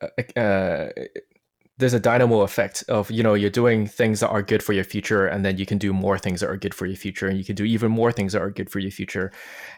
uh, 0.02 0.40
uh, 0.40 0.90
there's 1.78 1.94
a 1.94 2.00
dynamo 2.00 2.42
effect 2.42 2.84
of 2.88 3.12
you 3.12 3.22
know 3.22 3.34
you're 3.34 3.50
doing 3.50 3.86
things 3.86 4.20
that 4.20 4.30
are 4.30 4.42
good 4.42 4.64
for 4.64 4.74
your 4.74 4.84
future 4.84 5.28
and 5.28 5.46
then 5.46 5.58
you 5.58 5.66
can 5.66 5.78
do 5.78 5.92
more 5.92 6.18
things 6.18 6.40
that 6.42 6.50
are 6.50 6.58
good 6.58 6.74
for 6.74 6.86
your 6.86 6.96
future 6.96 7.28
and 7.28 7.38
you 7.38 7.44
can 7.44 7.56
do 7.56 7.64
even 7.64 7.92
more 7.92 8.12
things 8.12 8.34
that 8.34 8.42
are 8.42 8.52
good 8.52 8.70
for 8.70 8.80
your 8.80 8.92
future 8.92 9.32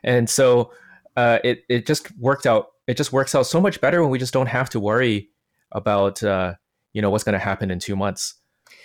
and 0.04 0.30
so 0.30 0.72
uh, 1.16 1.40
it 1.44 1.64
it 1.70 1.88
just 1.88 2.16
worked 2.20 2.46
out 2.46 2.68
it 2.88 2.96
just 2.96 3.12
works 3.12 3.36
out 3.36 3.46
so 3.46 3.60
much 3.60 3.82
better 3.82 4.02
when 4.02 4.10
we 4.12 4.18
just 4.18 4.34
don't 4.34 4.48
have 4.48 4.70
to 4.70 4.80
worry 4.80 5.30
about 5.72 6.24
uh, 6.24 6.54
you 6.94 7.02
know 7.02 7.10
what's 7.10 7.24
going 7.24 7.34
to 7.34 7.40
happen 7.40 7.70
in 7.70 7.80
two 7.80 7.96
months. 7.96 8.36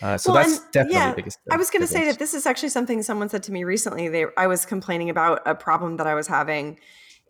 Uh, 0.01 0.19
so 0.19 0.33
well, 0.33 0.43
that's 0.43 0.59
definitely 0.71 0.95
yeah, 0.95 1.11
the 1.11 1.17
biggest. 1.17 1.39
I 1.51 1.57
was 1.57 1.71
going 1.71 1.83
to 1.83 1.87
say 1.87 2.05
that 2.07 2.19
this 2.19 2.35
is 2.35 2.47
actually 2.47 2.71
something 2.71 3.03
someone 3.03 3.29
said 3.29 3.43
to 3.45 3.53
me 3.53 3.65
recently. 3.65 4.09
They, 4.09 4.27
I 4.37 4.47
was 4.47 4.67
complaining 4.67 5.11
about 5.11 5.43
a 5.47 5.55
problem 5.55 5.97
that 5.97 6.07
I 6.07 6.15
was 6.15 6.27
having, 6.27 6.79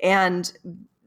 and 0.02 0.50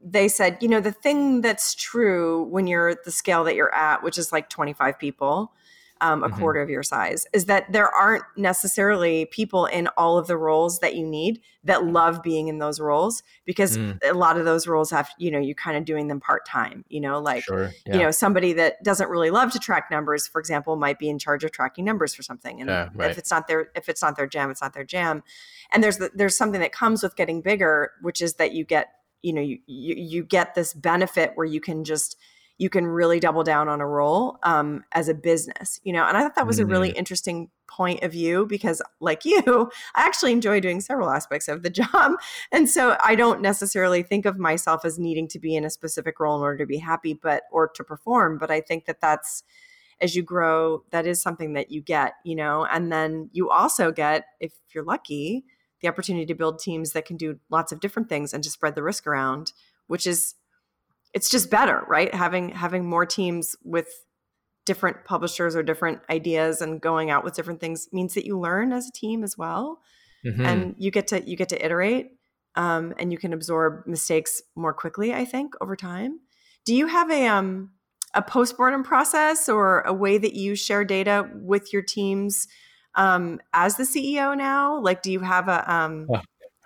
they 0.08 0.28
said, 0.28 0.56
you 0.60 0.68
know, 0.68 0.80
the 0.80 0.92
thing 0.92 1.40
that's 1.40 1.74
true 1.74 2.44
when 2.44 2.66
you're 2.66 2.90
at 2.90 3.04
the 3.04 3.10
scale 3.10 3.42
that 3.44 3.56
you're 3.56 3.74
at, 3.74 4.04
which 4.04 4.18
is 4.18 4.32
like 4.32 4.48
25 4.48 4.98
people, 4.98 5.52
um, 6.00 6.22
a 6.22 6.28
mm-hmm. 6.28 6.38
quarter 6.38 6.60
of 6.60 6.68
your 6.68 6.82
size 6.82 7.26
is 7.32 7.46
that 7.46 7.72
there 7.72 7.88
aren't 7.88 8.24
necessarily 8.36 9.24
people 9.26 9.64
in 9.66 9.88
all 9.96 10.18
of 10.18 10.26
the 10.26 10.36
roles 10.36 10.80
that 10.80 10.94
you 10.94 11.06
need 11.06 11.40
that 11.64 11.86
love 11.86 12.22
being 12.22 12.48
in 12.48 12.58
those 12.58 12.78
roles 12.78 13.22
because 13.46 13.78
mm. 13.78 13.98
a 14.04 14.12
lot 14.12 14.36
of 14.36 14.44
those 14.44 14.66
roles 14.66 14.90
have 14.90 15.08
you 15.18 15.30
know 15.30 15.38
you're 15.38 15.54
kind 15.54 15.76
of 15.76 15.86
doing 15.86 16.08
them 16.08 16.20
part-time 16.20 16.84
you 16.90 17.00
know 17.00 17.18
like 17.18 17.44
sure, 17.44 17.72
yeah. 17.86 17.94
you 17.94 18.02
know 18.02 18.10
somebody 18.10 18.52
that 18.52 18.82
doesn't 18.84 19.08
really 19.08 19.30
love 19.30 19.50
to 19.50 19.58
track 19.58 19.90
numbers 19.90 20.26
for 20.26 20.38
example 20.38 20.76
might 20.76 20.98
be 20.98 21.08
in 21.08 21.18
charge 21.18 21.44
of 21.44 21.50
tracking 21.50 21.84
numbers 21.84 22.14
for 22.14 22.22
something 22.22 22.60
and 22.60 22.68
yeah, 22.68 22.90
right. 22.94 23.10
if 23.10 23.16
it's 23.16 23.30
not 23.30 23.48
their 23.48 23.70
if 23.74 23.88
it's 23.88 24.02
not 24.02 24.16
their 24.16 24.26
jam 24.26 24.50
it's 24.50 24.60
not 24.60 24.74
their 24.74 24.84
jam 24.84 25.22
and 25.72 25.82
there's 25.82 25.96
the, 25.96 26.10
there's 26.14 26.36
something 26.36 26.60
that 26.60 26.72
comes 26.72 27.02
with 27.02 27.16
getting 27.16 27.40
bigger 27.40 27.92
which 28.02 28.20
is 28.20 28.34
that 28.34 28.52
you 28.52 28.64
get 28.64 28.95
you 29.22 29.32
know 29.32 29.40
you, 29.40 29.58
you 29.66 29.94
you 29.96 30.24
get 30.24 30.54
this 30.54 30.72
benefit 30.74 31.32
where 31.34 31.46
you 31.46 31.60
can 31.60 31.84
just 31.84 32.16
you 32.58 32.70
can 32.70 32.86
really 32.86 33.20
double 33.20 33.44
down 33.44 33.68
on 33.68 33.80
a 33.80 33.86
role 33.86 34.38
um, 34.42 34.82
as 34.92 35.08
a 35.08 35.14
business, 35.14 35.78
you 35.84 35.92
know. 35.92 36.04
And 36.04 36.16
I 36.16 36.22
thought 36.22 36.36
that 36.36 36.46
was 36.46 36.56
mm-hmm. 36.56 36.70
a 36.70 36.72
really 36.72 36.88
mm-hmm. 36.90 36.98
interesting 36.98 37.50
point 37.68 38.02
of 38.02 38.12
view 38.12 38.46
because, 38.46 38.80
like 39.00 39.24
you, 39.24 39.42
I 39.94 40.02
actually 40.02 40.32
enjoy 40.32 40.60
doing 40.60 40.80
several 40.80 41.10
aspects 41.10 41.48
of 41.48 41.62
the 41.62 41.70
job, 41.82 42.12
and 42.52 42.68
so 42.68 42.96
I 43.04 43.14
don't 43.14 43.42
necessarily 43.42 44.02
think 44.02 44.24
of 44.24 44.38
myself 44.38 44.84
as 44.84 44.98
needing 44.98 45.28
to 45.28 45.38
be 45.38 45.54
in 45.54 45.64
a 45.64 45.70
specific 45.70 46.18
role 46.18 46.36
in 46.36 46.42
order 46.42 46.58
to 46.58 46.66
be 46.66 46.78
happy, 46.78 47.14
but 47.14 47.42
or 47.52 47.68
to 47.68 47.84
perform. 47.84 48.38
But 48.38 48.50
I 48.50 48.60
think 48.60 48.86
that 48.86 49.00
that's 49.00 49.42
as 50.00 50.14
you 50.14 50.22
grow, 50.22 50.82
that 50.90 51.06
is 51.06 51.22
something 51.22 51.54
that 51.54 51.70
you 51.70 51.80
get, 51.80 52.14
you 52.22 52.36
know, 52.36 52.66
and 52.70 52.92
then 52.92 53.30
you 53.32 53.48
also 53.48 53.90
get, 53.90 54.26
if 54.40 54.52
you're 54.74 54.84
lucky, 54.84 55.44
the 55.82 55.88
opportunity 55.88 56.26
to 56.26 56.34
build 56.34 56.58
teams 56.58 56.92
that 56.92 57.06
can 57.06 57.16
do 57.16 57.38
lots 57.50 57.72
of 57.72 57.80
different 57.80 58.08
things 58.08 58.32
and 58.32 58.42
to 58.44 58.50
spread 58.50 58.74
the 58.74 58.82
risk 58.82 59.06
around, 59.06 59.52
which 59.86 60.06
is 60.06 60.34
it's 61.12 61.30
just 61.30 61.50
better, 61.50 61.84
right? 61.88 62.14
Having 62.14 62.50
having 62.50 62.88
more 62.88 63.06
teams 63.06 63.56
with 63.64 63.88
different 64.64 65.04
publishers 65.04 65.54
or 65.54 65.62
different 65.62 66.00
ideas 66.10 66.60
and 66.60 66.80
going 66.80 67.10
out 67.10 67.24
with 67.24 67.34
different 67.34 67.60
things 67.60 67.88
means 67.92 68.14
that 68.14 68.26
you 68.26 68.38
learn 68.38 68.72
as 68.72 68.88
a 68.88 68.92
team 68.92 69.22
as 69.22 69.38
well, 69.38 69.80
mm-hmm. 70.24 70.44
and 70.44 70.74
you 70.78 70.90
get 70.90 71.06
to 71.08 71.28
you 71.28 71.36
get 71.36 71.48
to 71.50 71.64
iterate, 71.64 72.10
um, 72.54 72.92
and 72.98 73.12
you 73.12 73.18
can 73.18 73.32
absorb 73.32 73.86
mistakes 73.86 74.42
more 74.54 74.74
quickly. 74.74 75.14
I 75.14 75.24
think 75.24 75.54
over 75.60 75.76
time. 75.76 76.20
Do 76.64 76.74
you 76.74 76.88
have 76.88 77.10
a 77.10 77.26
um 77.26 77.70
a 78.14 78.22
postmortem 78.22 78.82
process 78.82 79.48
or 79.48 79.82
a 79.82 79.92
way 79.92 80.18
that 80.18 80.34
you 80.34 80.56
share 80.56 80.84
data 80.84 81.30
with 81.34 81.72
your 81.72 81.82
teams 81.82 82.48
um, 82.96 83.40
as 83.52 83.76
the 83.76 83.84
CEO 83.84 84.36
now? 84.36 84.80
Like, 84.80 85.02
do 85.02 85.12
you 85.12 85.20
have 85.20 85.48
a 85.48 85.72
um, 85.72 86.08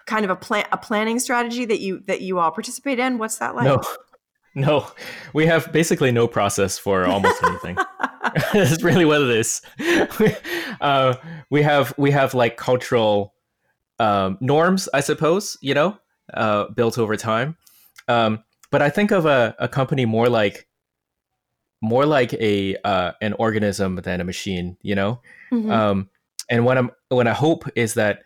kind 0.06 0.24
of 0.24 0.30
a 0.30 0.36
plan 0.36 0.66
a 0.72 0.76
planning 0.76 1.18
strategy 1.18 1.64
that 1.64 1.80
you 1.80 2.00
that 2.06 2.20
you 2.20 2.38
all 2.38 2.50
participate 2.50 2.98
in? 2.98 3.18
What's 3.18 3.38
that 3.38 3.54
like? 3.54 3.64
No, 3.64 3.80
no, 4.54 4.90
we 5.32 5.46
have 5.46 5.72
basically 5.72 6.12
no 6.12 6.26
process 6.26 6.78
for 6.78 7.06
almost 7.06 7.42
anything. 7.42 7.76
That's 8.52 8.82
really 8.82 9.04
what 9.04 9.22
it 9.22 9.30
is. 9.30 9.62
uh, 10.80 11.14
we 11.50 11.62
have 11.62 11.94
we 11.96 12.10
have 12.10 12.34
like 12.34 12.56
cultural 12.56 13.34
um, 13.98 14.38
norms, 14.40 14.88
I 14.92 15.00
suppose, 15.00 15.56
you 15.60 15.74
know, 15.74 15.98
uh, 16.34 16.68
built 16.68 16.98
over 16.98 17.16
time. 17.16 17.56
Um, 18.08 18.44
but 18.70 18.82
I 18.82 18.90
think 18.90 19.10
of 19.10 19.26
a, 19.26 19.54
a 19.58 19.68
company 19.68 20.04
more 20.04 20.28
like 20.28 20.66
more 21.80 22.06
like 22.06 22.32
a 22.34 22.76
uh, 22.84 23.12
an 23.20 23.32
organism 23.34 23.96
than 23.96 24.20
a 24.20 24.24
machine, 24.24 24.76
you 24.82 24.94
know. 24.94 25.20
Mm-hmm. 25.50 25.70
Um, 25.70 26.10
and 26.50 26.66
what 26.66 26.76
I'm 26.76 26.90
what 27.08 27.26
I 27.26 27.32
hope 27.32 27.64
is 27.74 27.94
that 27.94 28.20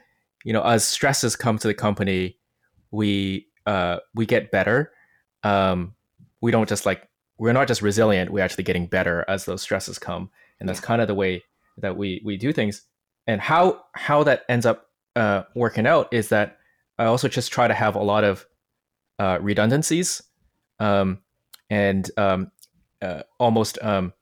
you 0.44 0.52
know, 0.52 0.62
as 0.62 0.84
stresses 0.84 1.36
come 1.36 1.56
to 1.58 1.68
the 1.68 1.74
company, 1.74 2.36
we 2.90 3.46
uh, 3.66 3.98
we 4.14 4.26
get 4.26 4.50
better. 4.50 4.90
Um, 5.44 5.94
we 6.44 6.50
don't 6.50 6.68
just 6.68 6.84
like 6.84 7.08
we're 7.38 7.54
not 7.54 7.66
just 7.66 7.80
resilient 7.80 8.30
we're 8.30 8.44
actually 8.44 8.64
getting 8.64 8.86
better 8.86 9.24
as 9.28 9.46
those 9.46 9.62
stresses 9.62 9.98
come 9.98 10.30
and 10.60 10.68
that's 10.68 10.80
yeah. 10.80 10.86
kind 10.86 11.00
of 11.00 11.08
the 11.08 11.14
way 11.14 11.42
that 11.78 11.96
we 11.96 12.20
we 12.22 12.36
do 12.36 12.52
things 12.52 12.82
and 13.26 13.40
how 13.40 13.82
how 13.94 14.22
that 14.22 14.42
ends 14.50 14.66
up 14.66 14.90
uh, 15.16 15.42
working 15.54 15.86
out 15.86 16.12
is 16.12 16.28
that 16.28 16.58
i 16.98 17.06
also 17.06 17.28
just 17.28 17.50
try 17.50 17.66
to 17.66 17.72
have 17.72 17.94
a 17.94 18.02
lot 18.02 18.24
of 18.24 18.44
uh, 19.18 19.38
redundancies 19.40 20.22
um, 20.80 21.18
and 21.70 22.10
um, 22.18 22.50
uh, 23.00 23.22
almost 23.38 23.78
um, 23.80 24.12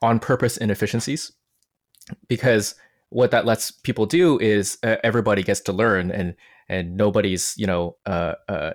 on 0.00 0.20
purpose 0.20 0.58
inefficiencies 0.58 1.32
because 2.28 2.76
what 3.10 3.30
that 3.30 3.46
lets 3.46 3.70
people 3.70 4.06
do 4.06 4.38
is 4.38 4.78
uh, 4.82 4.96
everybody 5.02 5.42
gets 5.42 5.60
to 5.60 5.72
learn 5.72 6.10
and 6.10 6.34
and 6.68 6.96
nobody's 6.96 7.54
you 7.56 7.66
know 7.66 7.96
uh, 8.06 8.34
uh, 8.48 8.72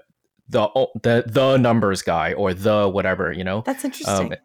the 0.50 0.68
the 1.02 1.24
the 1.28 1.58
numbers 1.58 2.02
guy 2.02 2.34
or 2.34 2.54
the 2.54 2.90
whatever 2.90 3.32
you 3.32 3.44
know? 3.44 3.62
That's 3.66 3.86
interesting. 3.86 4.34
Um, 4.34 4.38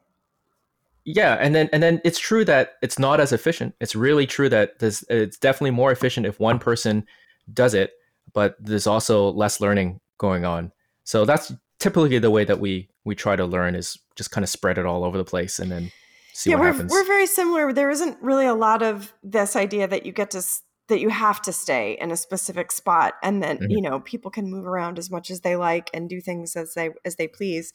yeah 1.04 1.34
and 1.40 1.54
then 1.54 1.70
and 1.72 1.82
then 1.82 2.00
it's 2.04 2.18
true 2.18 2.44
that 2.44 2.74
it's 2.82 2.98
not 2.98 3.20
as 3.20 3.32
efficient. 3.32 3.74
It's 3.80 3.96
really 3.96 4.26
true 4.26 4.48
that 4.50 4.78
this 4.78 5.04
it's 5.08 5.38
definitely 5.38 5.70
more 5.70 5.90
efficient 5.90 6.26
if 6.26 6.38
one 6.38 6.58
person 6.58 7.06
does 7.52 7.74
it 7.74 7.92
but 8.32 8.56
there's 8.60 8.86
also 8.86 9.32
less 9.32 9.60
learning 9.60 10.00
going 10.18 10.44
on. 10.44 10.72
So 11.04 11.24
that's 11.24 11.52
typically 11.78 12.18
the 12.18 12.30
way 12.30 12.44
that 12.44 12.60
we 12.60 12.88
we 13.04 13.14
try 13.14 13.36
to 13.36 13.46
learn 13.46 13.74
is 13.74 13.98
just 14.16 14.30
kind 14.30 14.44
of 14.44 14.50
spread 14.50 14.78
it 14.78 14.86
all 14.86 15.04
over 15.04 15.16
the 15.16 15.24
place 15.24 15.58
and 15.58 15.70
then 15.70 15.90
see 16.38 16.50
yeah, 16.50 16.56
what 16.56 16.62
we're, 16.62 16.72
happens. 16.72 16.92
we're 16.92 17.04
very 17.04 17.26
similar. 17.26 17.72
There 17.72 17.90
isn't 17.90 18.16
really 18.22 18.46
a 18.46 18.54
lot 18.54 18.82
of 18.82 19.12
this 19.22 19.56
idea 19.56 19.88
that 19.88 20.06
you 20.06 20.12
get 20.12 20.30
to 20.30 20.42
that 20.88 21.00
you 21.00 21.10
have 21.10 21.42
to 21.42 21.52
stay 21.52 21.98
in 22.00 22.10
a 22.10 22.16
specific 22.16 22.72
spot 22.72 23.14
and 23.22 23.42
then 23.42 23.58
mm-hmm. 23.58 23.70
you 23.70 23.82
know 23.82 24.00
people 24.00 24.30
can 24.30 24.50
move 24.50 24.64
around 24.64 24.98
as 24.98 25.10
much 25.10 25.30
as 25.30 25.40
they 25.40 25.56
like 25.56 25.90
and 25.92 26.08
do 26.08 26.20
things 26.20 26.54
as 26.56 26.74
they 26.74 26.90
as 27.04 27.16
they 27.16 27.26
please. 27.26 27.72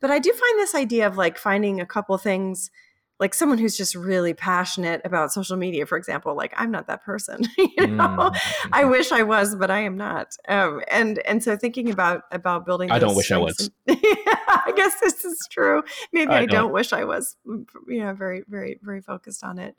But 0.00 0.10
i 0.10 0.18
do 0.18 0.30
find 0.30 0.58
this 0.58 0.74
idea 0.74 1.06
of 1.06 1.16
like 1.16 1.38
finding 1.38 1.80
a 1.80 1.86
couple 1.86 2.16
things 2.18 2.70
like 3.18 3.32
someone 3.34 3.58
who's 3.58 3.76
just 3.76 3.94
really 3.94 4.34
passionate 4.34 5.00
about 5.04 5.32
social 5.32 5.56
media 5.56 5.86
for 5.86 5.96
example 5.96 6.34
like 6.36 6.52
i'm 6.56 6.70
not 6.70 6.86
that 6.86 7.02
person 7.04 7.40
you 7.58 7.86
know? 7.86 8.04
Mm-hmm. 8.04 8.68
i 8.72 8.84
wish 8.84 9.12
i 9.12 9.22
was 9.22 9.54
but 9.54 9.70
i 9.70 9.80
am 9.80 9.96
not. 9.96 10.36
Um, 10.48 10.82
and 10.88 11.18
and 11.20 11.42
so 11.42 11.56
thinking 11.56 11.90
about 11.90 12.22
about 12.30 12.66
building 12.66 12.90
i 12.90 12.98
don't 12.98 13.16
wish 13.16 13.32
i 13.32 13.38
was. 13.38 13.70
And, 13.86 13.98
yeah, 14.02 14.34
i 14.46 14.72
guess 14.76 15.00
this 15.00 15.24
is 15.24 15.38
true. 15.50 15.82
Maybe 16.12 16.32
i, 16.32 16.36
I 16.36 16.46
don't. 16.46 16.64
don't. 16.64 16.72
wish 16.72 16.92
i 16.92 17.04
was 17.04 17.36
you 17.44 18.00
know 18.00 18.14
very 18.14 18.44
very 18.48 18.78
very 18.82 19.00
focused 19.00 19.44
on 19.44 19.58
it. 19.58 19.76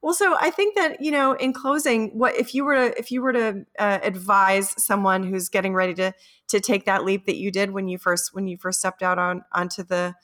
Well, 0.00 0.14
so 0.14 0.36
I 0.40 0.50
think 0.50 0.76
that 0.76 1.00
you 1.00 1.10
know, 1.10 1.32
in 1.32 1.52
closing, 1.52 2.10
what 2.16 2.36
if 2.36 2.54
you 2.54 2.64
were 2.64 2.74
to 2.74 2.98
if 2.98 3.10
you 3.10 3.20
were 3.20 3.32
to 3.32 3.64
uh, 3.78 3.98
advise 4.02 4.74
someone 4.82 5.24
who's 5.24 5.48
getting 5.48 5.74
ready 5.74 5.94
to 5.94 6.12
to 6.48 6.60
take 6.60 6.84
that 6.84 7.04
leap 7.04 7.26
that 7.26 7.36
you 7.36 7.50
did 7.50 7.72
when 7.72 7.88
you 7.88 7.98
first 7.98 8.32
when 8.32 8.46
you 8.46 8.56
first 8.56 8.78
stepped 8.78 9.02
out 9.02 9.18
on 9.18 9.42
onto 9.52 9.82
the 9.82 10.14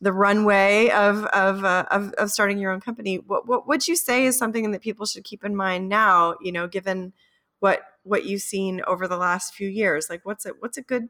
the 0.00 0.12
runway 0.12 0.88
of 0.90 1.24
of, 1.26 1.64
uh, 1.64 1.84
of 1.90 2.12
of, 2.14 2.30
starting 2.30 2.58
your 2.58 2.72
own 2.72 2.80
company. 2.80 3.16
What 3.16 3.46
what 3.46 3.68
would 3.68 3.86
you 3.86 3.96
say 3.96 4.24
is 4.24 4.38
something 4.38 4.70
that 4.70 4.80
people 4.80 5.06
should 5.06 5.24
keep 5.24 5.44
in 5.44 5.54
mind 5.54 5.88
now? 5.88 6.36
You 6.40 6.52
know, 6.52 6.66
given 6.66 7.12
what 7.60 7.82
what 8.02 8.24
you've 8.24 8.42
seen 8.42 8.80
over 8.86 9.06
the 9.06 9.16
last 9.18 9.54
few 9.54 9.68
years, 9.68 10.08
like 10.08 10.24
what's 10.24 10.46
a 10.46 10.50
what's 10.60 10.78
a 10.78 10.82
good 10.82 11.08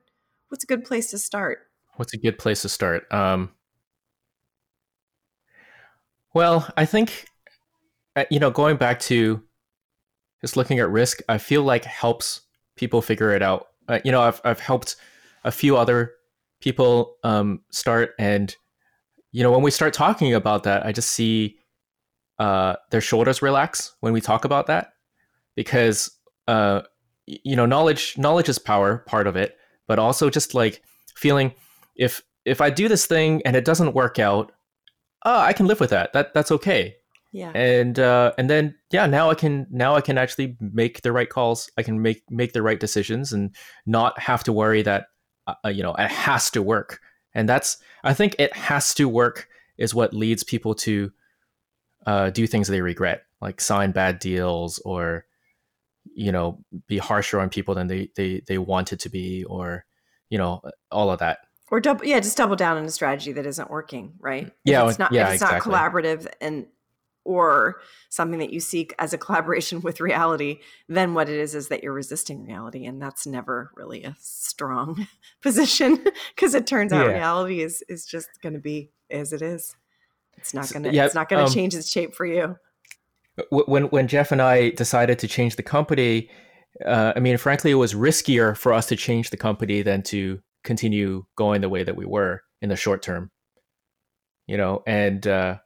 what's 0.48 0.64
a 0.64 0.66
good 0.66 0.84
place 0.84 1.10
to 1.10 1.18
start? 1.18 1.60
What's 1.96 2.14
a 2.14 2.18
good 2.18 2.38
place 2.38 2.62
to 2.62 2.68
start? 2.68 3.12
Um, 3.12 3.50
well, 6.34 6.68
I 6.76 6.86
think 6.86 7.26
uh, 8.16 8.24
you 8.30 8.40
know, 8.40 8.50
going 8.50 8.76
back 8.76 8.98
to 9.00 9.42
just 10.40 10.56
looking 10.56 10.78
at 10.78 10.90
risk, 10.90 11.20
I 11.28 11.38
feel 11.38 11.62
like 11.62 11.84
helps 11.84 12.42
people 12.76 13.02
figure 13.02 13.30
it 13.30 13.42
out. 13.42 13.68
Uh, 13.88 14.00
you 14.04 14.10
know, 14.10 14.22
I've 14.22 14.40
I've 14.44 14.60
helped 14.60 14.96
a 15.44 15.52
few 15.52 15.76
other 15.76 16.12
people 16.60 17.16
um, 17.24 17.60
start 17.70 18.10
and 18.18 18.54
you 19.32 19.42
know, 19.42 19.50
when 19.52 19.62
we 19.62 19.70
start 19.70 19.92
talking 19.92 20.34
about 20.34 20.64
that, 20.64 20.84
I 20.84 20.92
just 20.92 21.10
see 21.10 21.58
uh, 22.38 22.76
their 22.90 23.00
shoulders 23.00 23.42
relax 23.42 23.94
when 24.00 24.12
we 24.12 24.20
talk 24.20 24.44
about 24.44 24.66
that 24.66 24.92
because 25.54 26.10
uh, 26.48 26.82
you 27.26 27.54
know, 27.54 27.66
knowledge 27.66 28.16
knowledge 28.18 28.48
is 28.48 28.58
power, 28.58 28.98
part 29.06 29.26
of 29.26 29.36
it, 29.36 29.56
but 29.86 29.98
also 29.98 30.30
just 30.30 30.54
like 30.54 30.82
feeling 31.14 31.54
if 31.96 32.22
if 32.44 32.60
I 32.60 32.70
do 32.70 32.88
this 32.88 33.06
thing 33.06 33.42
and 33.44 33.54
it 33.54 33.64
doesn't 33.64 33.94
work 33.94 34.18
out, 34.18 34.52
oh, 35.24 35.38
I 35.38 35.52
can 35.52 35.66
live 35.66 35.80
with 35.80 35.90
that. 35.90 36.12
That 36.12 36.34
that's 36.34 36.50
okay. 36.50 36.96
Yeah. 37.32 37.52
And 37.54 37.98
uh, 37.98 38.32
and 38.38 38.50
then 38.50 38.74
yeah, 38.90 39.06
now 39.06 39.30
I 39.30 39.34
can 39.34 39.66
now 39.70 39.94
I 39.94 40.00
can 40.00 40.18
actually 40.18 40.56
make 40.60 41.02
the 41.02 41.12
right 41.12 41.28
calls. 41.28 41.70
I 41.78 41.82
can 41.82 42.02
make 42.02 42.22
make 42.30 42.52
the 42.52 42.62
right 42.62 42.80
decisions 42.80 43.32
and 43.32 43.54
not 43.86 44.18
have 44.18 44.42
to 44.44 44.52
worry 44.52 44.82
that 44.82 45.06
uh, 45.46 45.68
you 45.68 45.82
know 45.82 45.94
it 45.94 46.10
has 46.10 46.50
to 46.52 46.62
work 46.62 47.00
and 47.34 47.48
that's 47.48 47.78
i 48.04 48.14
think 48.14 48.36
it 48.38 48.54
has 48.54 48.94
to 48.94 49.08
work 49.08 49.48
is 49.78 49.94
what 49.94 50.14
leads 50.14 50.44
people 50.44 50.74
to 50.74 51.10
uh, 52.06 52.30
do 52.30 52.46
things 52.46 52.68
they 52.68 52.80
regret 52.80 53.24
like 53.40 53.60
sign 53.60 53.92
bad 53.92 54.18
deals 54.18 54.78
or 54.84 55.26
you 56.14 56.32
know 56.32 56.58
be 56.86 56.98
harsher 56.98 57.40
on 57.40 57.48
people 57.48 57.74
than 57.74 57.86
they 57.86 58.08
they, 58.16 58.42
they 58.48 58.58
wanted 58.58 58.98
to 59.00 59.08
be 59.08 59.44
or 59.44 59.84
you 60.30 60.38
know 60.38 60.62
all 60.90 61.10
of 61.10 61.18
that 61.18 61.38
or 61.70 61.78
double 61.78 62.04
yeah 62.04 62.18
just 62.20 62.36
double 62.36 62.56
down 62.56 62.76
on 62.76 62.84
a 62.84 62.90
strategy 62.90 63.32
that 63.32 63.46
isn't 63.46 63.70
working 63.70 64.14
right 64.18 64.50
yeah 64.64 64.82
if 64.84 64.90
it's 64.90 64.98
not 64.98 65.12
yeah, 65.12 65.26
it's 65.26 65.42
exactly. 65.42 65.70
not 65.70 65.92
collaborative 65.92 66.26
and 66.40 66.66
or 67.24 67.80
something 68.08 68.38
that 68.38 68.52
you 68.52 68.60
seek 68.60 68.94
as 68.98 69.12
a 69.12 69.18
collaboration 69.18 69.80
with 69.82 70.00
reality, 70.00 70.60
then 70.88 71.14
what 71.14 71.28
it 71.28 71.38
is 71.38 71.54
is 71.54 71.68
that 71.68 71.82
you're 71.82 71.92
resisting 71.92 72.44
reality. 72.44 72.86
And 72.86 73.00
that's 73.00 73.26
never 73.26 73.70
really 73.76 74.04
a 74.04 74.16
strong 74.18 75.06
position 75.42 76.04
because 76.34 76.54
it 76.54 76.66
turns 76.66 76.92
out 76.92 77.06
yeah. 77.06 77.12
reality 77.12 77.60
is 77.60 77.82
is 77.88 78.06
just 78.06 78.28
gonna 78.42 78.58
be 78.58 78.90
as 79.10 79.32
it 79.32 79.42
is. 79.42 79.76
It's 80.36 80.54
not 80.54 80.72
gonna 80.72 80.90
yeah, 80.90 81.04
it's 81.04 81.14
not 81.14 81.28
gonna 81.28 81.44
um, 81.44 81.50
change 81.50 81.74
its 81.74 81.90
shape 81.90 82.14
for 82.14 82.26
you. 82.26 82.56
When 83.50 83.84
when 83.84 84.08
Jeff 84.08 84.32
and 84.32 84.42
I 84.42 84.70
decided 84.70 85.18
to 85.20 85.28
change 85.28 85.56
the 85.56 85.62
company, 85.62 86.30
uh, 86.84 87.12
I 87.14 87.20
mean, 87.20 87.36
frankly, 87.36 87.70
it 87.70 87.74
was 87.74 87.94
riskier 87.94 88.56
for 88.56 88.72
us 88.72 88.86
to 88.86 88.96
change 88.96 89.30
the 89.30 89.36
company 89.36 89.82
than 89.82 90.02
to 90.04 90.40
continue 90.64 91.24
going 91.36 91.60
the 91.60 91.68
way 91.68 91.82
that 91.82 91.96
we 91.96 92.04
were 92.04 92.42
in 92.60 92.68
the 92.68 92.76
short 92.76 93.02
term. 93.02 93.30
You 94.46 94.56
know, 94.56 94.82
and 94.86 95.26
uh, 95.26 95.58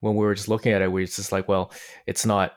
when 0.00 0.14
we 0.14 0.24
were 0.24 0.34
just 0.34 0.48
looking 0.48 0.72
at 0.72 0.82
it, 0.82 0.90
we 0.90 1.02
were 1.02 1.06
just 1.06 1.32
like, 1.32 1.48
well, 1.48 1.72
it's 2.06 2.26
not 2.26 2.52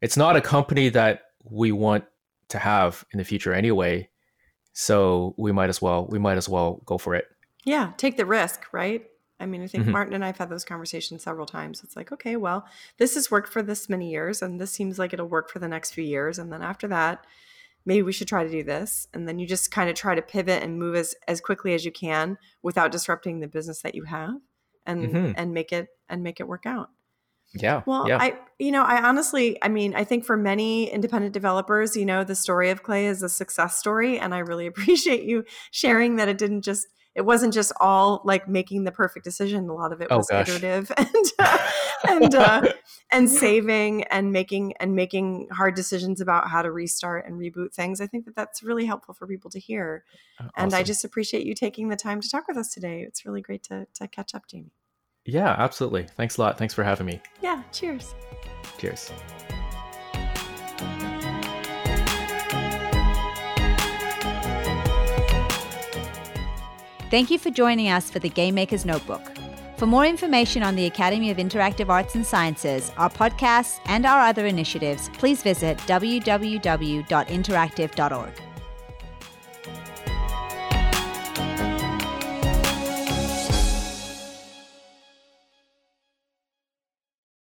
it's 0.00 0.16
not 0.16 0.36
a 0.36 0.40
company 0.40 0.90
that 0.90 1.22
we 1.44 1.72
want 1.72 2.04
to 2.48 2.58
have 2.58 3.04
in 3.12 3.18
the 3.18 3.24
future 3.24 3.54
anyway. 3.54 4.08
So 4.72 5.34
we 5.38 5.52
might 5.52 5.70
as 5.70 5.80
well 5.80 6.06
we 6.06 6.18
might 6.18 6.36
as 6.36 6.48
well 6.48 6.82
go 6.84 6.98
for 6.98 7.14
it. 7.14 7.26
Yeah, 7.64 7.92
take 7.96 8.16
the 8.16 8.26
risk, 8.26 8.72
right? 8.72 9.04
I 9.40 9.46
mean, 9.46 9.62
I 9.62 9.66
think 9.66 9.84
mm-hmm. 9.84 9.92
Martin 9.92 10.14
and 10.14 10.22
I 10.22 10.28
have 10.28 10.38
had 10.38 10.48
those 10.48 10.64
conversations 10.64 11.22
several 11.22 11.46
times. 11.46 11.82
It's 11.82 11.96
like, 11.96 12.12
okay, 12.12 12.36
well, 12.36 12.66
this 12.98 13.14
has 13.14 13.30
worked 13.30 13.52
for 13.52 13.62
this 13.62 13.88
many 13.88 14.10
years, 14.10 14.42
and 14.42 14.60
this 14.60 14.70
seems 14.70 14.98
like 14.98 15.12
it'll 15.12 15.26
work 15.26 15.50
for 15.50 15.58
the 15.58 15.68
next 15.68 15.92
few 15.92 16.04
years. 16.04 16.38
And 16.38 16.52
then 16.52 16.62
after 16.62 16.86
that, 16.88 17.26
maybe 17.84 18.02
we 18.02 18.12
should 18.12 18.28
try 18.28 18.44
to 18.44 18.50
do 18.50 18.62
this. 18.62 19.08
And 19.12 19.26
then 19.26 19.38
you 19.38 19.46
just 19.46 19.72
kind 19.72 19.90
of 19.90 19.96
try 19.96 20.14
to 20.14 20.22
pivot 20.22 20.62
and 20.62 20.78
move 20.78 20.94
as, 20.94 21.14
as 21.26 21.40
quickly 21.40 21.74
as 21.74 21.84
you 21.84 21.90
can 21.90 22.38
without 22.62 22.92
disrupting 22.92 23.40
the 23.40 23.48
business 23.48 23.82
that 23.82 23.94
you 23.94 24.04
have 24.04 24.40
and 24.86 25.08
mm-hmm. 25.08 25.32
and 25.36 25.52
make 25.52 25.72
it 25.72 25.88
and 26.08 26.22
make 26.22 26.40
it 26.40 26.48
work 26.48 26.66
out. 26.66 26.90
Yeah. 27.54 27.82
Well, 27.86 28.08
yeah. 28.08 28.18
I 28.20 28.38
you 28.58 28.72
know, 28.72 28.82
I 28.82 29.02
honestly, 29.06 29.58
I 29.62 29.68
mean, 29.68 29.94
I 29.94 30.04
think 30.04 30.24
for 30.24 30.36
many 30.36 30.90
independent 30.90 31.32
developers, 31.32 31.96
you 31.96 32.04
know, 32.04 32.24
the 32.24 32.34
story 32.34 32.70
of 32.70 32.82
Klei 32.82 33.04
is 33.04 33.22
a 33.22 33.28
success 33.28 33.78
story 33.78 34.18
and 34.18 34.34
I 34.34 34.38
really 34.38 34.66
appreciate 34.68 35.24
you 35.24 35.44
sharing 35.70 36.16
that 36.16 36.28
it 36.28 36.38
didn't 36.38 36.62
just 36.62 36.86
it 37.14 37.22
wasn't 37.22 37.54
just 37.54 37.72
all 37.80 38.22
like 38.24 38.48
making 38.48 38.84
the 38.84 38.92
perfect 38.92 39.24
decision. 39.24 39.68
A 39.68 39.74
lot 39.74 39.92
of 39.92 40.00
it 40.00 40.08
oh, 40.10 40.18
was 40.18 40.28
oh, 40.32 40.40
iterative 40.40 40.90
and 40.96 41.08
uh, 41.38 41.58
and 42.08 42.34
uh, 42.34 42.72
and 43.12 43.30
saving 43.30 44.04
and 44.04 44.32
making 44.32 44.74
and 44.78 44.94
making 44.94 45.48
hard 45.52 45.74
decisions 45.74 46.20
about 46.20 46.48
how 46.48 46.62
to 46.62 46.70
restart 46.70 47.26
and 47.26 47.38
reboot 47.38 47.72
things. 47.72 48.00
I 48.00 48.06
think 48.06 48.24
that 48.24 48.34
that's 48.34 48.62
really 48.62 48.84
helpful 48.84 49.14
for 49.14 49.26
people 49.26 49.50
to 49.50 49.60
hear. 49.60 50.04
Awesome. 50.38 50.50
And 50.56 50.74
I 50.74 50.82
just 50.82 51.04
appreciate 51.04 51.46
you 51.46 51.54
taking 51.54 51.88
the 51.88 51.96
time 51.96 52.20
to 52.20 52.28
talk 52.28 52.48
with 52.48 52.56
us 52.56 52.72
today. 52.74 53.02
It's 53.02 53.24
really 53.24 53.40
great 53.40 53.62
to 53.64 53.86
to 53.94 54.08
catch 54.08 54.34
up, 54.34 54.46
Jamie. 54.48 54.72
Yeah, 55.24 55.54
absolutely. 55.56 56.04
Thanks 56.16 56.36
a 56.36 56.42
lot. 56.42 56.58
Thanks 56.58 56.74
for 56.74 56.84
having 56.84 57.06
me. 57.06 57.20
Yeah, 57.40 57.62
cheers. 57.72 58.14
Cheers. 58.78 59.10
Thank 67.14 67.30
you 67.30 67.38
for 67.38 67.50
joining 67.50 67.90
us 67.90 68.10
for 68.10 68.18
the 68.18 68.28
Game 68.28 68.56
Maker's 68.56 68.84
Notebook. 68.84 69.22
For 69.76 69.86
more 69.86 70.04
information 70.04 70.64
on 70.64 70.74
the 70.74 70.86
Academy 70.86 71.30
of 71.30 71.36
Interactive 71.36 71.88
Arts 71.88 72.16
and 72.16 72.26
Sciences, 72.26 72.90
our 72.96 73.08
podcasts, 73.08 73.78
and 73.86 74.04
our 74.04 74.18
other 74.18 74.46
initiatives, 74.46 75.10
please 75.10 75.40
visit 75.40 75.78
www.interactive.org. 75.86 78.53